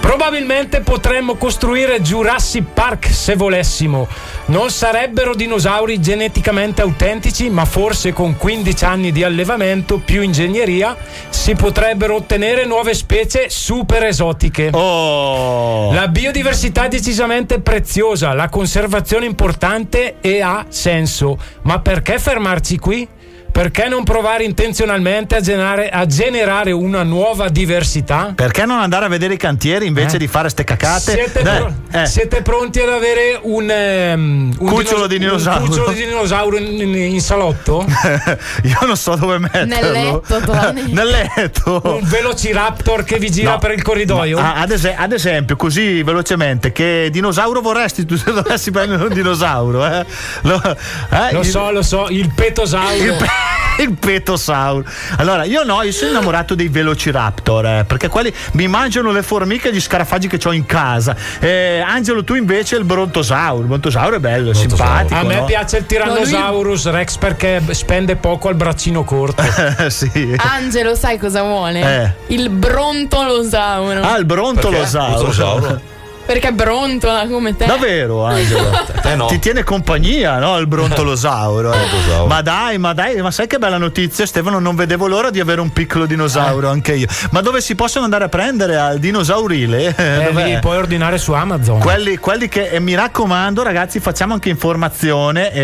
Probabilmente 0.06 0.82
potremmo 0.82 1.34
costruire 1.34 2.00
Jurassic 2.00 2.64
Park 2.76 3.08
se 3.12 3.36
volessimo. 3.36 4.08
Non 4.46 4.70
sarebbero 4.70 5.34
dinosauri 5.34 6.00
geneticamente 6.00 6.84
autentici, 6.84 7.50
ma 7.50 7.66
forse 7.66 8.14
con 8.14 8.38
15 8.38 8.86
anni 8.86 9.12
di 9.12 9.24
allevamento 9.24 9.98
più 9.98 10.22
ingegneria 10.22 10.96
si 11.30 11.56
potrebbero 11.56 12.14
ottenere 12.14 12.66
nuove 12.66 12.94
specie 12.94 13.50
super 13.50 14.04
esotiche. 14.04 14.70
Oh. 14.74 15.92
La 15.92 16.08
biodiversità 16.08 16.86
è 16.86 16.88
decisamente 16.88 17.60
preziosa, 17.60 18.34
la 18.34 18.48
conservazione 18.48 19.26
importante 19.26 20.18
e 20.22 20.40
ha 20.40 20.68
senso. 20.70 21.36
Ma 21.64 21.80
perché 21.80 22.20
fermarci 22.20 22.78
qui? 22.78 23.08
Perché 23.56 23.88
non 23.88 24.04
provare 24.04 24.44
intenzionalmente 24.44 25.38
a 25.38 25.40
generare, 25.40 25.88
a 25.88 26.06
generare, 26.06 26.74
una 26.74 27.04
nuova 27.04 27.48
diversità? 27.48 28.34
Perché 28.36 28.66
non 28.66 28.80
andare 28.80 29.06
a 29.06 29.08
vedere 29.08 29.36
i 29.36 29.38
cantieri 29.38 29.88
invece 29.88 30.18
Eh? 30.18 30.20
di 30.20 30.28
fare 30.28 30.50
ste 30.50 30.66
cacate? 30.66 31.14
Siete, 31.14 31.42
Dai, 31.42 31.58
pro- 31.60 31.74
eh. 32.02 32.06
siete 32.06 32.42
pronti 32.42 32.82
ad 32.82 32.90
avere 32.90 33.40
un, 33.44 33.70
ehm, 33.72 34.56
un 34.60 34.68
Cucciolo 34.68 35.08
di 35.08 35.18
dinosauro. 35.20 35.62
Un 35.62 35.68
cucciolo 35.70 35.92
di 35.94 36.06
dinosauro 36.06 36.58
in, 36.58 36.82
in- 36.82 36.96
in 37.14 37.22
salotto? 37.22 37.86
Io 38.64 38.78
non 38.86 38.98
so 38.98 39.16
dove 39.16 39.40
metterlo. 39.40 39.74
Nel 39.74 39.92
letto, 39.94 40.40
Tony. 40.42 40.92
Nel 40.92 41.08
letto. 41.08 41.82
Un 41.86 42.00
velociraptor 42.10 43.06
che 43.06 43.20
vi 43.20 43.30
gira 43.32 43.52
No, 43.52 43.60
per 43.60 43.72
il 43.72 43.82
corridoio? 43.84 44.38
ma, 44.38 44.56
ad, 44.56 44.72
es- 44.72 44.94
ad 44.94 45.14
esempio, 45.14 45.56
così 45.56 46.04
velocemente, 46.04 46.74
che 46.74 47.08
dinosauro 47.10 47.62
vorresti 47.62 48.04
tu 48.06 48.18
se 48.20 48.34
dovessi 48.34 48.70
prendere 48.72 49.02
un 49.06 49.14
dinosauro? 49.14 49.86
Eh? 49.86 50.06
Lo, 50.42 50.62
eh, 50.62 51.32
Lo 51.32 51.40
il- 51.40 51.46
so, 51.46 51.72
lo 51.72 51.82
so, 51.84 52.08
il 52.10 52.30
petosauro. 52.36 52.94
Il, 52.96 53.14
pe- 53.18 53.44
il 53.80 53.96
petosauro. 53.98 54.86
Allora, 55.18 55.44
io 55.44 55.64
no, 55.64 55.82
io 55.82 55.92
sono 55.92 56.12
innamorato 56.12 56.56
dei 56.56 56.68
velociraptor, 56.68 57.66
eh, 57.66 57.84
perché 57.86 58.08
quelli 58.08 58.34
mi 58.54 58.68
mangiano 58.68 59.12
le 59.12 59.24
formiche 59.24 59.70
e 59.70 59.74
gli 59.74 59.82
scarafaggi 59.82 60.28
che 60.28 60.40
ho 60.48 60.54
in 60.54 60.66
casa. 60.66 61.16
Eh, 61.40 61.80
Angelo, 61.86 62.24
tu 62.24 62.36
invece 62.36 62.76
il 62.78 62.84
brontosauro. 62.84 63.62
Il 63.62 63.68
brontosauro 63.68 64.16
è 64.16 64.20
bello, 64.20 64.52
è 64.52 64.54
simpatico. 64.54 65.20
A 65.20 65.24
me 65.24 65.40
no? 65.40 65.46
piace 65.46 65.78
il 65.78 65.86
Tyrannosaurus 65.86 66.90
Rex 66.90 67.18
perché 67.18 67.62
spende 67.72 68.16
poco 68.16 68.48
al 68.48 68.56
braccino 68.56 69.04
corto. 69.04 69.44
sì. 69.90 70.36
Angelo, 70.38 70.96
sai 70.96 71.18
cosa 71.18 71.44
vuole? 71.44 71.80
Eh. 72.28 72.34
Il 72.34 72.50
brontolosauro. 72.50 74.02
Ah, 74.02 74.18
il 74.18 74.26
brontolosauro. 74.26 75.94
Perché 76.26 76.52
brontola 76.52 77.28
come 77.28 77.56
te. 77.56 77.66
Davvero, 77.66 78.26
Angelo? 78.26 78.72
Ti 79.28 79.40
tiene 79.40 79.64
compagnia, 79.64 80.40
no? 80.40 80.58
Il 80.58 80.68
brontolosauro. 80.68 81.72
eh. 81.74 82.26
Ma 82.28 82.42
dai, 82.42 82.78
ma 82.80 82.94
dai, 82.94 83.22
ma 83.22 83.30
sai 83.30 83.46
che 83.48 83.60
bella 83.60 83.78
notizia, 83.78 84.26
Stefano? 84.26 84.60
Non 84.60 84.76
vedevo 84.76 85.08
l'ora 85.08 85.30
di 85.30 85.40
avere 85.40 85.62
un 85.62 85.72
piccolo 85.72 86.06
dinosauro 86.06 86.70
anche 86.70 86.94
io. 86.94 87.08
Ma 87.30 87.42
dove 87.42 87.62
si 87.62 87.76
possono 87.76 88.06
andare 88.06 88.24
a 88.24 88.30
prendere 88.30 88.76
al 88.76 88.98
dinosaurile? 88.98 89.94
Eh, 89.96 90.32
li 90.46 90.58
puoi 90.60 90.78
ordinare 90.78 91.20
su 91.20 91.32
Amazon. 91.34 91.80
Quelli, 91.80 92.18
quelli 92.18 92.48
che 92.48 92.70
e 92.70 92.80
mi 92.80 92.96
raccomando, 92.96 93.62
ragazzi, 93.62 94.00
facciamo 94.00 94.34
anche 94.34 94.50
informazione 94.50 95.54
e, 95.54 95.62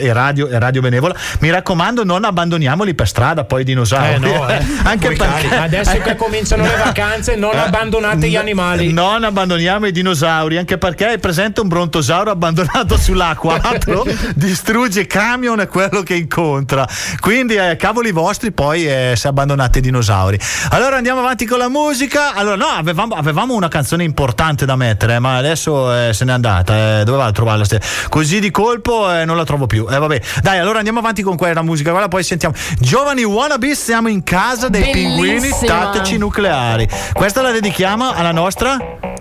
e- 0.00 0.06
e 0.06 0.12
radio, 0.12 0.48
e 0.48 0.58
radio 0.58 0.80
benevola. 0.80 1.14
Mi 1.38 1.50
raccomando, 1.50 2.04
non 2.04 2.24
abbandoniamoli 2.24 2.94
per 2.94 3.06
strada 3.06 3.44
poi 3.44 3.60
i 3.62 3.64
dinosauri. 3.64 4.14
Eh, 4.14 4.18
no, 4.18 4.48
eh. 4.48 4.60
anche 4.82 5.12
perché. 5.12 5.54
Adesso 5.54 5.98
che 5.98 6.16
cominciano 6.16 6.64
le 6.64 6.76
vacanze, 6.76 7.36
non 7.36 7.56
abbandonate 7.56 8.28
gli 8.28 8.36
animali. 8.36 8.92
Non 8.92 9.22
abbandoniamo 9.22 9.83
i 9.88 9.92
dinosauri, 9.92 10.56
anche 10.56 10.78
perché 10.78 11.12
è 11.12 11.18
presente 11.18 11.60
un 11.60 11.68
brontosauro 11.68 12.30
abbandonato 12.30 12.96
sull'A4, 12.96 14.32
distrugge 14.34 15.06
camion 15.06 15.60
e 15.60 15.66
quello 15.66 16.02
che 16.02 16.14
incontra. 16.14 16.86
Quindi, 17.20 17.54
eh, 17.54 17.76
cavoli 17.76 18.10
vostri, 18.10 18.52
poi 18.52 18.86
eh, 18.86 19.14
se 19.16 19.28
abbandonate 19.28 19.78
i 19.78 19.82
dinosauri. 19.82 20.38
Allora 20.70 20.96
andiamo 20.96 21.20
avanti 21.20 21.46
con 21.46 21.58
la 21.58 21.68
musica. 21.68 22.34
Allora, 22.34 22.56
no, 22.56 22.66
avevamo, 22.66 23.14
avevamo 23.14 23.54
una 23.54 23.68
canzone 23.68 24.04
importante 24.04 24.64
da 24.66 24.76
mettere, 24.76 25.18
ma 25.18 25.36
adesso 25.36 26.08
eh, 26.08 26.12
se 26.12 26.24
n'è 26.24 26.32
andata. 26.32 27.00
Eh, 27.00 27.04
dove 27.04 27.18
va 27.18 27.26
a 27.26 27.32
trovarla? 27.32 27.64
Così 28.08 28.40
di 28.40 28.50
colpo 28.50 29.12
eh, 29.12 29.24
non 29.24 29.36
la 29.36 29.44
trovo 29.44 29.66
più. 29.66 29.86
Eh, 29.88 29.98
vabbè, 29.98 30.20
dai, 30.42 30.58
allora 30.58 30.78
andiamo 30.78 30.98
avanti 30.98 31.22
con 31.22 31.36
quella 31.36 31.62
musica. 31.62 31.90
Quella 31.90 32.08
poi 32.08 32.22
sentiamo. 32.22 32.54
Giovani 32.78 33.24
wannabe, 33.24 33.74
siamo 33.74 34.08
in 34.08 34.22
casa 34.22 34.68
dei 34.68 34.90
pinguini 34.90 35.40
Bellissima. 35.40 35.90
tattici 35.90 36.18
nucleari. 36.18 36.88
Questa 37.12 37.42
la 37.42 37.50
dedichiamo 37.50 38.12
alla 38.12 38.32
nostra 38.32 39.12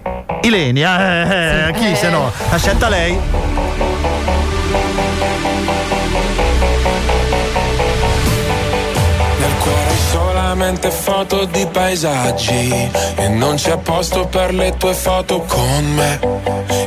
Ilenia. 0.43 0.99
Eh, 0.99 1.67
eh, 1.69 1.73
chi 1.73 1.95
se 1.95 2.09
no? 2.09 2.31
Ha 2.49 2.57
scelta 2.57 2.89
lei. 2.89 3.17
Nel 9.39 9.53
cuore 9.59 9.95
solamente 10.11 10.89
foto 10.89 11.45
di 11.45 11.67
paesaggi 11.71 12.89
E 13.15 13.27
non 13.29 13.55
c'è 13.55 13.77
posto 13.77 14.27
per 14.27 14.53
le 14.53 14.75
tue 14.77 14.93
foto 14.93 15.41
con 15.41 15.85
me 15.93 16.52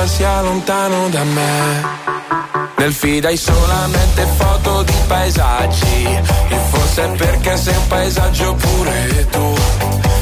Basta 0.00 0.16
sia 0.16 0.40
lontano 0.40 1.10
da 1.10 1.24
me. 1.24 1.84
Nel 2.76 2.90
feed 2.90 3.26
hai 3.26 3.36
solamente 3.36 4.26
foto 4.38 4.82
di 4.82 4.94
paesaggi. 5.06 6.06
E 6.48 6.56
forse 6.70 7.04
è 7.04 7.08
perché 7.16 7.54
sei 7.58 7.76
un 7.76 7.86
paesaggio 7.86 8.54
pure 8.54 9.26
tu. 9.30 9.54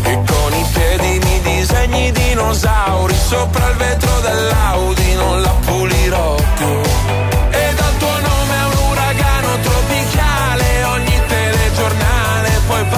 E 0.02 0.20
con 0.26 0.52
i 0.52 0.64
piedi 0.72 1.20
mi 1.22 1.40
disegni 1.42 2.10
dinosauri. 2.10 3.14
Sopra 3.14 3.68
il 3.68 3.76
vetro 3.76 4.18
dell'Audi 4.20 5.14
non 5.14 5.42
la 5.42 5.54
pulirò 5.64 6.34
più. 6.56 6.80
E 7.50 7.74
dal 7.76 7.96
tuo 7.98 8.18
nome 8.18 8.58
a 8.58 8.66
un 8.66 8.90
uragano 8.90 9.58
tropicale. 9.62 10.84
Ogni 10.86 11.22
telegiornale 11.28 12.50
poi 12.66 12.82
parlerà 12.82 12.97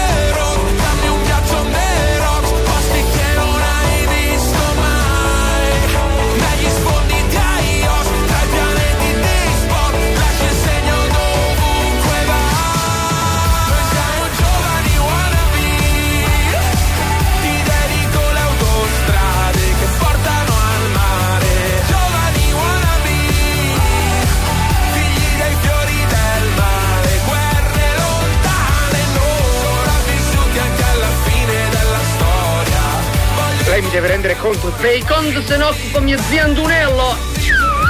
deve 33.91 34.07
rendere 34.07 34.37
conto. 34.37 34.71
Fai 34.71 35.03
conto 35.03 35.41
se 35.41 35.57
no 35.57 35.67
occupo 35.67 35.99
mio 36.01 36.17
zio 36.17 36.43
Andunello. 36.43 37.15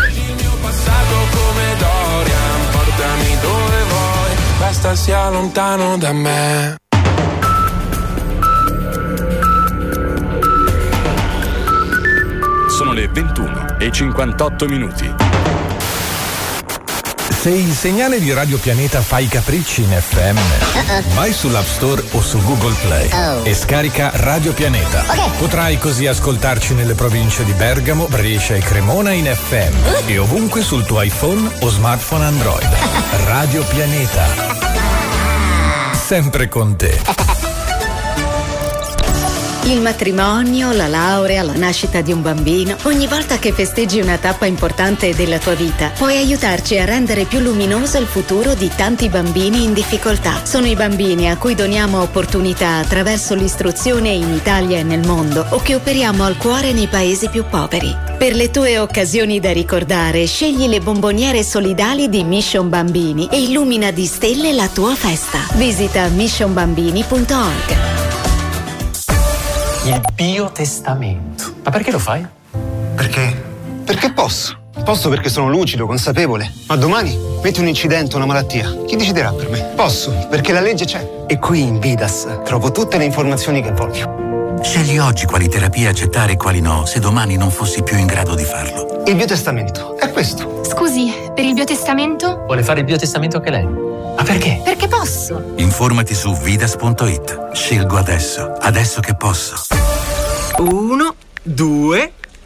Il 0.09 0.35
mio 0.35 0.51
passato 0.61 1.15
come 1.31 1.75
Dorian, 1.77 2.71
portami 2.71 3.37
dove 3.41 3.83
vuoi, 3.83 4.31
basta 4.59 4.95
sia 4.95 5.29
lontano 5.29 5.97
da 5.97 6.11
me. 6.11 6.75
Sono 12.67 12.93
le 12.93 13.07
21 13.07 13.77
e 13.77 13.91
58 13.91 14.65
minuti. 14.65 15.30
Se 17.41 17.49
il 17.49 17.73
segnale 17.73 18.19
di 18.19 18.31
Radio 18.33 18.59
Pianeta 18.59 19.01
fa 19.01 19.17
i 19.17 19.27
capricci 19.27 19.81
in 19.81 19.89
FM, 19.99 20.37
vai 21.15 21.33
sull'App 21.33 21.65
Store 21.65 22.03
o 22.11 22.21
su 22.21 22.39
Google 22.43 22.75
Play 22.83 23.09
Oh. 23.11 23.43
e 23.43 23.55
scarica 23.55 24.11
Radio 24.13 24.53
Pianeta. 24.53 25.03
Potrai 25.39 25.79
così 25.79 26.05
ascoltarci 26.05 26.75
nelle 26.75 26.93
province 26.93 27.43
di 27.43 27.53
Bergamo, 27.53 28.05
Brescia 28.07 28.53
e 28.53 28.59
Cremona 28.59 29.11
in 29.13 29.25
FM 29.25 30.07
e 30.07 30.19
ovunque 30.19 30.61
sul 30.61 30.85
tuo 30.85 31.01
iPhone 31.01 31.49
o 31.61 31.69
smartphone 31.69 32.25
Android. 32.25 32.69
Radio 33.25 33.63
Pianeta. 33.63 34.25
Sempre 35.93 36.47
con 36.47 36.75
te. 36.75 37.30
Il 39.71 39.79
matrimonio, 39.79 40.73
la 40.73 40.87
laurea, 40.87 41.43
la 41.43 41.53
nascita 41.53 42.01
di 42.01 42.11
un 42.11 42.21
bambino, 42.21 42.75
ogni 42.83 43.07
volta 43.07 43.39
che 43.39 43.53
festeggi 43.53 44.01
una 44.01 44.17
tappa 44.17 44.45
importante 44.45 45.15
della 45.15 45.39
tua 45.39 45.53
vita, 45.53 45.91
puoi 45.97 46.17
aiutarci 46.17 46.77
a 46.77 46.83
rendere 46.83 47.23
più 47.23 47.39
luminoso 47.39 47.97
il 47.97 48.05
futuro 48.05 48.53
di 48.53 48.69
tanti 48.75 49.07
bambini 49.07 49.63
in 49.63 49.71
difficoltà. 49.71 50.41
Sono 50.43 50.67
i 50.67 50.75
bambini 50.75 51.29
a 51.29 51.37
cui 51.37 51.55
doniamo 51.55 52.01
opportunità 52.01 52.79
attraverso 52.79 53.33
l'istruzione 53.33 54.09
in 54.09 54.33
Italia 54.33 54.77
e 54.77 54.83
nel 54.83 55.07
mondo 55.07 55.45
o 55.51 55.61
che 55.61 55.75
operiamo 55.75 56.25
al 56.25 56.35
cuore 56.35 56.73
nei 56.73 56.87
paesi 56.87 57.29
più 57.29 57.45
poveri. 57.49 57.95
Per 58.17 58.35
le 58.35 58.51
tue 58.51 58.77
occasioni 58.77 59.39
da 59.39 59.53
ricordare, 59.53 60.25
scegli 60.25 60.67
le 60.67 60.81
bomboniere 60.81 61.43
solidali 61.43 62.09
di 62.09 62.25
Mission 62.25 62.67
Bambini 62.67 63.29
e 63.31 63.41
illumina 63.41 63.91
di 63.91 64.05
stelle 64.05 64.51
la 64.51 64.67
tua 64.67 64.95
festa. 64.95 65.39
Visita 65.53 66.09
missionbambini.org. 66.09 68.00
Il 69.83 69.99
biotestamento. 70.13 71.55
Ma 71.63 71.71
perché 71.71 71.89
lo 71.89 71.97
fai? 71.97 72.23
Perché? 72.95 73.43
Perché 73.83 74.11
posso. 74.11 74.55
Posso 74.83 75.09
perché 75.09 75.27
sono 75.27 75.49
lucido, 75.49 75.87
consapevole. 75.87 76.53
Ma 76.67 76.75
domani 76.75 77.17
metti 77.41 77.61
un 77.61 77.67
incidente, 77.67 78.15
una 78.15 78.27
malattia. 78.27 78.83
Chi 78.85 78.95
deciderà 78.95 79.33
per 79.33 79.49
me? 79.49 79.71
Posso, 79.75 80.27
perché 80.29 80.53
la 80.53 80.61
legge 80.61 80.85
c'è. 80.85 81.23
E 81.25 81.39
qui 81.39 81.61
in 81.61 81.79
Vidas 81.79 82.27
trovo 82.43 82.71
tutte 82.71 82.97
le 82.97 83.05
informazioni 83.05 83.63
che 83.63 83.71
voglio. 83.71 84.20
Scegli 84.63 84.97
oggi 84.99 85.25
quali 85.25 85.49
terapie 85.49 85.87
accettare 85.87 86.33
e 86.33 86.37
quali 86.37 86.61
no, 86.61 86.85
se 86.85 86.99
domani 86.99 87.35
non 87.35 87.49
fossi 87.51 87.83
più 87.83 87.97
in 87.97 88.05
grado 88.05 88.35
di 88.35 88.43
farlo. 88.43 89.03
Il 89.05 89.15
biotestamento 89.15 89.97
è 89.97 90.11
questo. 90.11 90.63
Scusi, 90.63 91.11
per 91.33 91.43
il 91.43 91.53
biotestamento? 91.53 92.43
Vuole 92.45 92.63
fare 92.63 92.79
il 92.79 92.85
biotestamento 92.85 93.37
anche 93.37 93.49
lei? 93.49 93.65
Ma 93.65 94.23
perché? 94.23 94.61
Perché 94.63 94.87
posso? 94.87 95.53
Informati 95.55 96.13
su 96.13 96.33
vidas.it. 96.35 97.49
Scelgo 97.53 97.97
adesso, 97.97 98.53
adesso 98.59 99.01
che 99.01 99.15
posso. 99.15 99.55
Uno, 100.59 101.15
due, 101.41 102.13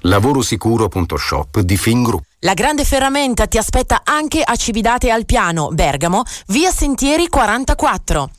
Lavorosicuro.shop 0.00 1.60
di 1.60 1.76
Fingroup. 1.76 2.22
La 2.40 2.54
grande 2.54 2.84
ferramenta 2.84 3.46
ti 3.46 3.58
aspetta 3.58 4.02
anche 4.04 4.42
a 4.42 4.54
Cividate 4.56 5.10
al 5.10 5.24
Piano, 5.24 5.68
Bergamo, 5.72 6.22
via 6.48 6.70
Sentieri 6.70 7.28
44. 7.28 8.30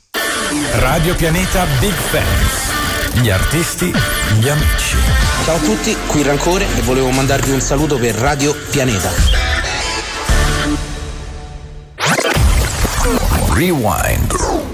Radio 0.74 1.14
Pianeta 1.14 1.66
Big 1.78 1.92
Fans. 1.92 3.20
Gli 3.20 3.30
artisti, 3.30 3.92
gli 4.38 4.48
amici. 4.48 4.96
Ciao 5.44 5.56
a 5.56 5.60
tutti, 5.60 5.96
qui 6.06 6.22
Rancore 6.22 6.66
e 6.76 6.80
volevo 6.82 7.10
mandarvi 7.10 7.50
un 7.50 7.60
saluto 7.60 7.98
per 7.98 8.14
Radio 8.14 8.54
Pianeta. 8.70 9.10
Rewind. 13.52 14.67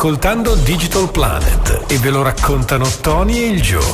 Ascoltando 0.00 0.54
Digital 0.54 1.10
Planet 1.10 1.84
e 1.88 1.98
ve 1.98 2.08
lo 2.08 2.22
raccontano 2.22 2.88
Tony 3.02 3.36
e 3.36 3.48
il 3.48 3.60
Joe. 3.60 3.84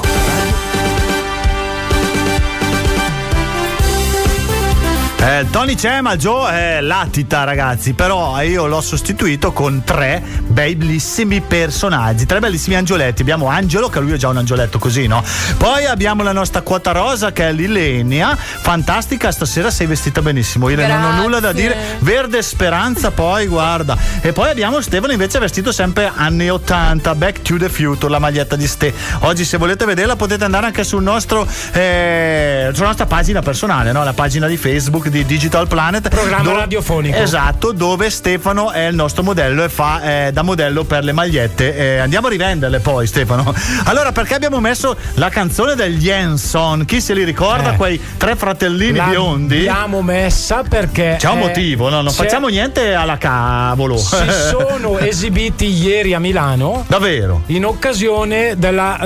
Eh, 5.18 5.46
Tony 5.50 5.74
c'è, 5.74 6.00
ma 6.02 6.14
Joe 6.14 6.52
è 6.52 6.80
latita, 6.80 7.42
ragazzi. 7.42 7.94
Però 7.94 8.40
io 8.42 8.68
l'ho 8.68 8.80
sostituito 8.80 9.50
con 9.50 9.82
tre 9.84 10.22
bellissimi 10.56 11.42
personaggi, 11.42 12.24
tre 12.24 12.38
bellissimi 12.38 12.76
angioletti. 12.76 13.20
Abbiamo 13.20 13.48
Angelo, 13.48 13.90
che 13.90 14.00
lui 14.00 14.12
è 14.12 14.16
già 14.16 14.28
un 14.28 14.38
angioletto 14.38 14.78
così, 14.78 15.06
no? 15.06 15.22
Poi 15.58 15.84
abbiamo 15.84 16.22
la 16.22 16.32
nostra 16.32 16.62
quota 16.62 16.92
rosa, 16.92 17.30
che 17.30 17.48
è 17.48 17.52
Lilenia. 17.52 18.34
Fantastica, 18.34 19.30
stasera 19.30 19.70
sei 19.70 19.86
vestita 19.86 20.22
benissimo. 20.22 20.70
Io 20.70 20.76
non 20.78 21.04
ho 21.04 21.12
nulla 21.20 21.40
da 21.40 21.52
dire. 21.52 21.98
Verde 21.98 22.40
speranza, 22.40 23.10
poi 23.10 23.46
guarda. 23.48 23.98
E 24.22 24.32
poi 24.32 24.48
abbiamo 24.48 24.80
Stefano 24.80 25.12
invece 25.12 25.38
vestito 25.38 25.72
sempre 25.72 26.10
anni 26.14 26.48
80, 26.48 27.14
Back 27.16 27.42
to 27.42 27.58
the 27.58 27.68
Future, 27.68 28.08
la 28.08 28.18
maglietta 28.18 28.56
di 28.56 28.66
Ste. 28.66 28.94
Oggi, 29.20 29.44
se 29.44 29.58
volete 29.58 29.84
vederla, 29.84 30.16
potete 30.16 30.44
andare 30.44 30.64
anche 30.64 30.84
sul 30.84 31.02
nostro, 31.02 31.46
eh, 31.72 32.70
sulla 32.72 32.86
nostra 32.86 33.04
pagina 33.04 33.42
personale, 33.42 33.92
no? 33.92 34.02
La 34.04 34.14
pagina 34.14 34.46
di 34.46 34.56
Facebook 34.56 35.08
di 35.08 35.26
Digital 35.26 35.68
Planet. 35.68 36.08
Programma 36.08 36.44
dove- 36.44 36.60
radiofonico. 36.60 37.18
Esatto, 37.18 37.72
dove 37.72 38.08
Stefano 38.08 38.70
è 38.70 38.86
il 38.86 38.94
nostro 38.94 39.22
modello 39.22 39.62
e 39.62 39.68
fa 39.68 40.00
eh, 40.02 40.30
da 40.32 40.44
modello 40.46 40.84
per 40.84 41.04
le 41.04 41.12
magliette. 41.12 41.76
Eh, 41.76 41.98
andiamo 41.98 42.28
a 42.28 42.30
rivenderle 42.30 42.78
poi, 42.80 43.06
Stefano. 43.06 43.54
Allora, 43.84 44.10
perché 44.12 44.34
abbiamo 44.34 44.58
messo 44.60 44.96
la 45.14 45.28
canzone 45.28 45.74
del 45.74 45.98
Jenson? 45.98 46.84
Chi 46.84 47.00
se 47.00 47.14
li 47.14 47.24
ricorda? 47.24 47.74
Eh. 47.74 47.76
Quei 47.76 48.00
tre 48.16 48.34
fratellini 48.36 49.00
biondi? 49.00 49.64
L'abbiamo 49.64 50.02
messa 50.02 50.62
perché. 50.68 51.16
C'è 51.18 51.28
un 51.28 51.38
eh, 51.38 51.40
motivo, 51.42 51.88
no? 51.88 52.00
Non 52.00 52.12
facciamo 52.12 52.48
niente 52.48 52.94
alla 52.94 53.16
cavolo. 53.18 53.96
Si 53.96 54.16
sono 54.50 54.98
esibiti 54.98 55.66
ieri 55.66 56.14
a 56.14 56.18
Milano. 56.18 56.84
Davvero? 56.88 57.42
In 57.46 57.64
occasione 57.66 58.54
della, 58.56 58.98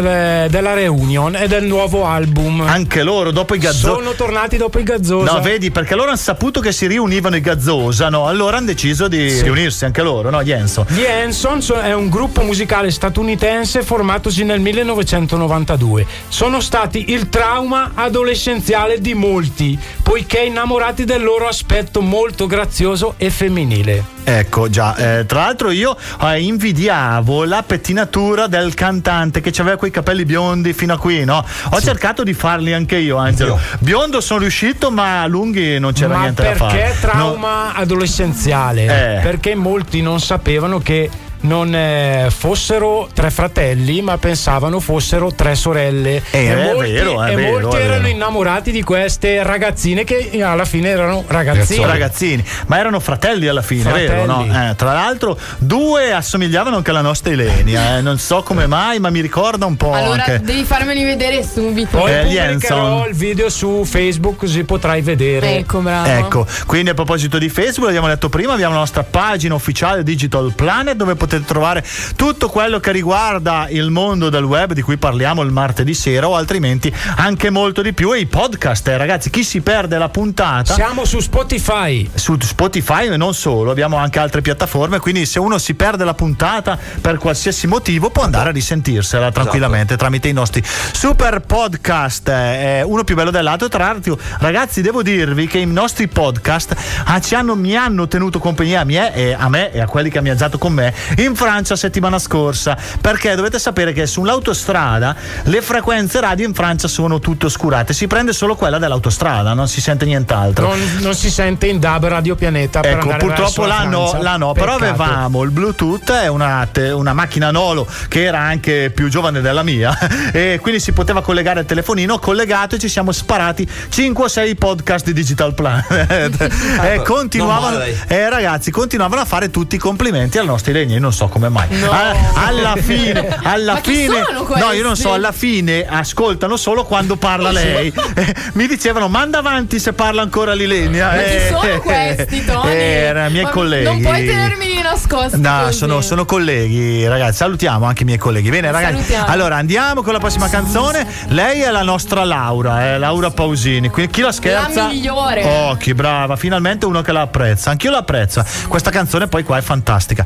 eh, 0.45 0.49
della 0.49 0.75
reunion 0.75 1.35
e 1.37 1.47
del 1.49 1.65
nuovo 1.65 2.07
album. 2.07 2.61
Anche 2.63 3.03
loro 3.03 3.31
dopo 3.33 3.55
i 3.55 3.59
Gazzosa. 3.59 3.95
Sono 3.95 4.13
tornati 4.13 4.57
dopo 4.57 4.79
i 4.79 4.83
Gazzosa. 4.83 5.33
No, 5.33 5.41
vedi, 5.41 5.71
perché 5.71 5.95
loro 5.95 6.09
hanno 6.09 6.17
saputo 6.17 6.61
che 6.61 6.73
si 6.73 6.87
riunivano 6.87 7.37
i 7.37 7.41
Gazzosa, 7.41 8.09
no? 8.09 8.27
Allora 8.27 8.57
hanno 8.59 8.67
deciso 8.67 9.09
di 9.09 9.31
Sì. 9.31 9.43
riunirsi 9.43 9.85
anche 9.85 10.03
loro, 10.03 10.31
no? 10.31 10.43
Jenson. 10.43 10.87
Gli 10.89 11.05
Hanson 11.31 11.63
so- 11.63 11.79
è 11.79 11.95
un 11.95 12.09
gruppo 12.09 12.43
musicale 12.43 12.91
statunitense 12.91 13.85
formatosi 13.85 14.43
nel 14.43 14.59
1992. 14.59 16.05
Sono 16.27 16.59
stati 16.59 17.13
il 17.13 17.29
trauma 17.29 17.93
adolescenziale 17.95 19.01
di 19.01 19.15
molti, 19.15 19.79
poiché 20.03 20.41
innamorati 20.41 21.05
del 21.05 21.23
loro 21.23 21.47
aspetto 21.47 22.01
molto 22.01 22.49
grazioso 22.49 23.15
e 23.17 23.31
femminile. 23.31 24.19
Ecco 24.23 24.69
già, 24.71 24.95
eh, 24.97 25.27
tra 25.27 25.41
l'altro 25.41 25.71
io 25.71 25.97
eh, 26.23 26.41
invidiavo 26.41 27.45
la 27.45 27.63
pettinatura 27.65 28.47
del 28.47 28.75
cantante 28.75 29.41
che 29.41 29.53
aveva 29.61 29.77
quei 29.77 29.91
capelli 29.91 30.25
biondi 30.25 30.73
fino 30.73 30.93
a 30.95 30.99
qui, 30.99 31.25
no? 31.25 31.45
Ho 31.71 31.81
cercato 31.81 32.23
di 32.23 32.33
farli 32.33 32.73
anche 32.73 32.97
io, 32.97 33.17
Angelo. 33.17 33.59
Biondo 33.81 34.21
sono 34.21 34.41
riuscito, 34.41 34.91
ma 34.91 35.27
lunghi 35.27 35.79
non 35.79 35.93
c'era 35.93 36.15
Ma 36.15 36.21
niente 36.21 36.43
da 36.43 36.55
fare. 36.55 36.77
perché 36.79 36.95
No. 36.95 37.13
trauma 37.13 37.75
adolescenziale? 37.75 38.85
Eh. 39.19 39.21
Perché 39.21 39.55
molti 39.55 40.01
non 40.03 40.21
sapevano 40.21 40.79
che 40.79 41.11
non 41.41 41.75
eh, 41.75 42.29
fossero 42.31 43.09
tre 43.13 43.31
fratelli, 43.31 44.03
ma 44.03 44.19
pensavano 44.19 44.81
fossero 44.81 45.33
tre 45.33 45.55
sorelle. 45.55 46.23
Eh, 46.31 46.45
e 46.45 46.53
è 46.53 46.73
molti, 46.73 46.91
vero, 46.93 47.23
è 47.23 47.31
e 47.33 47.35
vero, 47.35 47.61
molti 47.61 47.77
è 47.77 47.81
erano 47.85 48.09
innamorati 48.09 48.71
di 48.71 48.83
queste 48.83 49.43
ragazzine 49.43 50.05
che 50.05 50.43
alla 50.43 50.65
fine 50.65 50.89
erano 50.91 51.25
ragazzini. 51.27 51.85
Ragazzini, 51.85 52.45
ma 52.67 52.79
erano 52.79 53.01
fratelli 53.01 53.47
alla 53.49 53.63
fine, 53.63 53.91
vero? 53.93 54.27
No? 54.27 54.45
Fratelli. 54.45 54.71
Eh, 54.71 54.75
tra 54.77 54.93
l'altro, 54.93 55.39
due 55.59 56.13
assomigliavano 56.13 56.77
anche 56.77 56.91
alla 56.91 57.01
nostra 57.01 57.33
Ilenia. 57.33 57.97
eh. 57.97 58.01
Non 58.03 58.19
so 58.19 58.43
come 58.43 58.67
mai, 58.67 58.99
ma 59.01 59.11
mi 59.11 59.21
ricorda 59.21 59.67
un 59.67 59.77
po' 59.77 59.93
Allora 59.93 60.25
anche. 60.25 60.41
devi 60.43 60.65
farmeli 60.65 61.05
vedere 61.05 61.43
subito. 61.43 61.97
Poi 61.99 62.13
Eh, 62.13 62.21
pubblicherò 62.21 63.09
il 63.09 63.15
video 63.15 63.49
su 63.49 63.85
Facebook 63.85 64.37
così 64.37 64.65
potrai 64.65 65.01
vedere. 65.01 65.57
Ecco, 65.57 65.79
bravo. 65.79 66.09
Ecco, 66.09 66.47
quindi 66.67 66.91
a 66.91 66.95
proposito 66.95 67.39
di 67.39 67.49
Facebook, 67.49 67.87
l'abbiamo 67.87 68.09
detto 68.09 68.29
prima, 68.29 68.53
abbiamo 68.53 68.75
la 68.75 68.81
nostra 68.81 69.03
pagina 69.03 69.55
ufficiale 69.55 70.03
Digital 70.03 70.53
Planet 70.55 70.95
dove 70.95 71.15
potete 71.15 71.30
trovare 71.39 71.85
tutto 72.17 72.49
quello 72.49 72.81
che 72.81 72.93
riguarda 72.93 73.67
il 73.71 73.91
mondo 73.91 74.29
del 74.29 74.45
web 74.45 74.73
di 74.73 74.83
cui 74.83 74.97
parliamo 74.97 75.43
il 75.43 75.51
martedì 75.51 75.95
sera 75.95 76.29
o 76.29 76.35
altrimenti 76.37 76.93
anche 77.17 77.51
molto 77.51 77.83
di 77.83 77.93
più 77.93 78.13
e 78.15 78.21
i 78.21 78.27
podcast, 78.27 78.89
eh, 78.89 78.97
ragazzi, 78.97 79.31
chi 79.31 79.45
si 79.45 79.61
perde 79.61 79.99
la 79.99 80.09
puntata 80.09 80.75
Siamo 80.75 81.05
su 81.05 81.21
Spotify. 81.21 82.09
su 82.15 82.37
Spotify 82.41 83.09
e 83.09 83.17
non 83.17 83.35
solo, 83.35 83.71
abbiamo 83.71 83.97
anche 83.97 84.19
altre 84.19 84.41
piattaforme, 84.41 84.99
quindi 84.99 85.27
se 85.27 85.39
uno 85.39 85.59
si 85.59 85.75
perde 85.75 86.05
la 86.05 86.15
puntata 86.15 86.79
per 87.01 87.19
qualsiasi 87.19 87.67
motivo 87.67 88.11
può 88.11 88.23
andare 88.23 88.51
a 88.51 88.53
risentirsela 88.53 89.31
tranquillamente 89.31 89.97
tramite 89.97 90.29
i 90.29 90.33
nostri 90.33 90.63
super 90.65 91.41
podcast, 91.41 92.29
eh, 92.29 92.83
uno 92.83 93.05
più 93.05 93.15
bello 93.15 93.31
dell'altro. 93.31 93.69
Tra 93.69 93.85
l'altro, 93.85 94.19
ragazzi, 94.39 94.81
devo 94.83 95.03
dirvi 95.03 95.47
che 95.47 95.59
i 95.59 95.67
nostri 95.67 96.09
podcast 96.09 96.75
ah, 97.05 97.21
ci 97.21 97.35
hanno, 97.35 97.55
mi 97.55 97.77
hanno 97.77 98.09
tenuto 98.09 98.39
compagnia 98.39 98.81
a 98.81 98.85
me, 98.85 99.15
e 99.15 99.33
a 99.33 99.49
me 99.49 99.73
e 99.73 99.81
a 99.81 99.87
quelli 99.87 100.11
che 100.11 100.19
hanno 100.19 100.29
viaggiato 100.29 100.59
con 100.59 100.73
me 100.73 100.93
in 101.25 101.35
Francia 101.35 101.77
settimana 101.77 102.19
scorsa, 102.19 102.77
perché 103.01 103.35
dovete 103.35 103.59
sapere 103.59 103.93
che 103.93 104.07
sull'autostrada 104.07 105.15
le 105.45 105.63
frequenze 105.63 106.21
radio 106.21 106.47
in 106.47 106.55
Francia 106.55 106.89
sono 106.89 107.19
tutte 107.19 107.47
oscurate, 107.47 107.93
si 107.93 108.07
prende 108.07 108.33
solo 108.33 108.57
quella 108.57 108.79
dell'autostrada, 108.79 109.53
non 109.55 109.69
si 109.69 109.81
sente 109.81 110.05
nient'altro. 110.05 110.69
Non, 110.69 110.81
non 111.01 111.15
si 111.15 111.31
sente 111.31 111.67
in 111.67 111.79
DAB 111.79 112.07
Radio 112.07 112.35
Pianeta. 112.35 112.83
Ecco, 112.83 113.15
purtroppo 113.17 113.67
la 113.67 113.81
l'anno, 113.81 114.07
Francia. 114.07 114.23
l'anno 114.23 114.53
però 114.53 114.75
avevamo 114.75 115.43
il 115.43 115.51
Bluetooth 115.51 116.11
e 116.11 116.29
una, 116.29 116.69
una 116.93 117.13
macchina 117.13 117.51
Nolo 117.51 117.87
che 118.09 118.25
era 118.25 118.41
anche 118.41 118.91
più 118.95 119.09
giovane 119.09 119.41
della 119.41 119.63
mia 119.63 119.97
e 120.33 120.59
quindi 120.61 120.81
si 120.81 120.93
poteva 120.93 121.23
collegare 121.23 121.61
il 121.61 121.67
telefonino, 121.67 122.19
collegato 122.19 122.77
e 122.77 122.79
ci 122.79 122.89
siamo 122.89 123.13
sparati 123.13 123.69
5 123.89 124.25
o 124.25 124.29
6 124.29 124.55
podcast 124.57 125.05
di 125.07 125.13
Digital 125.13 125.55
Planet 125.55 126.49
e 126.83 127.03
continuavano, 127.03 127.83
eh, 128.07 128.29
ragazzi, 128.29 128.71
continuavano 128.71 129.23
a 129.23 129.25
fare 129.25 129.51
tutti 129.51 129.77
i 129.77 129.79
complimenti 129.79 130.39
al 130.39 130.47
nostro 130.47 130.71
Iregni, 130.71 130.99
non 131.11 131.13
so 131.13 131.27
come 131.29 131.49
mai. 131.49 131.67
A- 131.85 132.47
alla 132.47 132.77
fine, 132.81 133.39
alla 133.43 133.81
chi 133.81 133.95
fine, 134.07 134.23
no, 134.31 134.73
io 134.73 134.83
non 134.83 134.93
questi? 134.93 135.01
so, 135.03 135.13
alla 135.13 135.33
fine 135.33 135.85
ascoltano 135.87 136.57
solo 136.57 136.85
quando 136.85 137.17
parla 137.17 137.51
lei. 137.51 137.93
Eh, 138.21 138.35
Mi 138.55 138.67
dicevano 138.67 139.09
manda 139.09 139.39
avanti 139.39 139.79
se 139.79 139.93
parla 139.93 140.21
ancora 140.23 140.53
l'Ilenia. 140.53 141.07
Ma 141.09 141.23
chi 141.23 141.35
Eh, 141.35 141.47
sono 141.49 141.81
questi, 141.81 142.45
Tony? 142.45 142.71
eh, 142.71 142.75
erano 142.75 143.29
i 143.29 143.33
miei 143.33 143.45
Ma 143.45 143.51
colleghi. 143.51 143.85
Non 143.85 144.01
puoi 144.01 144.25
tenermi 144.27 144.83
nascosto. 144.83 145.37
No, 145.37 145.71
sono, 145.71 146.01
sono 146.01 146.25
colleghi, 146.25 147.07
ragazzi. 147.07 147.37
Salutiamo 147.39 147.87
anche 147.87 148.03
i 148.03 148.07
miei 148.07 148.19
colleghi. 148.19 148.51
Bene, 148.51 148.71
ragazzi. 148.71 148.95
Salutiamo. 148.95 149.27
Allora 149.27 149.57
andiamo 149.57 150.03
con 150.03 150.13
la 150.13 150.19
prossima 150.19 150.49
canzone. 150.49 151.07
Lei 151.29 151.61
è 151.61 151.71
la 151.71 151.83
nostra 151.83 152.25
Laura, 152.25 152.91
eh, 152.93 152.99
Laura 152.99 153.31
Pausini. 153.31 153.89
Quindi 153.89 154.13
chi 154.13 154.21
la 154.23 154.33
scherza? 154.33 154.83
La 154.83 154.89
migliore. 154.89 155.45
Oh, 155.45 155.77
che 155.77 155.95
brava, 155.95 156.37
finalmente 156.37 156.85
uno 156.87 157.01
che 157.03 157.13
la 157.13 157.23
apprezza. 157.23 157.71
Anch'io 157.71 157.91
l'apprezzo. 157.91 158.45
Questa 158.69 158.91
canzone 158.91 159.29
poi 159.29 159.45
qua 159.45 159.57
è 159.59 159.63
fantastica. 159.63 160.25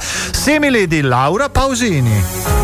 Simili 0.75 0.87
di 0.89 1.03
Laura 1.03 1.49
Pausini. 1.49 2.21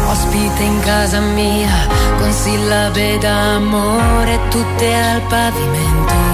Ospite 0.09 0.63
in 0.65 0.81
casa 0.81 1.21
mia, 1.21 1.87
con 2.19 2.33
sillabe 2.33 3.19
d'amore 3.19 4.41
tutte 4.51 4.95
al 4.95 5.23
pavimento. 5.29 6.30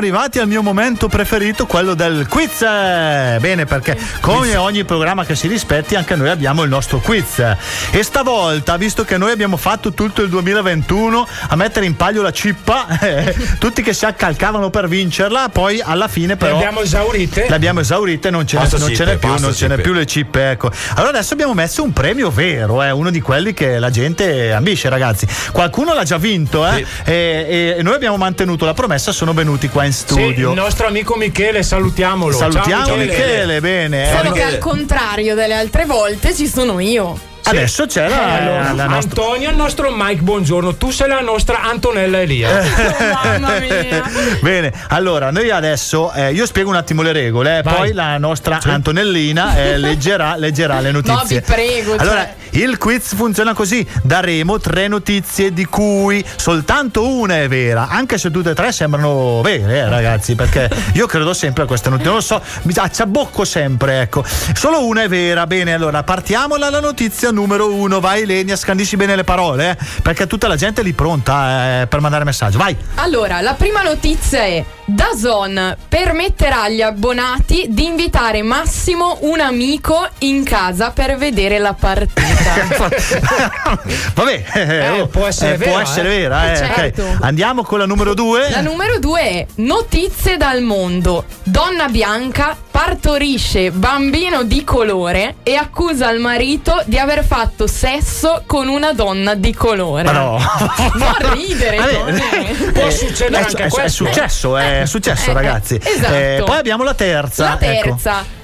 Arrivati 0.00 0.38
al 0.38 0.48
mio 0.48 0.62
momento 0.62 1.08
preferito, 1.08 1.66
quello 1.66 1.92
del 1.92 2.26
quiz. 2.26 2.60
Bene, 2.60 3.66
perché 3.66 3.98
come 4.20 4.56
ogni 4.56 4.84
programma 4.84 5.26
che 5.26 5.34
si 5.34 5.46
rispetti, 5.46 5.94
anche 5.94 6.16
noi 6.16 6.30
abbiamo 6.30 6.62
il 6.62 6.70
nostro 6.70 7.00
quiz. 7.00 7.38
E 7.90 8.02
stavolta, 8.02 8.78
visto 8.78 9.04
che 9.04 9.18
noi 9.18 9.30
abbiamo 9.30 9.58
fatto 9.58 9.92
tutto 9.92 10.22
il 10.22 10.30
2021 10.30 11.28
a 11.48 11.56
mettere 11.56 11.84
in 11.84 11.96
palio 11.96 12.22
la 12.22 12.32
cippa, 12.32 12.98
eh, 12.98 13.36
tutti 13.60 13.82
che 13.82 13.92
si 13.92 14.06
accalcavano 14.06 14.70
per 14.70 14.88
vincerla, 14.88 15.50
poi 15.50 15.82
alla 15.84 16.08
fine 16.08 16.36
però. 16.36 16.52
Le 16.52 16.64
abbiamo 16.64 16.80
esaurite? 16.80 17.46
Le 17.46 17.54
abbiamo 17.54 17.80
esaurite, 17.80 18.30
non 18.30 18.46
ce, 18.46 18.56
ne, 18.58 18.68
non 18.78 18.94
ce 18.94 19.04
n'è 19.04 19.18
più, 19.18 19.38
non 19.38 19.54
ce 19.54 19.68
n'è 19.68 19.78
più 19.78 19.92
le 19.92 20.06
cippe, 20.06 20.50
ecco. 20.52 20.70
Allora 20.94 21.10
adesso 21.10 21.34
abbiamo 21.34 21.52
messo 21.52 21.82
un 21.82 21.92
premio 21.92 22.30
vero, 22.30 22.82
eh, 22.82 22.90
uno 22.90 23.10
di 23.10 23.20
quelli 23.20 23.52
che 23.52 23.78
la 23.78 23.90
gente 23.90 24.50
ambisce, 24.52 24.88
ragazzi. 24.88 25.26
Qualcuno 25.52 25.92
l'ha 25.92 26.04
già 26.04 26.16
vinto, 26.16 26.66
eh? 26.66 26.86
E, 27.04 27.12
e- 27.14 27.74
e 27.78 27.82
noi 27.82 27.94
abbiamo 27.94 28.16
mantenuto 28.16 28.64
la 28.64 28.74
promessa, 28.74 29.12
sono 29.12 29.34
venuti 29.34 29.68
qua 29.68 29.84
in 29.84 29.89
Sì, 29.92 29.98
studio. 29.98 30.48
il 30.50 30.56
nostro 30.56 30.86
amico 30.86 31.16
Michele, 31.16 31.62
salutiamolo. 31.62 32.36
Salutiamo 32.36 32.86
Ciao, 32.86 32.96
Michele, 32.96 33.60
bene. 33.60 34.10
eh. 34.10 34.16
Solo 34.16 34.32
che 34.32 34.42
al 34.42 34.58
contrario 34.58 35.34
delle 35.34 35.54
altre 35.54 35.84
volte 35.86 36.34
ci 36.34 36.46
sono 36.46 36.78
io. 36.80 37.28
Adesso 37.50 37.86
c'è 37.86 38.08
la, 38.08 38.14
Eh, 38.16 38.42
allora, 38.42 38.72
la 38.72 38.86
nostra. 38.86 39.22
Antonio 39.22 39.50
il 39.50 39.56
nostro 39.56 39.90
Mike, 39.92 40.22
buongiorno. 40.22 40.76
Tu 40.76 40.90
sei 40.90 41.08
la 41.08 41.20
nostra 41.20 41.62
Antonella 41.62 42.20
Elia. 42.20 42.62
Mamma 43.22 43.58
mia. 43.58 44.08
Bene, 44.40 44.72
allora 44.88 45.30
noi 45.32 45.50
adesso 45.50 46.12
eh, 46.12 46.32
io 46.32 46.46
spiego 46.46 46.70
un 46.70 46.76
attimo 46.76 47.02
le 47.02 47.12
regole, 47.12 47.58
eh, 47.58 47.62
Vai. 47.62 47.74
poi 47.74 47.92
la 47.92 48.18
nostra 48.18 48.60
Antonellina 48.62 49.56
eh, 49.56 49.76
leggerà, 49.78 50.36
leggerà 50.36 50.78
le 50.80 50.92
notizie. 50.92 51.14
No, 51.14 51.24
vi 51.26 51.40
prego, 51.40 51.90
cioè. 51.96 52.00
Allora, 52.00 52.28
il 52.50 52.78
quiz 52.78 53.14
funziona 53.16 53.52
così: 53.52 53.84
daremo 54.02 54.60
tre 54.60 54.86
notizie 54.86 55.52
di 55.52 55.64
cui 55.64 56.24
soltanto 56.36 57.06
una 57.06 57.38
è 57.40 57.48
vera, 57.48 57.88
anche 57.88 58.16
se 58.16 58.30
tutte 58.30 58.50
e 58.50 58.54
tre 58.54 58.70
sembrano 58.70 59.40
vere, 59.42 59.78
eh, 59.78 59.88
ragazzi, 59.88 60.36
perché 60.36 60.70
io 60.94 61.06
credo 61.06 61.34
sempre 61.34 61.64
a 61.64 61.66
queste 61.66 61.88
notizie, 61.88 62.10
non 62.10 62.20
lo 62.20 62.24
so, 62.24 62.40
mi 62.62 62.72
acciabocco 62.76 63.44
sempre, 63.44 64.02
ecco. 64.02 64.24
Solo 64.54 64.86
una 64.86 65.02
è 65.02 65.08
vera. 65.08 65.46
Bene, 65.46 65.74
allora 65.74 66.04
partiamo 66.04 66.56
dalla 66.56 66.78
notizia 66.80 67.30
numero 67.30 67.39
uno. 67.42 68.00
Vai, 68.00 68.26
Lenia, 68.26 68.56
scandisci 68.56 68.96
bene 68.96 69.16
le 69.16 69.24
parole, 69.24 69.70
eh, 69.70 69.76
perché 70.02 70.26
tutta 70.26 70.48
la 70.48 70.56
gente 70.56 70.80
è 70.80 70.84
lì 70.84 70.92
pronta 70.92 71.82
eh, 71.82 71.86
per 71.86 72.00
mandare 72.00 72.24
messaggio. 72.24 72.58
Vai. 72.58 72.76
Allora, 72.96 73.40
la 73.40 73.54
prima 73.54 73.82
notizia 73.82 74.40
è 74.40 74.64
Dazon 74.94 75.76
permetterà 75.88 76.62
agli 76.62 76.82
abbonati 76.82 77.66
di 77.68 77.84
invitare 77.84 78.42
Massimo 78.42 79.18
un 79.20 79.38
amico 79.38 80.06
in 80.18 80.42
casa 80.42 80.90
per 80.90 81.16
vedere 81.16 81.58
la 81.58 81.74
partita. 81.74 82.88
Vabbè, 84.14 84.44
eh, 84.54 84.88
oh, 85.00 85.06
può 85.06 85.26
essere 85.26 85.54
eh, 85.54 85.56
vera, 85.58 85.70
può 85.70 85.80
essere 85.80 86.08
eh. 86.14 86.18
vera, 86.18 86.48
eh, 86.48 86.52
Eh, 86.52 86.56
certo. 86.56 87.04
Andiamo 87.20 87.62
con 87.62 87.78
la 87.78 87.86
numero 87.86 88.14
due. 88.14 88.50
La 88.50 88.62
numero 88.62 88.98
due 88.98 89.20
è 89.20 89.46
Notizie 89.56 90.36
dal 90.36 90.62
mondo. 90.62 91.24
Donna 91.44 91.88
bianca 91.88 92.56
partorisce 92.70 93.70
bambino 93.70 94.42
di 94.42 94.64
colore 94.64 95.36
e 95.42 95.54
accusa 95.54 96.10
il 96.10 96.20
marito 96.20 96.82
di 96.86 96.98
aver 96.98 97.24
fatto 97.24 97.66
sesso 97.66 98.42
con 98.46 98.68
una 98.68 98.92
donna 98.92 99.34
di 99.34 99.52
colore. 99.54 100.02
Ma 100.02 100.12
no. 100.12 100.38
Non 100.94 101.34
ridere, 101.34 101.76
Vabbè. 101.76 102.72
Può 102.72 102.86
eh, 102.86 102.90
succedere 102.90 103.42
è, 103.42 103.46
anche 103.46 103.62
è- 103.62 103.66
è 103.66 103.68
questo. 103.68 104.04
successo, 104.04 104.56
è 104.82 104.86
successo, 104.86 105.30
Eh, 105.30 105.34
ragazzi. 105.34 105.80
esatto. 105.82 106.14
Eh, 106.14 106.42
poi 106.44 106.58
abbiamo 106.58 106.84
la 106.84 106.94
terza. 106.94 107.44
La 107.44 107.58
ecco. 107.60 107.98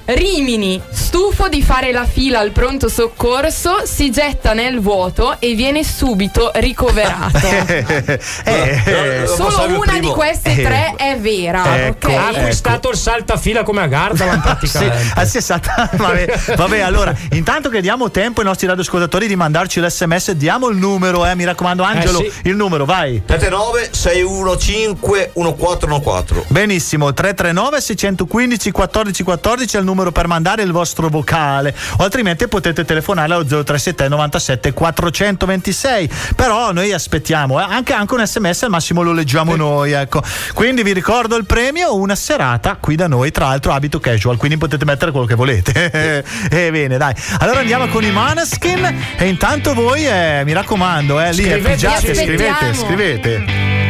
Rimini, 0.08 0.80
stufo 0.88 1.48
di 1.48 1.62
fare 1.62 1.90
la 1.90 2.04
fila 2.06 2.38
al 2.38 2.52
pronto 2.52 2.88
soccorso, 2.88 3.82
si 3.84 4.12
getta 4.12 4.52
nel 4.52 4.78
vuoto 4.80 5.34
e 5.40 5.54
viene 5.54 5.82
subito 5.82 6.50
ricoverato. 6.54 7.34
Eh, 8.46 8.82
eh, 8.84 9.26
Solo 9.26 9.80
una 9.80 9.98
di 9.98 10.06
queste 10.06 10.50
Eh. 10.52 10.62
tre 10.62 10.94
è 10.96 11.18
vera, 11.18 11.86
Ecco. 11.86 12.06
ok? 12.08 12.14
Ha 12.14 12.28
acquistato 12.28 12.90
il 12.90 12.96
saltafila 12.96 13.62
come 13.64 13.82
a 13.82 13.86
Gardaland 13.86 14.40
praticamente. 14.42 15.12
ah, 15.14 15.24
sì, 15.24 15.38
esatto. 15.38 15.70
vabbè, 15.96 16.38
vabbè, 16.54 16.80
allora, 16.80 17.14
intanto 17.32 17.68
che 17.68 17.80
diamo 17.80 18.10
tempo 18.10 18.40
ai 18.40 18.46
nostri 18.46 18.66
radioascoltatori 18.68 19.26
di 19.26 19.34
mandarci 19.36 19.80
l'SMS, 19.80 20.32
diamo 20.32 20.68
il 20.68 20.76
numero, 20.76 21.26
eh, 21.26 21.34
mi 21.34 21.44
raccomando, 21.44 21.82
Angelo, 21.82 22.18
sì. 22.20 22.30
il 22.44 22.54
numero, 22.56 22.84
vai. 22.84 23.22
79 23.26 23.88
615 23.92 24.96
1414. 25.34 26.46
Benissimo, 26.48 27.12
339 27.12 27.80
615 27.80 28.70
14 28.70 29.22
14 29.24 29.76
è 29.76 29.78
il 29.78 29.84
numero 29.84 29.94
per 30.12 30.26
mandare 30.26 30.62
il 30.62 30.72
vostro 30.72 31.08
vocale, 31.08 31.74
o 31.98 32.04
altrimenti 32.04 32.46
potete 32.48 32.84
telefonare 32.84 33.32
allo 33.32 33.44
037 33.44 34.08
97 34.08 34.72
426. 34.72 36.10
Però 36.34 36.72
noi 36.72 36.92
aspettiamo, 36.92 37.60
eh, 37.60 37.66
anche, 37.68 37.92
anche 37.92 38.14
un 38.14 38.26
sms 38.26 38.64
al 38.64 38.70
massimo 38.70 39.02
lo 39.02 39.12
leggiamo 39.12 39.56
noi, 39.56 39.92
ecco. 39.92 40.22
Quindi 40.54 40.82
vi 40.82 40.92
ricordo 40.92 41.36
il 41.36 41.46
premio, 41.46 41.94
una 41.96 42.14
serata 42.14 42.76
qui 42.80 42.96
da 42.96 43.06
noi, 43.06 43.30
tra 43.30 43.46
l'altro 43.46 43.72
abito 43.72 44.00
casual, 44.00 44.36
quindi 44.36 44.56
potete 44.58 44.84
mettere 44.84 45.10
quello 45.10 45.26
che 45.26 45.34
volete. 45.34 46.24
e 46.50 46.70
bene, 46.70 46.96
dai. 46.96 47.14
Allora 47.38 47.60
andiamo 47.60 47.86
con 47.88 48.04
i 48.04 48.10
Maneskin 48.10 48.84
e 49.16 49.26
intanto 49.26 49.74
voi, 49.74 50.06
eh, 50.06 50.42
mi 50.44 50.52
raccomando, 50.52 51.20
eh, 51.20 51.32
lì 51.32 51.42
Scrivete, 51.42 51.70
pigiate, 51.70 52.14
sì. 52.14 52.22
scrivete, 52.22 52.74
scrivete. 52.74 53.85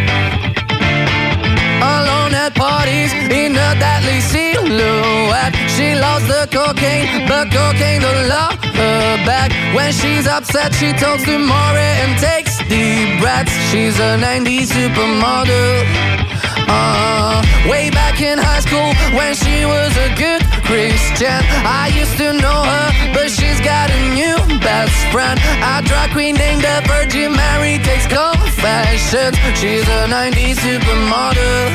Alone 1.94 2.34
at 2.34 2.52
parties 2.54 3.12
in 3.12 3.52
a 3.54 3.70
deadly 3.78 4.20
silhouette. 4.20 5.54
She 5.74 5.94
loves 5.94 6.26
the 6.26 6.48
cocaine, 6.50 7.28
but 7.28 7.50
cocaine 7.54 8.00
don't 8.02 8.28
love 8.28 8.58
her 8.80 9.16
back. 9.24 9.50
When 9.74 9.92
she's 9.92 10.26
upset, 10.26 10.74
she 10.74 10.92
talks 10.92 11.24
to 11.24 11.38
Maury 11.38 11.90
and 12.02 12.12
takes 12.18 12.58
deep 12.68 13.20
breaths. 13.20 13.54
She's 13.70 13.96
a 13.98 14.18
90s 14.18 14.68
supermodel. 14.76 16.26
Uh, 16.68 17.42
way 17.70 17.90
back 17.90 18.20
in 18.20 18.38
high 18.38 18.60
school 18.60 18.90
when 19.16 19.34
she 19.34 19.64
was 19.64 19.92
a 19.96 20.08
good 20.16 20.42
Christian. 20.66 21.40
I 21.62 21.92
used 21.94 22.18
to 22.18 22.32
know 22.32 22.60
her, 22.66 22.86
but 23.14 23.30
she's 23.30 23.60
got 23.60 23.88
a 23.90 24.00
new 24.18 24.36
best 24.58 24.98
friend. 25.14 25.38
A 25.62 25.80
drag 25.86 26.10
queen 26.10 26.34
named 26.34 26.62
the 26.62 26.82
Virgin 26.90 27.30
Mary 27.32 27.78
takes 27.78 28.06
confessions. 28.06 29.38
She's 29.54 29.86
a 29.86 30.10
90s 30.10 30.58
supermodel. 30.58 31.70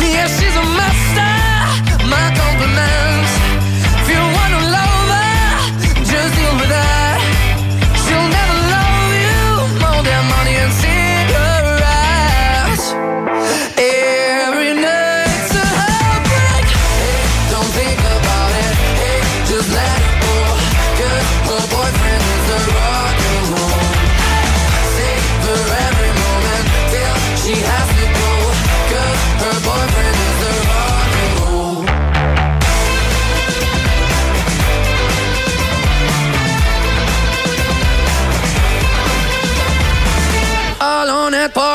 Yeah, 0.00 0.26
she's 0.26 0.56
a 0.56 0.64
master. 0.80 1.32
My 2.08 2.32
compliments. 2.32 3.53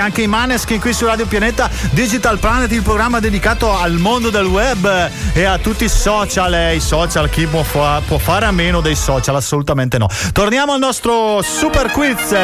Anche 0.00 0.22
i 0.22 0.26
Maneskin 0.26 0.80
qui 0.80 0.92
su 0.92 1.04
Radio 1.04 1.26
Pianeta 1.26 1.70
Digital 1.90 2.38
Planet, 2.38 2.72
il 2.72 2.82
programma 2.82 3.20
dedicato 3.20 3.76
al 3.78 3.92
mondo 3.92 4.30
del 4.30 4.46
web 4.46 5.10
e 5.32 5.44
a 5.44 5.58
tutti 5.58 5.84
i 5.84 5.88
social. 5.88 6.52
E 6.54 6.76
i 6.76 6.80
social, 6.80 7.28
chi 7.28 7.46
può, 7.46 7.62
fa- 7.62 8.00
può 8.06 8.18
fare 8.18 8.46
a 8.46 8.50
meno 8.50 8.80
dei 8.80 8.96
social? 8.96 9.36
Assolutamente 9.36 9.98
no. 9.98 10.08
Torniamo 10.32 10.72
al 10.72 10.78
nostro 10.78 11.42
super 11.42 11.90
quiz. 11.90 12.34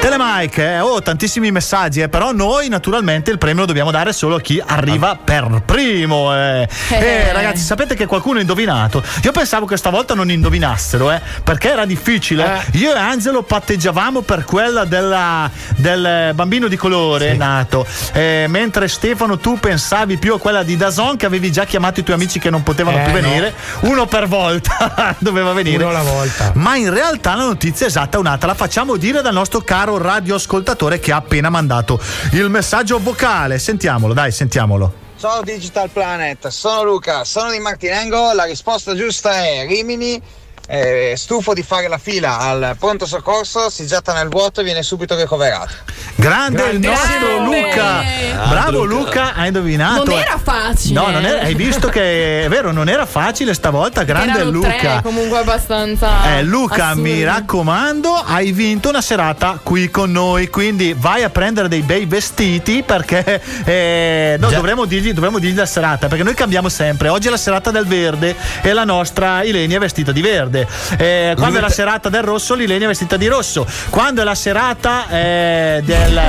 Telemike, 0.00 0.62
eh, 0.62 0.80
oh, 0.80 1.02
tantissimi 1.02 1.50
messaggi, 1.50 2.00
eh, 2.00 2.08
però 2.08 2.32
noi 2.32 2.68
naturalmente 2.68 3.30
il 3.30 3.38
premio 3.38 3.60
lo 3.60 3.66
dobbiamo 3.66 3.90
dare 3.90 4.12
solo 4.12 4.36
a 4.36 4.40
chi 4.40 4.62
arriva 4.64 5.16
per 5.22 5.62
primo. 5.64 6.34
Eh. 6.34 6.68
Eh, 6.90 7.32
ragazzi, 7.32 7.62
sapete 7.62 7.94
che 7.94 8.06
qualcuno 8.06 8.38
ha 8.38 8.40
indovinato? 8.40 9.02
Io 9.22 9.32
pensavo 9.32 9.66
che 9.66 9.76
stavolta 9.76 10.14
non 10.14 10.30
indovinassero, 10.30 11.10
eh, 11.10 11.20
perché 11.42 11.70
era 11.70 11.84
difficile. 11.84 12.64
Io 12.72 12.94
e 12.94 12.98
Angelo 12.98 13.42
patteggiavamo 13.42 14.20
per 14.20 14.44
quella 14.44 14.84
della- 14.84 15.50
del 15.76 16.32
bambino 16.34 16.68
di 16.68 16.75
colore 16.76 17.34
nato, 17.34 17.86
Eh, 18.12 18.46
mentre 18.48 18.88
Stefano 18.88 19.38
tu 19.38 19.58
pensavi 19.58 20.16
più 20.18 20.34
a 20.34 20.38
quella 20.38 20.62
di 20.62 20.76
Dazon 20.76 21.16
che 21.16 21.26
avevi 21.26 21.50
già 21.52 21.64
chiamato 21.64 22.00
i 22.00 22.02
tuoi 22.02 22.16
amici 22.16 22.38
che 22.38 22.50
non 22.50 22.62
potevano 22.62 22.98
Eh, 22.98 23.02
più 23.02 23.12
no. 23.12 23.20
venire, 23.20 23.54
uno 23.80 24.06
per 24.06 24.26
volta 24.28 25.14
doveva 25.18 25.52
venire. 25.52 25.82
Uno 25.84 25.88
alla 25.96 26.02
volta. 26.10 26.52
Ma 26.54 26.76
in 26.76 26.92
realtà 26.92 27.34
la 27.34 27.44
notizia 27.44 27.86
esatta 27.86 28.16
è 28.16 28.20
un'altra, 28.20 28.48
la 28.48 28.54
facciamo 28.54 28.96
dire 28.96 29.22
dal 29.22 29.32
nostro 29.34 29.60
caro 29.60 29.98
radioascoltatore 29.98 30.98
che 31.00 31.12
ha 31.12 31.16
appena 31.16 31.48
mandato 31.50 32.00
il 32.32 32.48
messaggio 32.50 32.98
vocale. 32.98 33.58
Sentiamolo, 33.58 34.12
dai, 34.14 34.32
sentiamolo. 34.32 35.04
Ciao 35.18 35.40
Digital 35.42 35.88
Planet, 35.88 36.48
sono 36.48 36.84
Luca, 36.84 37.24
sono 37.24 37.50
di 37.50 37.58
Martinengo, 37.58 38.32
la 38.34 38.44
risposta 38.44 38.94
giusta 38.94 39.32
è 39.34 39.64
Rimini, 39.66 40.20
eh, 40.66 41.14
stufo 41.16 41.52
di 41.54 41.62
fare 41.62 41.88
la 41.88 41.98
fila 41.98 42.38
al 42.38 42.76
pronto 42.78 43.06
soccorso, 43.06 43.70
si 43.70 43.86
getta 43.86 44.12
nel 44.12 44.28
vuoto 44.28 44.60
e 44.60 44.64
viene 44.64 44.82
subito 44.82 45.16
ricoverato. 45.16 45.72
Grande 46.16 46.70
il 46.70 46.80
nostro 46.80 47.44
Luca. 47.44 48.02
Bravo 48.48 48.84
Luca, 48.84 49.34
hai 49.34 49.48
indovinato. 49.48 50.04
Non 50.04 50.18
era 50.18 50.40
facile. 50.42 50.94
No, 50.98 51.10
non 51.10 51.24
era- 51.24 51.40
hai 51.42 51.54
visto 51.54 51.88
che 51.88 52.44
è 52.44 52.48
vero, 52.48 52.72
non 52.72 52.88
era 52.88 53.04
facile 53.06 53.52
stavolta. 53.54 54.02
Grande 54.02 54.32
Erano 54.38 54.50
Luca. 54.50 54.68
tre, 54.76 55.00
comunque 55.02 55.38
abbastanza. 55.38 56.36
Eh, 56.36 56.42
Luca, 56.42 56.88
assurdi. 56.88 57.10
mi 57.10 57.22
raccomando, 57.24 58.12
hai 58.14 58.52
vinto 58.52 58.88
una 58.88 59.02
serata 59.02 59.60
qui 59.62 59.90
con 59.90 60.10
noi. 60.10 60.48
Quindi 60.48 60.94
vai 60.96 61.22
a 61.22 61.28
prendere 61.30 61.68
dei 61.68 61.82
bei 61.82 62.06
vestiti 62.06 62.82
perché 62.82 63.42
eh, 63.64 64.36
no, 64.38 64.48
dovremmo 64.48 64.86
dirgli, 64.86 65.12
dovremmo 65.12 65.38
dirgli 65.38 65.56
la 65.56 65.66
serata 65.66 66.08
perché 66.08 66.24
noi 66.24 66.34
cambiamo 66.34 66.68
sempre. 66.70 67.08
Oggi 67.08 67.28
è 67.28 67.30
la 67.30 67.36
serata 67.36 67.70
del 67.70 67.86
verde 67.86 68.34
e 68.62 68.72
la 68.72 68.84
nostra 68.84 69.42
Ilenia 69.42 69.76
è 69.76 69.80
vestita 69.80 70.12
di 70.12 70.22
verde. 70.22 70.55
Eh, 70.96 71.34
quando 71.36 71.58
è 71.58 71.60
la 71.60 71.68
serata 71.68 72.08
del 72.08 72.22
rosso, 72.22 72.54
l'Ilenia 72.54 72.86
è 72.86 72.88
vestita 72.88 73.16
di 73.16 73.26
rosso. 73.26 73.66
Quando 73.90 74.20
è 74.20 74.24
la 74.24 74.34
serata 74.34 75.08
eh, 75.08 75.82
del, 75.84 76.20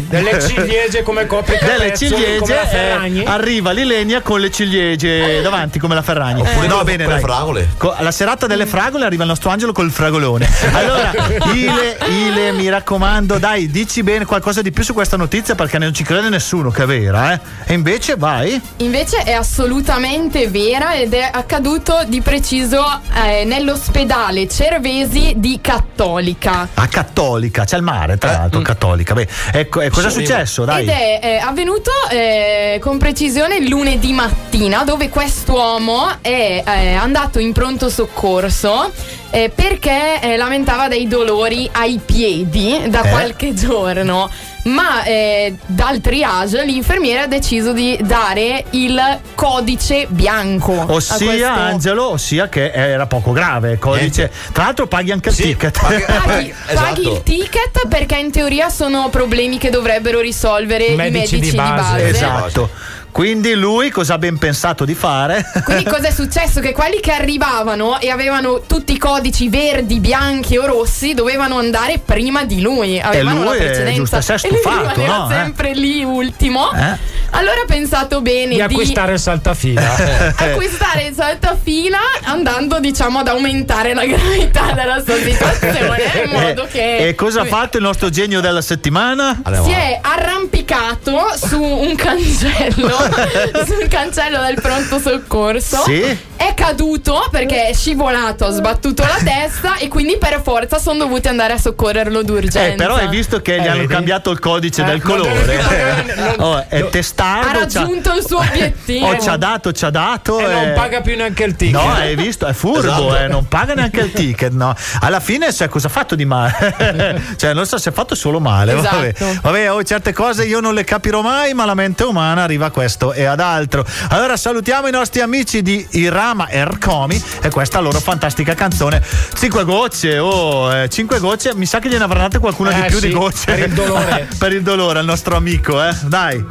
Delle 0.08 0.40
ciliegie 0.40 1.02
come 1.02 1.26
copre 1.26 1.58
delle 1.62 1.96
ciliegie 1.96 2.38
come 2.38 2.54
la 2.54 2.70
eh, 2.70 3.24
arriva 3.24 3.72
l'Ilenia 3.72 4.20
con 4.20 4.40
le 4.40 4.50
ciliegie 4.50 5.40
davanti 5.42 5.78
come 5.78 5.94
la 5.94 6.02
Ferragni 6.02 6.40
Oppure 6.40 6.66
no 6.66 6.82
bene 6.84 7.04
le 7.04 7.12
dai. 7.12 7.20
fragole. 7.20 7.68
Co- 7.76 7.94
alla 7.94 8.10
serata 8.10 8.46
delle 8.46 8.66
fragole 8.66 9.04
arriva 9.04 9.22
il 9.22 9.28
nostro 9.28 9.50
angelo 9.50 9.72
col 9.72 9.90
fragolone 9.90 10.48
allora 10.72 11.12
Ile, 11.54 11.96
Ile 12.08 12.52
mi 12.52 12.68
raccomando 12.68 13.38
dai 13.38 13.70
dici 13.70 14.02
bene 14.02 14.24
qualcosa 14.24 14.62
di 14.62 14.70
più 14.72 14.82
su 14.84 14.92
questa 14.92 15.16
notizia 15.16 15.54
perché 15.54 15.78
non 15.78 15.92
ci 15.92 16.02
crede 16.04 16.28
nessuno 16.28 16.70
che 16.70 16.82
è 16.82 16.86
vera 16.86 17.32
eh? 17.32 17.40
e 17.66 17.74
invece 17.74 18.16
vai 18.16 18.60
Invece 18.78 19.18
è 19.22 19.32
assolutamente 19.32 20.48
vera 20.48 20.94
ed 20.94 21.12
è 21.14 21.28
accaduto 21.32 22.04
di 22.06 22.20
preciso 22.20 22.84
eh, 23.24 23.44
nell'ospedale 23.76 24.48
Cervesi 24.48 25.34
di 25.36 25.58
Cattolica. 25.60 26.68
a 26.72 26.86
Cattolica 26.86 27.64
c'è 27.64 27.76
il 27.76 27.82
mare 27.82 28.16
tra 28.16 28.32
l'altro 28.32 28.62
Cattolica. 28.62 29.12
Beh, 29.12 29.28
ecco 29.52 29.82
e 29.82 29.90
cosa 29.90 30.08
è 30.08 30.10
successo? 30.10 30.64
Dai. 30.64 30.82
Ed 30.82 30.88
è 30.88 31.20
eh, 31.22 31.36
avvenuto 31.36 31.90
eh, 32.10 32.78
con 32.80 32.96
precisione 32.96 33.68
lunedì 33.68 34.12
mattina 34.12 34.82
dove 34.84 35.10
quest'uomo 35.10 36.08
è 36.22 36.62
eh, 36.66 36.94
andato 36.94 37.38
in 37.38 37.52
pronto 37.52 37.90
soccorso 37.90 38.90
eh, 39.30 39.50
perché 39.54 40.20
eh, 40.20 40.36
lamentava 40.36 40.88
dei 40.88 41.06
dolori 41.08 41.68
ai 41.72 42.00
piedi 42.04 42.82
da 42.88 43.02
Eh? 43.02 43.08
qualche 43.10 43.54
giorno. 43.54 44.30
Ma 44.66 45.04
eh, 45.04 45.54
dal 45.66 46.00
triage 46.00 46.64
l'infermiere 46.64 47.20
ha 47.20 47.26
deciso 47.28 47.72
di 47.72 47.96
dare 48.02 48.64
il 48.70 49.00
codice 49.36 50.06
bianco. 50.08 50.86
ossia 50.88 51.16
questo- 51.24 51.46
Angelo 51.46 52.10
ossia 52.10 52.48
che 52.48 52.72
era 52.72 53.06
poco 53.06 53.30
grave 53.30 53.78
codice 53.78 54.28
tra 54.50 54.64
l'altro 54.64 54.88
paghi 54.88 55.12
anche 55.12 55.28
il 55.28 55.36
ticket 55.36 55.78
Paghi, 55.78 56.48
Esatto. 56.66 56.84
paghi 56.84 57.08
il 57.12 57.22
ticket 57.22 57.86
perché 57.86 58.16
in 58.16 58.32
teoria 58.32 58.68
sono 58.68 59.08
problemi 59.08 59.56
che 59.58 59.70
dovrebbero 59.70 60.18
risolvere 60.18 60.86
i 60.86 60.96
medici 60.96 61.38
di 61.38 61.52
base. 61.52 62.08
esatto 62.08 62.68
quindi 63.16 63.54
lui 63.54 63.88
cosa 63.88 64.12
ha 64.12 64.18
ben 64.18 64.36
pensato 64.36 64.84
di 64.84 64.94
fare 64.94 65.42
Quindi 65.64 65.84
cosa 65.88 66.08
è 66.08 66.10
successo? 66.10 66.60
Che 66.60 66.74
quelli 66.74 67.00
che 67.00 67.12
arrivavano 67.12 67.98
e 67.98 68.10
avevano 68.10 68.60
tutti 68.66 68.92
i 68.92 68.98
codici 68.98 69.48
verdi, 69.48 70.00
bianchi 70.00 70.58
o 70.58 70.66
rossi 70.66 71.14
dovevano 71.14 71.56
andare 71.56 71.98
prima 71.98 72.44
di 72.44 72.60
lui. 72.60 73.00
Avevano 73.00 73.38
lui 73.38 73.46
la 73.46 73.54
è 73.54 73.56
precedenza. 73.56 73.94
giusto, 73.94 74.20
si 74.20 74.32
è 74.32 74.34
e 74.34 74.48
lui 74.50 74.58
stufato, 74.58 74.80
rimaneva 74.82 75.16
no? 75.16 75.30
Eh? 75.30 75.34
sempre 75.34 75.72
lì 75.72 76.04
ultimo. 76.04 76.70
Eh? 76.74 76.98
Allora 77.30 77.62
ha 77.62 77.66
pensato 77.66 78.20
bene 78.20 78.54
Di 78.54 78.60
acquistare 78.60 79.14
il 79.14 79.18
saltafila. 79.18 80.34
acquistare 80.36 81.04
il 81.04 81.14
saltafila 81.14 81.98
andando 82.24 82.80
diciamo 82.80 83.20
ad 83.20 83.28
aumentare 83.28 83.94
la 83.94 84.04
gravità 84.04 84.72
della 84.72 85.02
sua 85.02 85.16
situazione 85.24 86.22
in 86.22 86.30
modo 86.30 86.66
che 86.70 87.08
e 87.08 87.14
cosa 87.14 87.40
ha 87.40 87.44
fatto 87.46 87.78
il 87.78 87.82
nostro 87.82 88.10
genio 88.10 88.42
della 88.42 88.60
settimana? 88.60 89.40
si 89.64 89.70
è 89.70 90.00
arrampicato 90.46 91.26
su 91.36 91.60
un 91.60 91.94
cancello 91.96 92.96
sul 93.66 93.88
cancello 93.88 94.40
del 94.42 94.54
pronto 94.60 94.98
soccorso 94.98 95.82
Sì. 95.84 96.16
È 96.36 96.54
caduto 96.54 97.26
perché 97.30 97.66
è 97.68 97.72
scivolato 97.74 98.46
ha 98.46 98.50
sbattuto 98.50 99.02
la 99.02 99.18
testa 99.22 99.76
e 99.76 99.88
quindi 99.88 100.16
per 100.18 100.40
forza 100.42 100.78
sono 100.78 100.98
dovuti 100.98 101.28
andare 101.28 101.54
a 101.54 101.58
soccorrerlo 101.58 102.22
d'urgenza 102.22 102.64
Eh, 102.66 102.74
però 102.74 102.94
hai 102.96 103.08
visto 103.08 103.40
che 103.40 103.56
gli 103.60 103.64
Eh, 103.64 103.68
hanno 103.68 103.80
vedi? 103.80 103.92
cambiato 103.92 104.30
il 104.30 104.38
codice 104.38 104.82
Eh, 104.82 104.84
del 104.84 105.00
non 105.02 105.16
colore. 105.16 105.44
deve- 105.44 106.14
non- 106.14 106.34
Oh, 106.38 106.64
è 106.68 106.80
ha 106.80 106.84
testardo. 106.84 107.48
c'ha- 107.48 107.58
raggiunto 107.58 108.12
il 108.14 108.24
suo 108.26 108.38
obiettivo 108.46 109.06
Oh, 109.06 109.18
ci 109.18 109.28
ha 109.28 109.36
dato, 109.36 109.72
ci 109.72 109.84
ha 109.84 109.90
dato. 109.90 110.38
E 110.38 110.46
non 110.52 110.64
eh. 110.68 110.72
paga 110.72 111.00
più 111.00 111.16
neanche 111.16 111.44
il 111.44 111.56
ticket. 111.56 111.74
No, 111.80 111.92
hai 111.92 112.14
visto? 112.16 112.46
È 112.46 112.52
furbo, 112.52 112.78
Esatto. 112.88 113.16
eh, 113.16 113.26
non 113.28 113.46
paga 113.48 113.74
neanche 113.74 114.00
il 114.00 114.12
ticket. 114.12 114.52
No. 114.52 114.74
Alla 115.00 115.20
fine, 115.20 115.52
cioè, 115.52 115.68
cosa 115.68 115.86
ha 115.86 115.90
fatto 115.90 116.14
di 116.14 116.24
male? 116.24 117.22
cioè, 117.36 117.52
non 117.54 117.66
so 117.66 117.78
se 117.78 117.88
ha 117.90 117.92
fatto 117.92 118.14
solo 118.14 118.40
male. 118.40 118.76
Esatto. 118.76 118.96
Vabbè, 118.96 119.14
vabbè 119.42 119.72
oh, 119.72 119.82
certe 119.82 120.12
cose 120.12 120.44
io 120.44 120.60
non 120.60 120.74
le 120.74 120.84
capirò 120.84 121.20
mai, 121.22 121.54
ma 121.54 121.64
la 121.64 121.74
mente 121.74 122.04
umana 122.04 122.42
arriva 122.42 122.66
a 122.66 122.70
questo 122.70 123.12
e 123.12 123.24
ad 123.24 123.40
altro. 123.40 123.84
Allora, 124.10 124.36
salutiamo 124.36 124.88
i 124.88 124.92
nostri 124.92 125.20
amici 125.20 125.62
di 125.62 125.86
Irama 126.26 126.48
Ercomi 126.50 127.22
e 127.40 127.50
questa 127.50 127.78
loro 127.78 128.00
fantastica 128.00 128.54
canzone. 128.54 129.00
Cinque 129.38 129.62
gocce, 129.62 130.18
oh, 130.18 130.72
eh, 130.74 130.88
cinque 130.88 131.20
gocce. 131.20 131.54
Mi 131.54 131.66
sa 131.66 131.78
che 131.78 131.88
gliene 131.88 132.02
avrà 132.02 132.18
date 132.22 132.40
qualcuna 132.40 132.72
di 132.72 132.80
Eh, 132.80 132.86
più 132.86 132.98
sì, 132.98 133.06
di 133.06 133.12
gocce. 133.12 133.44
per 133.44 133.58
il 133.60 133.72
dolore. 133.72 134.28
per 134.36 134.52
il 134.52 134.62
dolore 134.62 134.98
al 134.98 135.04
nostro 135.04 135.36
amico, 135.36 135.80
eh. 135.80 135.94
Dai. 136.02 136.44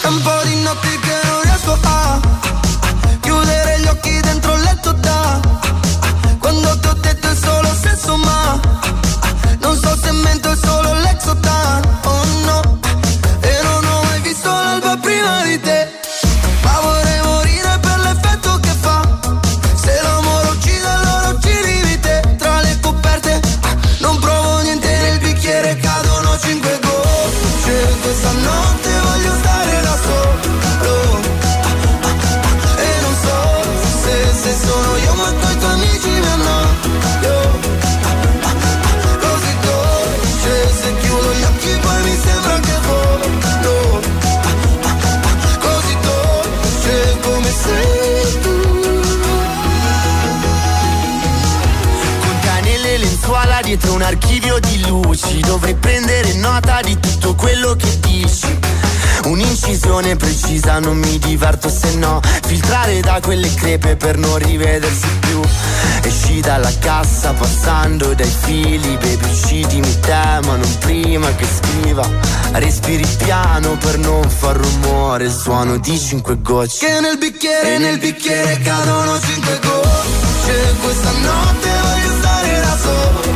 È 0.00 0.06
un 0.08 0.22
po' 0.22 0.40
di 0.42 0.60
notti 0.62 0.98
che 1.00 1.18
non 1.28 1.42
riesco 1.42 1.72
a 1.80 2.27
Dovrei 55.58 55.74
prendere 55.74 56.34
nota 56.34 56.80
di 56.82 56.96
tutto 57.00 57.34
quello 57.34 57.74
che 57.74 57.98
dici. 57.98 58.46
Un'incisione 59.24 60.14
precisa 60.14 60.78
non 60.78 60.96
mi 60.96 61.18
diverto 61.18 61.68
se 61.68 61.96
no. 61.96 62.20
Filtrare 62.46 63.00
da 63.00 63.18
quelle 63.20 63.52
crepe 63.54 63.96
per 63.96 64.18
non 64.18 64.38
rivedersi 64.38 65.08
più. 65.18 65.40
Esci 66.02 66.38
dalla 66.40 66.70
cassa 66.78 67.32
passando 67.32 68.14
dai 68.14 68.32
fili 68.42 68.96
Baby 68.98 69.28
uccidimi 69.28 69.98
te 69.98 70.46
ma 70.46 70.54
non 70.54 70.78
prima 70.78 71.34
che 71.34 71.46
scriva. 71.60 72.08
Respiri 72.52 73.04
piano 73.16 73.76
per 73.78 73.98
non 73.98 74.30
far 74.30 74.56
rumore 74.56 75.24
Il 75.24 75.32
suono 75.32 75.76
di 75.78 75.98
cinque 75.98 76.40
gocce. 76.40 76.86
Che 76.86 77.00
nel 77.00 77.18
bicchiere, 77.18 77.78
nel 77.78 77.98
bicchiere 77.98 78.60
cadono 78.60 79.18
cinque 79.18 79.58
gocce. 79.58 80.76
Questa 80.80 81.10
notte 81.10 81.68
voglio 81.82 82.16
stare 82.20 82.60
da 82.60 82.78
solo 82.80 83.27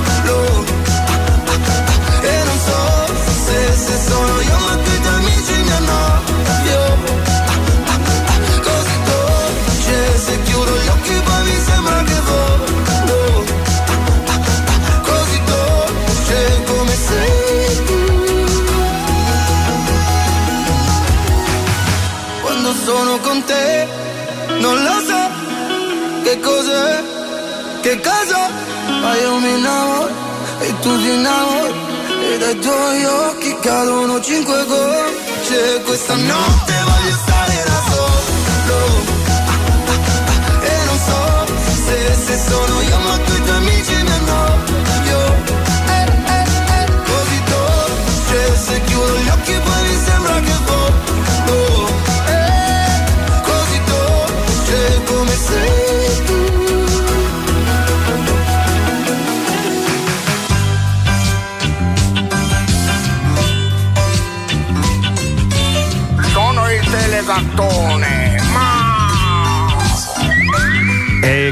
con 23.32 23.44
te. 23.44 23.88
Non 24.60 24.76
lo 24.82 24.96
so 25.09 25.22
Che 26.24 26.38
cos'è 26.40 27.02
Che 27.80 28.00
cosa 28.00 28.50
Ma 29.00 29.16
io 29.16 29.38
mi 29.38 29.50
innamoro 29.56 30.10
E 30.60 30.78
tu 30.80 30.90
ti 31.00 31.10
innamori. 31.10 31.90
E 32.28 32.38
dai 32.38 32.59
tuoi 32.59 33.04
occhi 33.04 33.56
cadono 33.60 34.20
cinque 34.20 34.64
gocce. 34.66 35.82
Questa 35.84 36.14
notte 36.14 36.74
voglio 36.88 37.16
stare 37.24 37.64
da 37.68 37.78
solo. 37.90 38.78
E 40.62 40.84
non 40.86 40.98
so 41.06 41.20
se, 41.84 41.96
se 42.26 42.38
sono 42.48 42.80
io 42.82 42.98
ma 42.98 43.16
tu 43.26 43.41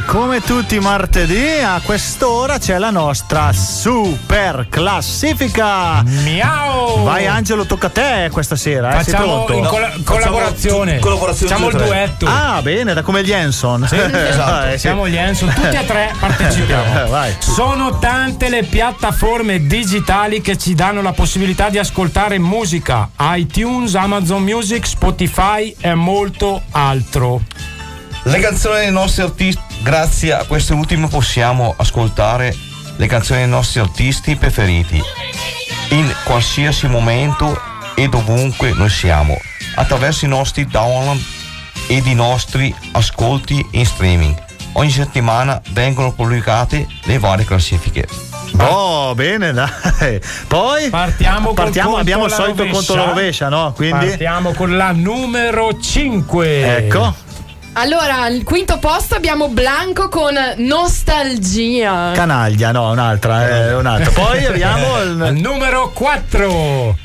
E 0.01 0.05
come 0.07 0.41
tutti 0.41 0.77
i 0.77 0.79
martedì, 0.79 1.61
a 1.63 1.79
quest'ora 1.85 2.59
c'è 2.59 2.79
la 2.79 2.89
nostra 2.91 3.53
super 3.53 4.67
classifica. 4.71 6.03
Miau! 6.05 7.03
Vai 7.03 7.27
Angelo, 7.27 7.67
tocca 7.67 7.89
a 7.89 7.91
te 7.91 8.29
questa 8.33 8.57
sera. 8.57 8.99
Eh? 8.99 9.05
Sei 9.05 9.13
Facciamo 9.13 9.45
pronto? 9.45 9.53
in 9.53 9.65
colla- 9.67 9.93
collaborazione. 10.03 10.99
Facciamo 11.01 11.69
il 11.69 11.77
duetto. 11.77 12.25
Ah, 12.27 12.61
bene, 12.63 12.95
da 12.95 13.03
come 13.03 13.23
gli 13.23 13.31
Enson. 13.31 13.87
Sì, 13.87 13.97
esatto, 14.01 14.69
Eh, 14.69 14.73
sì. 14.73 14.79
siamo 14.79 15.07
gli 15.07 15.17
Enson, 15.17 15.53
tutti 15.53 15.77
e 15.77 15.85
tre 15.85 16.13
partecipiamo. 16.19 17.09
Vai. 17.11 17.35
Sono 17.39 17.99
tante 17.99 18.49
le 18.49 18.63
piattaforme 18.63 19.67
digitali 19.67 20.41
che 20.41 20.57
ci 20.57 20.75
danno 20.75 21.03
la 21.03 21.13
possibilità 21.13 21.69
di 21.69 21.79
ascoltare 21.79 22.39
musica, 22.39 23.11
iTunes, 23.19 23.95
Amazon 23.97 24.43
Music, 24.43 24.87
Spotify 24.87 25.75
e 25.79 25.95
molto 25.95 26.63
altro. 26.71 27.43
Le 28.25 28.39
canzoni 28.39 28.81
dei 28.81 28.93
nostri 28.93 29.23
artisti, 29.23 29.63
grazie 29.83 30.35
a 30.35 30.45
queste 30.45 30.75
ultime 30.75 31.09
possiamo 31.09 31.75
ascoltare 31.77 32.55
le 32.97 33.07
canzoni 33.07 33.41
dei 33.41 33.49
nostri 33.49 33.81
artisti 33.81 34.37
preferiti 34.37 35.03
in 35.91 36.15
qualsiasi 36.25 36.87
momento 36.87 37.59
e 37.95 38.09
dovunque 38.09 38.73
noi 38.75 38.91
siamo, 38.91 39.39
attraverso 39.77 40.27
i 40.27 40.29
nostri 40.29 40.67
download 40.67 41.19
ed 41.89 42.07
i 42.07 42.15
nostri 42.15 42.75
ascolti 42.93 43.67
in 43.73 43.87
streaming. 43.87 44.35
Ogni 44.75 44.91
settimana 44.91 45.61
vengono 45.71 46.13
pubblicate 46.13 46.87
le 47.05 47.19
varie 47.19 47.47
classifiche. 47.47 48.07
Oh, 48.59 49.15
bene, 49.15 49.53
dai. 49.53 50.21
Poi 50.47 50.91
partiamo, 50.91 51.47
col 51.49 51.55
partiamo 51.55 51.97
abbiamo 51.97 52.27
il 52.27 52.33
solito 52.33 52.65
rovescia. 52.65 52.77
conto 52.77 52.93
alla 52.93 53.05
rovescia, 53.05 53.49
no? 53.49 53.73
Quindi 53.73 54.07
Partiamo 54.07 54.53
con 54.53 54.77
la 54.77 54.93
numero 54.93 55.81
5. 55.81 56.77
Ecco. 56.77 57.29
Allora, 57.75 58.23
al 58.23 58.43
quinto 58.43 58.79
posto 58.79 59.15
abbiamo 59.15 59.49
Blanco 59.49 60.09
con 60.09 60.35
Nostalgia. 60.57 62.11
Canaglia, 62.15 62.73
no, 62.73 62.91
un'altra, 62.91 63.49
eh, 63.69 63.75
un'altra. 63.75 64.11
Poi 64.11 64.45
abbiamo 64.45 65.01
il 65.03 65.39
numero 65.41 65.91
4. 65.95 66.97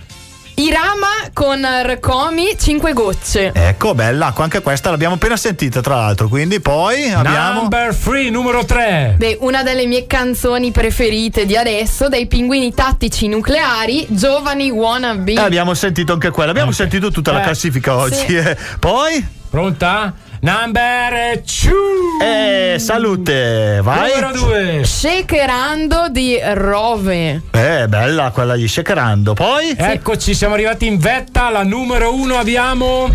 Irama 0.57 1.07
con 1.33 1.63
Rcomi 1.83 2.55
5 2.57 2.93
gocce. 2.93 3.51
Ecco, 3.53 3.93
bella, 3.93 4.33
anche 4.35 4.61
questa 4.61 4.89
l'abbiamo 4.89 5.15
appena 5.15 5.37
sentita, 5.37 5.81
tra 5.81 5.95
l'altro. 5.97 6.27
Quindi 6.29 6.59
poi 6.59 7.11
abbiamo 7.11 7.61
Number 7.61 7.93
3, 7.95 8.29
numero 8.31 8.65
3. 8.65 9.15
Beh, 9.17 9.37
una 9.41 9.63
delle 9.63 9.85
mie 9.85 10.07
canzoni 10.07 10.71
preferite 10.71 11.45
di 11.45 11.55
adesso, 11.55 12.07
dei 12.09 12.25
pinguini 12.25 12.73
tattici 12.73 13.27
nucleari, 13.27 14.07
Giovani 14.09 14.71
Wannabe. 14.71 15.33
Eh, 15.33 15.39
abbiamo 15.39 15.73
sentito 15.73 16.13
anche 16.13 16.31
quella, 16.31 16.51
abbiamo 16.51 16.71
sentito 16.71 17.11
tutta 17.11 17.31
la 17.33 17.41
Eh, 17.41 17.43
classifica 17.43 17.95
oggi. 17.97 18.15
sì. 18.15 18.35
eh. 18.35 18.57
Poi 18.79 19.27
Pronta? 19.47 20.13
Number 20.49 21.41
2. 21.41 22.23
eh, 22.23 22.77
salute, 22.77 23.79
vai. 23.81 24.11
Numero 24.13 24.31
2. 24.31 24.81
Shakerando 24.85 26.05
di 26.11 26.39
Rove. 26.53 27.41
Eh, 27.49 27.87
bella 27.87 28.29
quella 28.29 28.55
di 28.55 28.67
Shakerando. 28.67 29.33
Poi 29.33 29.73
Eccoci, 29.75 30.35
siamo 30.35 30.53
arrivati 30.53 30.85
in 30.85 30.99
vetta. 30.99 31.49
La 31.49 31.63
numero 31.63 32.13
1 32.13 32.35
abbiamo. 32.37 33.07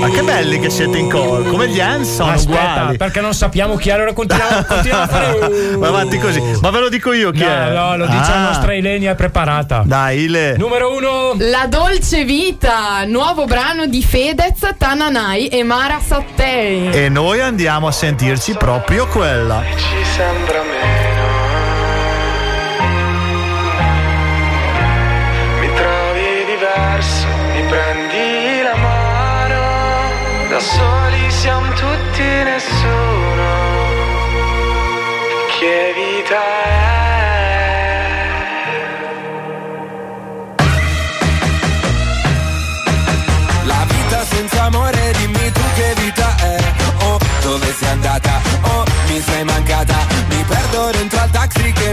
Ma 0.00 0.08
che 0.10 0.22
belli 0.22 0.60
che 0.60 0.70
siete 0.70 0.96
in 0.98 1.10
coro, 1.10 1.42
come 1.44 1.68
gli 1.68 1.80
Hanson, 1.80 2.28
Aspetta, 2.30 2.60
uguali. 2.80 2.96
perché 2.98 3.20
non 3.20 3.34
sappiamo 3.34 3.74
chi 3.76 3.88
è, 3.88 3.92
allora 3.92 4.12
continuiamo, 4.12 4.62
continuiamo 4.68 5.02
a 5.02 5.06
fare. 5.08 5.38
Va 5.76 5.88
avanti 5.88 6.18
così. 6.18 6.40
Ma 6.60 6.70
ve 6.70 6.78
lo 6.80 6.88
dico 6.88 7.12
io 7.12 7.30
chi 7.32 7.40
No, 7.42 7.48
è? 7.48 7.72
no, 7.72 7.96
lo 7.96 8.06
dice 8.06 8.30
Ah. 8.30 8.34
la 8.34 8.42
nostra 8.42 8.74
Ilenia, 8.74 9.14
preparata. 9.14 9.82
Dai, 9.84 10.20
Ile. 10.24 10.54
Numero 10.56 10.94
1. 10.94 11.34
La 11.50 11.66
dolce 11.66 12.24
vita, 12.24 13.04
nuovo 13.06 13.44
brano 13.46 13.86
di 13.86 14.02
Fedez, 14.18 14.74
Tananai 14.76 15.46
e 15.46 15.62
Mara 15.62 16.00
Sattei. 16.00 16.90
E 16.90 17.08
noi 17.08 17.40
andiamo 17.40 17.86
a 17.86 17.92
sentirci 17.92 18.54
proprio 18.54 19.06
quella. 19.06 19.62
Ci 19.76 20.04
sembra 20.16 20.60
meno. 20.64 20.97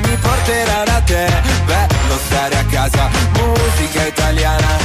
Mi 0.01 0.17
porterà 0.17 0.83
da 0.83 1.01
te. 1.05 1.25
Bello 1.65 2.17
stare 2.25 2.55
a 2.57 2.65
casa, 2.65 3.09
musica 3.33 4.05
italiana. 4.05 4.84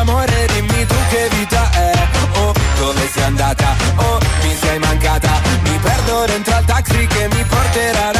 amore, 0.00 0.46
dimmi 0.52 0.86
tu 0.86 0.94
che 1.10 1.28
vita 1.36 1.70
è. 1.72 1.92
Oh, 2.36 2.52
dove 2.78 3.08
sei 3.12 3.22
andata? 3.22 3.76
Oh, 3.96 4.18
mi 4.42 4.54
sei 4.60 4.78
mancata. 4.78 5.40
Mi 5.62 5.78
perdo 5.78 6.24
dentro 6.26 6.54
al 6.54 6.64
taxi 6.64 7.06
che 7.06 7.28
mi 7.32 7.44
porterà 7.44 8.19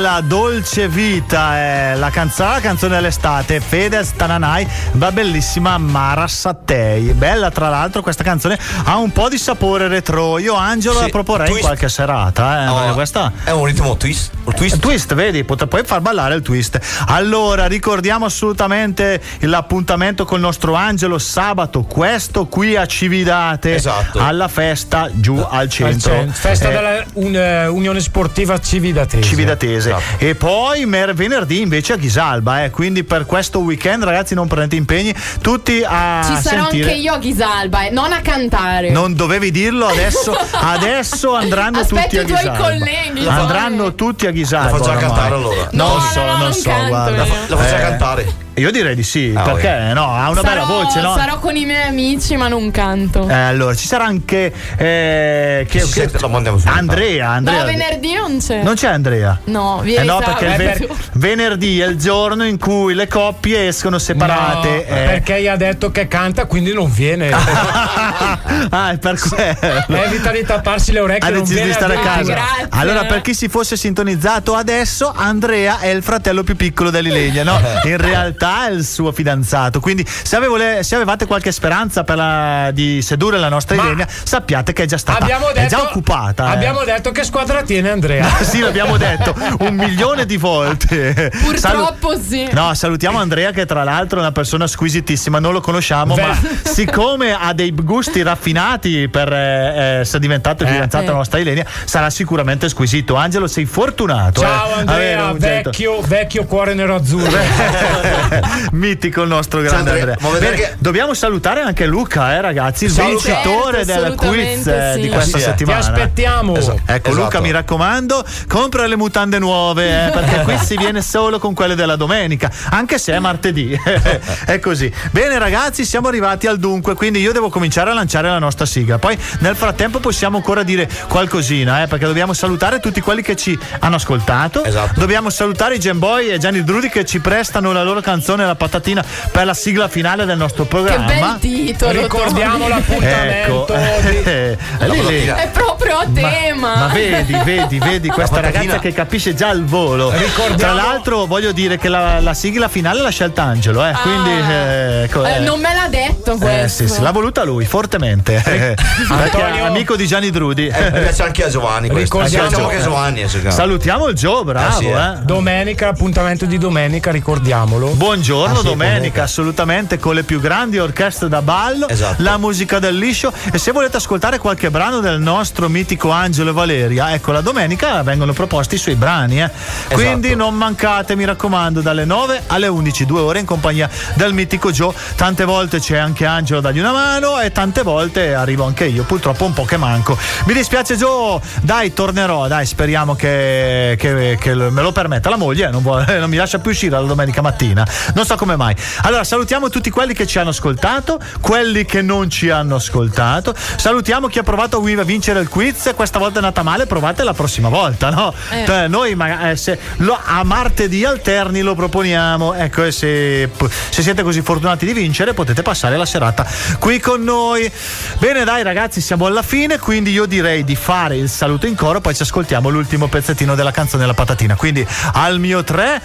stasera 0.00 0.08
È 0.10 0.12
la 0.14 0.20
dolce 0.22 0.88
vita, 0.88 1.56
è 1.56 1.94
la 1.96 2.10
canzone, 2.10 2.50
la 2.52 2.60
canzone 2.60 2.94
dell'estate, 2.96 3.60
Fedez 3.60 4.12
Tananai, 4.16 4.66
la 4.92 5.12
bellissima 5.12 5.76
Mara 5.78 6.26
Sattei. 6.26 7.12
Bella 7.12 7.50
tra 7.50 7.68
l'altro 7.68 8.00
questa 8.02 8.24
canzone, 8.24 8.58
ha 8.84 8.96
un 8.96 9.12
po' 9.12 9.28
di 9.28 9.36
sapore 9.38 9.88
retro. 9.88 10.38
Io 10.38 10.54
Angelo 10.54 10.96
Sì, 10.96 11.02
la 11.04 11.08
proporrei 11.08 11.46
in 11.46 11.52
twist. 11.52 11.66
qualche 11.66 11.88
serata. 11.88 12.64
Eh, 12.64 12.68
Oh, 12.70 12.92
questa 12.94 13.32
È 13.44 13.50
un 13.50 13.64
ritmo 13.66 13.96
twist. 13.96 14.30
Un 14.44 14.54
twist. 14.54 14.78
twist, 14.78 15.14
vedi, 15.14 15.44
pot- 15.44 15.66
puoi 15.66 15.82
far 15.84 16.00
ballare 16.00 16.34
il 16.34 16.42
twist. 16.42 16.78
Allora, 17.08 17.66
ricordiamo 17.66 18.24
assolutamente 18.24 19.20
l'appuntamento 19.40 20.24
col 20.24 20.40
nostro 20.40 20.74
Angelo 20.74 21.18
sabato, 21.18 21.82
questo 21.82 22.46
qui 22.46 22.74
a 22.76 22.86
Cividate, 22.86 23.74
Esatto. 23.74 24.18
alla 24.18 24.48
festa 24.48 25.08
giù 25.12 25.36
al 25.36 25.60
Al 25.60 25.68
centro. 25.68 26.12
centro. 26.12 26.32
Festa 26.34 26.68
Eh, 26.68 26.72
della 26.72 27.04
un- 27.14 27.36
eh, 27.36 27.66
Unione 27.66 28.00
Sportiva 28.00 28.58
Cividatese. 28.58 29.22
Cividatese 29.22 29.89
Esatto. 29.96 30.24
e 30.24 30.34
poi 30.34 30.86
mer- 30.86 31.14
venerdì 31.14 31.60
invece 31.60 31.92
a 31.94 31.96
Ghisalba 31.96 32.64
eh. 32.64 32.70
quindi 32.70 33.04
per 33.04 33.26
questo 33.26 33.58
weekend 33.60 34.04
ragazzi 34.04 34.34
non 34.34 34.46
prendete 34.48 34.76
impegni 34.76 35.14
tutti 35.40 35.82
a 35.86 36.22
Ci 36.24 36.36
sarò 36.40 36.62
sentire 36.68 36.90
anche 36.90 36.94
io 37.02 37.12
a 37.14 37.18
Ghisalba, 37.18 37.86
eh, 37.86 37.90
non 37.90 38.12
a 38.12 38.20
cantare. 38.20 38.90
non 38.90 39.14
dovevi 39.14 39.50
dirlo 39.50 39.86
adesso 39.86 40.32
adesso 40.52 41.34
andranno 41.34 41.80
Aspetto 41.80 42.02
tutti 42.02 42.18
a 42.18 42.22
i 42.22 42.26
tuoi 42.26 42.38
Ghisalba 42.38 42.62
colleghi, 42.62 43.26
andranno 43.26 43.94
tutti 43.94 44.26
a 44.26 44.30
Ghisalba 44.30 44.70
La 44.70 44.76
faccio 44.76 44.90
oramai. 44.90 45.04
cantare 45.08 45.34
allora. 45.34 45.68
non 45.72 45.88
No, 45.90 46.00
so 46.00 46.20
no, 46.20 46.26
no, 46.26 46.32
non 46.32 46.40
non 46.40 46.52
so 46.52 46.68
canto 46.70 46.88
guarda 46.88 47.24
io. 47.24 47.32
La 47.48 47.56
faccio 47.56 47.74
Eh, 47.74 47.78
cantare. 47.80 48.34
Io 48.54 48.70
direi 48.70 48.94
di 48.94 49.02
sì 49.02 49.32
Ah, 49.34 49.42
perché 49.42 49.92
no 49.94 50.14
ha 50.14 50.28
una 50.30 50.42
bella 50.42 50.62
sarò, 50.62 50.82
voce 50.82 51.00
no 51.00 51.14
sarò 51.16 51.38
con 51.38 51.56
i 51.56 51.64
miei 51.64 51.86
amici, 51.88 52.36
ma 52.36 52.48
non 52.48 52.70
canto. 52.70 53.28
Eh, 53.28 53.32
allora 53.32 53.74
ci 53.74 53.86
sarà 53.86 54.04
anche 54.04 54.52
eh, 54.76 55.66
che, 55.68 55.78
che- 55.88 56.10
su. 56.18 56.28
Andrea 56.64 57.30
Andrea 57.30 57.58
no, 57.60 57.64
venerdì 57.64 58.14
non 58.14 58.38
c'è. 58.38 58.62
non 58.62 58.74
c'è 58.74 58.88
Andrea 58.88 59.38
No, 59.44 59.80
Eh 59.80 59.84
vieni 59.84 60.06
no, 60.06 60.18
sabato. 60.20 60.44
perché 60.44 60.62
il 60.62 60.86
ve- 60.88 60.94
venerdì 61.12 61.80
è 61.80 61.86
il 61.86 61.96
giorno 61.98 62.44
in 62.44 62.58
cui 62.58 62.94
le 62.94 63.06
coppie 63.06 63.68
escono 63.68 63.98
separate. 63.98 64.68
No, 64.68 64.96
eh. 64.96 65.04
perché 65.06 65.40
gli 65.42 65.48
ha 65.48 65.56
detto 65.56 65.90
che 65.90 66.08
canta, 66.08 66.44
quindi 66.46 66.72
non 66.72 66.90
viene. 66.92 67.30
ah, 68.70 68.90
è 68.90 68.98
per 68.98 69.18
quello. 69.18 70.02
Evita 70.02 70.30
di 70.30 70.44
tapparsi 70.44 70.92
le 70.92 71.00
orecchie. 71.00 71.28
Ha 71.28 71.30
non 71.30 71.40
deciso 71.40 71.54
viene 71.56 71.70
di 71.70 71.74
stare 71.76 71.96
a 71.96 72.00
casa. 72.00 72.32
grazie. 72.32 72.66
Allora, 72.70 73.04
per 73.04 73.20
chi 73.20 73.34
si 73.34 73.48
fosse 73.48 73.76
sintonizzato 73.76 74.54
adesso, 74.54 75.12
Andrea 75.14 75.78
è 75.80 75.88
il 75.88 76.02
fratello 76.02 76.42
più 76.42 76.56
piccolo 76.56 76.90
dell'Ilenia, 76.90 77.44
no? 77.44 77.58
In 77.84 77.96
realtà 77.96 78.39
è 78.48 78.70
il 78.70 78.84
suo 78.84 79.12
fidanzato. 79.12 79.80
Quindi, 79.80 80.06
se, 80.06 80.36
avevole- 80.36 80.82
se 80.82 80.94
avevate 80.94 81.26
qualche 81.26 81.52
speranza 81.52 82.04
per 82.04 82.16
la- 82.16 82.70
di 82.72 83.02
sedurre 83.02 83.38
la 83.38 83.48
nostra 83.48 83.76
Ma- 83.76 83.84
Ilenia, 83.84 84.06
sappiate 84.08 84.72
che 84.72 84.84
è 84.84 84.86
già 84.86 84.98
stata 84.98 85.20
Abbiamo 85.22 85.48
è 85.50 85.52
detto, 85.54 85.68
già 85.68 85.82
occupata. 85.82 86.46
eh. 86.48 86.54
Abbiamo 86.54 86.84
detto 86.84 87.10
che 87.10 87.24
squadra 87.24 87.62
tiene 87.62 87.90
Andrea. 87.90 88.28
sì, 88.42 88.60
l'abbiamo 88.60 88.96
detto 88.96 89.34
un 89.60 89.74
milione 89.74 90.26
di 90.26 90.36
volte. 90.36 91.30
Purtroppo 91.42 92.14
sì. 92.20 92.48
No, 92.52 92.72
salutiamo 92.74 93.18
Andrea 93.18 93.50
che 93.50 93.66
tra 93.66 93.84
l'altro 93.84 94.18
è 94.18 94.20
una 94.20 94.32
persona 94.32 94.66
squisitissima, 94.66 95.38
non 95.38 95.52
lo 95.52 95.60
conosciamo, 95.60 96.14
Beh. 96.14 96.22
ma 96.22 96.38
siccome 96.62 97.36
ha 97.38 97.52
dei 97.52 97.72
gusti 97.74 98.22
raffinati 98.22 99.08
per 99.08 99.32
eh, 99.32 99.98
essere 100.00 100.18
diventato 100.20 100.62
il 100.62 100.68
Eh. 100.68 100.72
fidanzato 100.72 101.04
della 101.04 101.16
nostra 101.16 101.38
Ilenia, 101.38 101.64
sarà 101.84 102.10
sicuramente 102.10 102.68
squisito. 102.68 103.14
Angelo, 103.16 103.46
sei 103.46 103.64
fortunato. 103.64 104.40
Ciao 104.40 104.68
eh, 104.76 104.80
Andrea, 104.80 105.32
vecchio, 105.32 106.00
vecchio 106.02 106.44
cuore 106.44 106.74
nero 106.74 106.94
azzurro. 106.96 107.38
Mitico 108.72 109.22
il 109.22 109.28
nostro 109.28 109.60
grande 109.60 109.90
Andrea, 109.90 110.16
Bene, 110.38 110.50
che- 110.56 110.74
Dobbiamo 110.78 111.14
salutare 111.14 111.60
anche 111.60 111.86
Luca, 111.86 112.34
eh, 112.34 112.40
ragazzi, 112.40 112.84
il 112.86 112.92
Ciao, 112.94 113.08
vincitore 113.08 113.84
Certo, 113.84 114.02
del 114.02 114.14
quiz 114.14 114.66
eh, 114.66 114.92
di 114.96 115.02
sì. 115.02 115.08
questa 115.08 115.38
Sì. 115.38 115.44
Ti 115.44 115.50
settimana. 115.50 115.80
Ti 115.80 115.86
aspettiamo. 115.90 116.56
Esatto. 116.56 116.80
Ecco 116.86 117.08
Esatto. 117.10 117.24
Luca 117.24 117.40
mi 117.40 117.50
raccomando 117.50 118.24
compra 118.48 118.86
le 118.86 118.96
mutande 118.96 119.38
nuove 119.38 120.06
eh, 120.06 120.10
perché 120.12 120.40
qui 120.42 120.58
si 120.58 120.76
viene 120.76 121.02
solo 121.02 121.38
con 121.38 121.54
quelle 121.54 121.74
della 121.74 121.96
domenica 121.96 122.50
anche 122.70 122.98
se 122.98 123.12
è 123.12 123.18
martedì 123.18 123.78
è 124.46 124.58
così 124.58 124.92
bene 125.10 125.38
ragazzi 125.38 125.84
siamo 125.84 126.08
arrivati 126.08 126.46
al 126.46 126.58
dunque 126.58 126.94
quindi 126.94 127.20
io 127.20 127.32
devo 127.32 127.48
cominciare 127.48 127.90
a 127.90 127.94
lanciare 127.94 128.28
la 128.28 128.38
nostra 128.38 128.66
sigla 128.66 128.98
poi 128.98 129.16
nel 129.40 129.56
frattempo 129.56 129.98
possiamo 130.00 130.36
ancora 130.36 130.62
dire 130.62 130.88
qualcosina 131.08 131.82
eh, 131.82 131.86
perché 131.86 132.06
dobbiamo 132.06 132.32
salutare 132.32 132.80
tutti 132.80 133.00
quelli 133.00 133.22
che 133.22 133.36
ci 133.36 133.58
hanno 133.80 133.96
ascoltato 133.96 134.64
Esatto. 134.64 134.98
dobbiamo 135.00 135.30
salutare 135.30 135.76
i 135.76 135.78
Gemboy 135.78 136.28
e 136.28 136.38
Gianni 136.38 136.62
Drudi 136.64 136.88
che 136.88 137.04
ci 137.04 137.20
prestano 137.20 137.72
la 137.72 137.82
loro 137.82 138.00
canzone 138.00 138.18
la 138.24 138.54
patatina 138.54 139.04
per 139.30 139.44
la 139.44 139.54
sigla 139.54 139.88
finale 139.88 140.24
del 140.24 140.36
nostro 140.36 140.62
Che 140.64 140.68
programma 140.68 141.06
bel 141.06 141.38
titolo. 141.40 142.00
Ricordiamo 142.02 142.68
l'appuntamento. 142.68 143.66
ecco 143.74 144.08
di- 144.10 144.18
Eh. 144.30 145.34
È 145.34 145.48
proprio 145.52 145.98
a 145.98 146.06
tema. 146.12 146.76
Ma 146.76 146.86
vedi, 146.88 147.36
vedi, 147.44 147.78
vedi 147.78 148.08
questa 148.08 148.40
ragazza 148.40 148.78
che 148.78 148.92
capisce 148.92 149.34
già 149.34 149.50
il 149.50 149.64
volo. 149.64 150.10
Ricordiamo- 150.10 150.56
Tra 150.56 150.72
l'altro 150.72 151.26
voglio 151.26 151.52
dire 151.52 151.78
che 151.78 151.88
la, 151.88 152.20
la 152.20 152.34
sigla 152.34 152.68
finale 152.68 153.00
l'ha 153.02 153.10
scelta 153.10 153.42
Angelo, 153.42 153.84
eh, 153.84 153.92
quindi 154.02 154.30
eh, 154.30 155.02
ecco, 155.04 155.24
Eh, 155.24 155.36
eh. 155.36 155.38
non 155.40 155.60
me 155.60 155.74
l'ha 155.74 155.88
detto 155.88 156.34
Eh, 156.34 156.38
questo. 156.38 156.86
sì, 156.86 156.92
sì, 156.94 157.00
l'ha 157.00 157.10
voluta 157.10 157.42
lui, 157.44 157.64
fortemente. 157.64 158.40
perché 158.44 159.38
è 159.52 159.60
amico 159.60 159.96
di 159.96 160.06
Gianni 160.06 160.30
Drudi. 160.30 160.66
Eh, 160.68 160.90
mi 160.90 161.00
piace 161.00 161.22
anche 161.22 161.44
a 161.44 161.48
Giovanni. 161.48 161.88
Ricordiamo- 161.92 162.48
Diciamo 162.48 162.68
che 162.68 162.80
Giovanni 162.80 163.20
è. 163.22 163.50
Salutiamo 163.50 164.08
il 164.08 164.14
Gio, 164.14 164.44
bravo. 164.44 164.68
Eh 164.68 164.72
sì, 164.82 164.86
eh. 164.88 165.18
Domenica, 165.22 165.88
appuntamento 165.88 166.44
di 166.46 166.58
domenica, 166.58 167.10
ricordiamolo. 167.10 167.88
Buongiorno, 168.14 168.58
Ah, 168.58 168.62
domenica, 168.64 169.22
assolutamente 169.22 170.00
con 170.00 170.16
le 170.16 170.24
più 170.24 170.40
grandi 170.40 170.78
orchestre 170.80 171.28
da 171.28 171.42
ballo, 171.42 171.86
Esatto. 171.86 172.20
la 172.24 172.38
musica 172.38 172.80
del 172.80 172.98
liscio 172.98 173.32
e 173.52 173.56
se 173.56 173.70
volete 173.70 173.98
ascoltare 173.98 174.38
qualche 174.38 174.68
brano 174.68 174.98
del 174.98 175.20
nostro 175.20 175.68
mitico 175.68 176.10
Angelo 176.10 176.50
e 176.50 176.52
Valeria, 176.52 177.14
ecco 177.14 177.30
la 177.30 177.40
domenica 177.40 178.02
vengono 178.02 178.32
proposti 178.32 178.74
i 178.74 178.78
suoi 178.78 178.96
brani, 178.96 179.40
eh. 179.40 179.48
quindi 179.92 180.26
Esatto. 180.30 180.42
non 180.42 180.54
mancate, 180.56 181.14
mi 181.14 181.24
raccomando, 181.24 181.82
dalle 181.82 182.04
9 182.04 182.42
alle 182.48 182.66
11, 182.66 183.06
due 183.06 183.20
ore 183.20 183.38
in 183.38 183.46
compagnia 183.46 183.88
del 184.14 184.32
mitico 184.34 184.72
Joe. 184.72 184.92
Tante 185.14 185.44
volte 185.44 185.78
c'è 185.78 185.96
anche 185.96 186.26
Angelo 186.26 186.58
a 186.58 186.62
dargli 186.62 186.80
una 186.80 186.90
mano 186.90 187.38
e 187.40 187.52
tante 187.52 187.82
volte 187.82 188.34
arrivo 188.34 188.64
anche 188.64 188.86
io, 188.86 189.04
purtroppo 189.04 189.44
un 189.44 189.52
po' 189.52 189.62
che 189.64 189.76
manco. 189.76 190.18
Mi 190.46 190.52
dispiace 190.52 190.96
Joe, 190.96 191.38
dai, 191.62 191.92
tornerò, 191.92 192.48
dai, 192.48 192.66
speriamo 192.66 193.14
che, 193.14 193.94
che- 193.96 194.36
che 194.40 194.52
me 194.56 194.82
lo 194.82 194.90
permetta 194.90 195.30
la 195.30 195.36
moglie, 195.36 195.70
non, 195.70 195.80
vuole- 195.80 196.06
non 196.18 196.28
mi 196.28 196.36
lascia 196.38 196.58
più 196.58 196.72
uscire 196.72 196.90
la 196.98 197.06
domenica 197.06 197.40
mattina, 197.40 197.86
non 198.14 198.24
so 198.24 198.36
come 198.36 198.56
mai. 198.56 198.74
Allora, 199.02 199.24
salutiamo 199.24 199.68
tutti 199.68 199.90
quelli 199.90 200.14
che 200.14 200.26
ci 200.26 200.38
hanno 200.38 200.50
ascoltato, 200.50 201.20
quelli 201.40 201.84
che 201.84 202.02
non 202.02 202.28
ci 202.30 202.50
hanno 202.50 202.76
ascoltato, 202.76 203.54
salutiamo 203.76 204.26
chi 204.28 204.38
ha 204.38 204.42
provato 204.42 204.78
a 204.78 205.04
vincere 205.04 205.40
il 205.40 205.48
quiz, 205.48 205.92
questa 205.94 206.18
volta 206.18 206.38
andata 206.38 206.62
male, 206.62 206.86
provate 206.86 207.22
la 207.22 207.32
prossima 207.34 207.68
volta, 207.68 208.10
no? 208.10 208.32
Eh. 208.50 208.64
Cioè, 208.66 208.88
noi 208.88 209.14
ma- 209.14 209.50
eh, 209.50 209.56
se 209.56 209.78
lo- 209.98 210.18
a 210.22 210.42
martedì 210.44 211.04
alterni 211.04 211.60
lo 211.60 211.74
proponiamo. 211.74 212.54
Ecco, 212.54 212.84
e 212.84 212.92
se, 212.92 213.50
se 213.90 214.02
siete 214.02 214.22
così 214.22 214.42
fortunati 214.42 214.84
di 214.86 214.92
vincere, 214.92 215.34
potete 215.34 215.62
passare 215.62 215.96
la 215.96 216.06
serata 216.06 216.46
qui 216.78 216.98
con 217.00 217.22
noi. 217.22 217.70
Bene, 218.18 218.44
dai, 218.44 218.62
ragazzi, 218.62 219.00
siamo 219.00 219.26
alla 219.26 219.42
fine. 219.42 219.78
Quindi 219.78 220.10
io 220.10 220.26
direi 220.26 220.64
di 220.64 220.76
fare 220.76 221.16
il 221.16 221.28
saluto 221.28 221.66
in 221.66 221.74
coro, 221.74 222.00
poi 222.00 222.14
ci 222.14 222.22
ascoltiamo 222.22 222.68
l'ultimo 222.68 223.08
pezzettino 223.08 223.54
della 223.54 223.70
canzone 223.70 224.06
La 224.06 224.14
patatina. 224.14 224.56
Quindi 224.56 224.86
al 225.12 225.38
mio 225.38 225.62
3, 225.64 226.00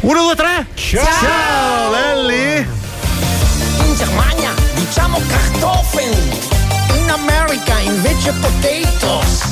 1, 0.00 0.22
2, 0.22 0.34
3. 0.34 0.66
Ciao, 0.74 1.04
Ciao 1.04 1.31
belli. 1.90 2.66
In 3.86 3.94
Germania 3.94 4.52
diciamo 4.74 5.20
Kartoffeln, 5.26 6.12
in 6.94 7.10
America 7.10 7.78
invece 7.80 8.32
potatoes, 8.32 9.42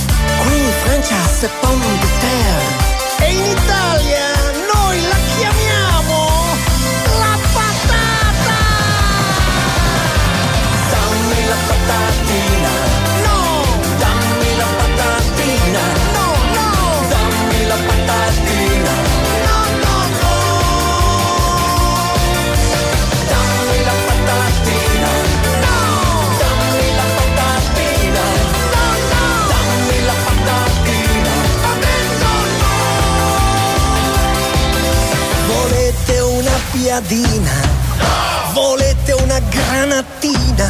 qui 0.42 0.58
in 0.58 0.72
Francia 0.84 1.16
c'est 1.38 1.50
pomme 1.60 1.98
de 2.00 2.08
terre 2.20 3.28
e 3.28 3.32
in 3.32 3.44
Italia 3.46 4.39
una 36.80 37.00
piadina? 37.00 37.52
Volete 38.52 39.12
una 39.12 39.38
granatina? 39.38 40.68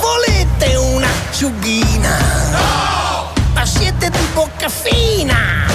Volete 0.00 0.76
un'acciughina? 0.76 2.18
Ma 3.52 3.66
siete 3.66 4.10
di 4.10 4.26
bocca 4.32 4.68
fina? 4.68 5.66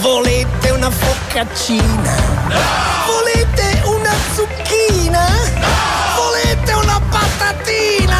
Volete 0.00 0.70
una 0.70 0.90
focaccina? 0.90 2.14
Volete 3.06 3.82
una 3.84 4.14
zucchina? 4.34 5.26
Volete 6.16 6.72
una 6.72 7.00
patatina? 7.10 8.16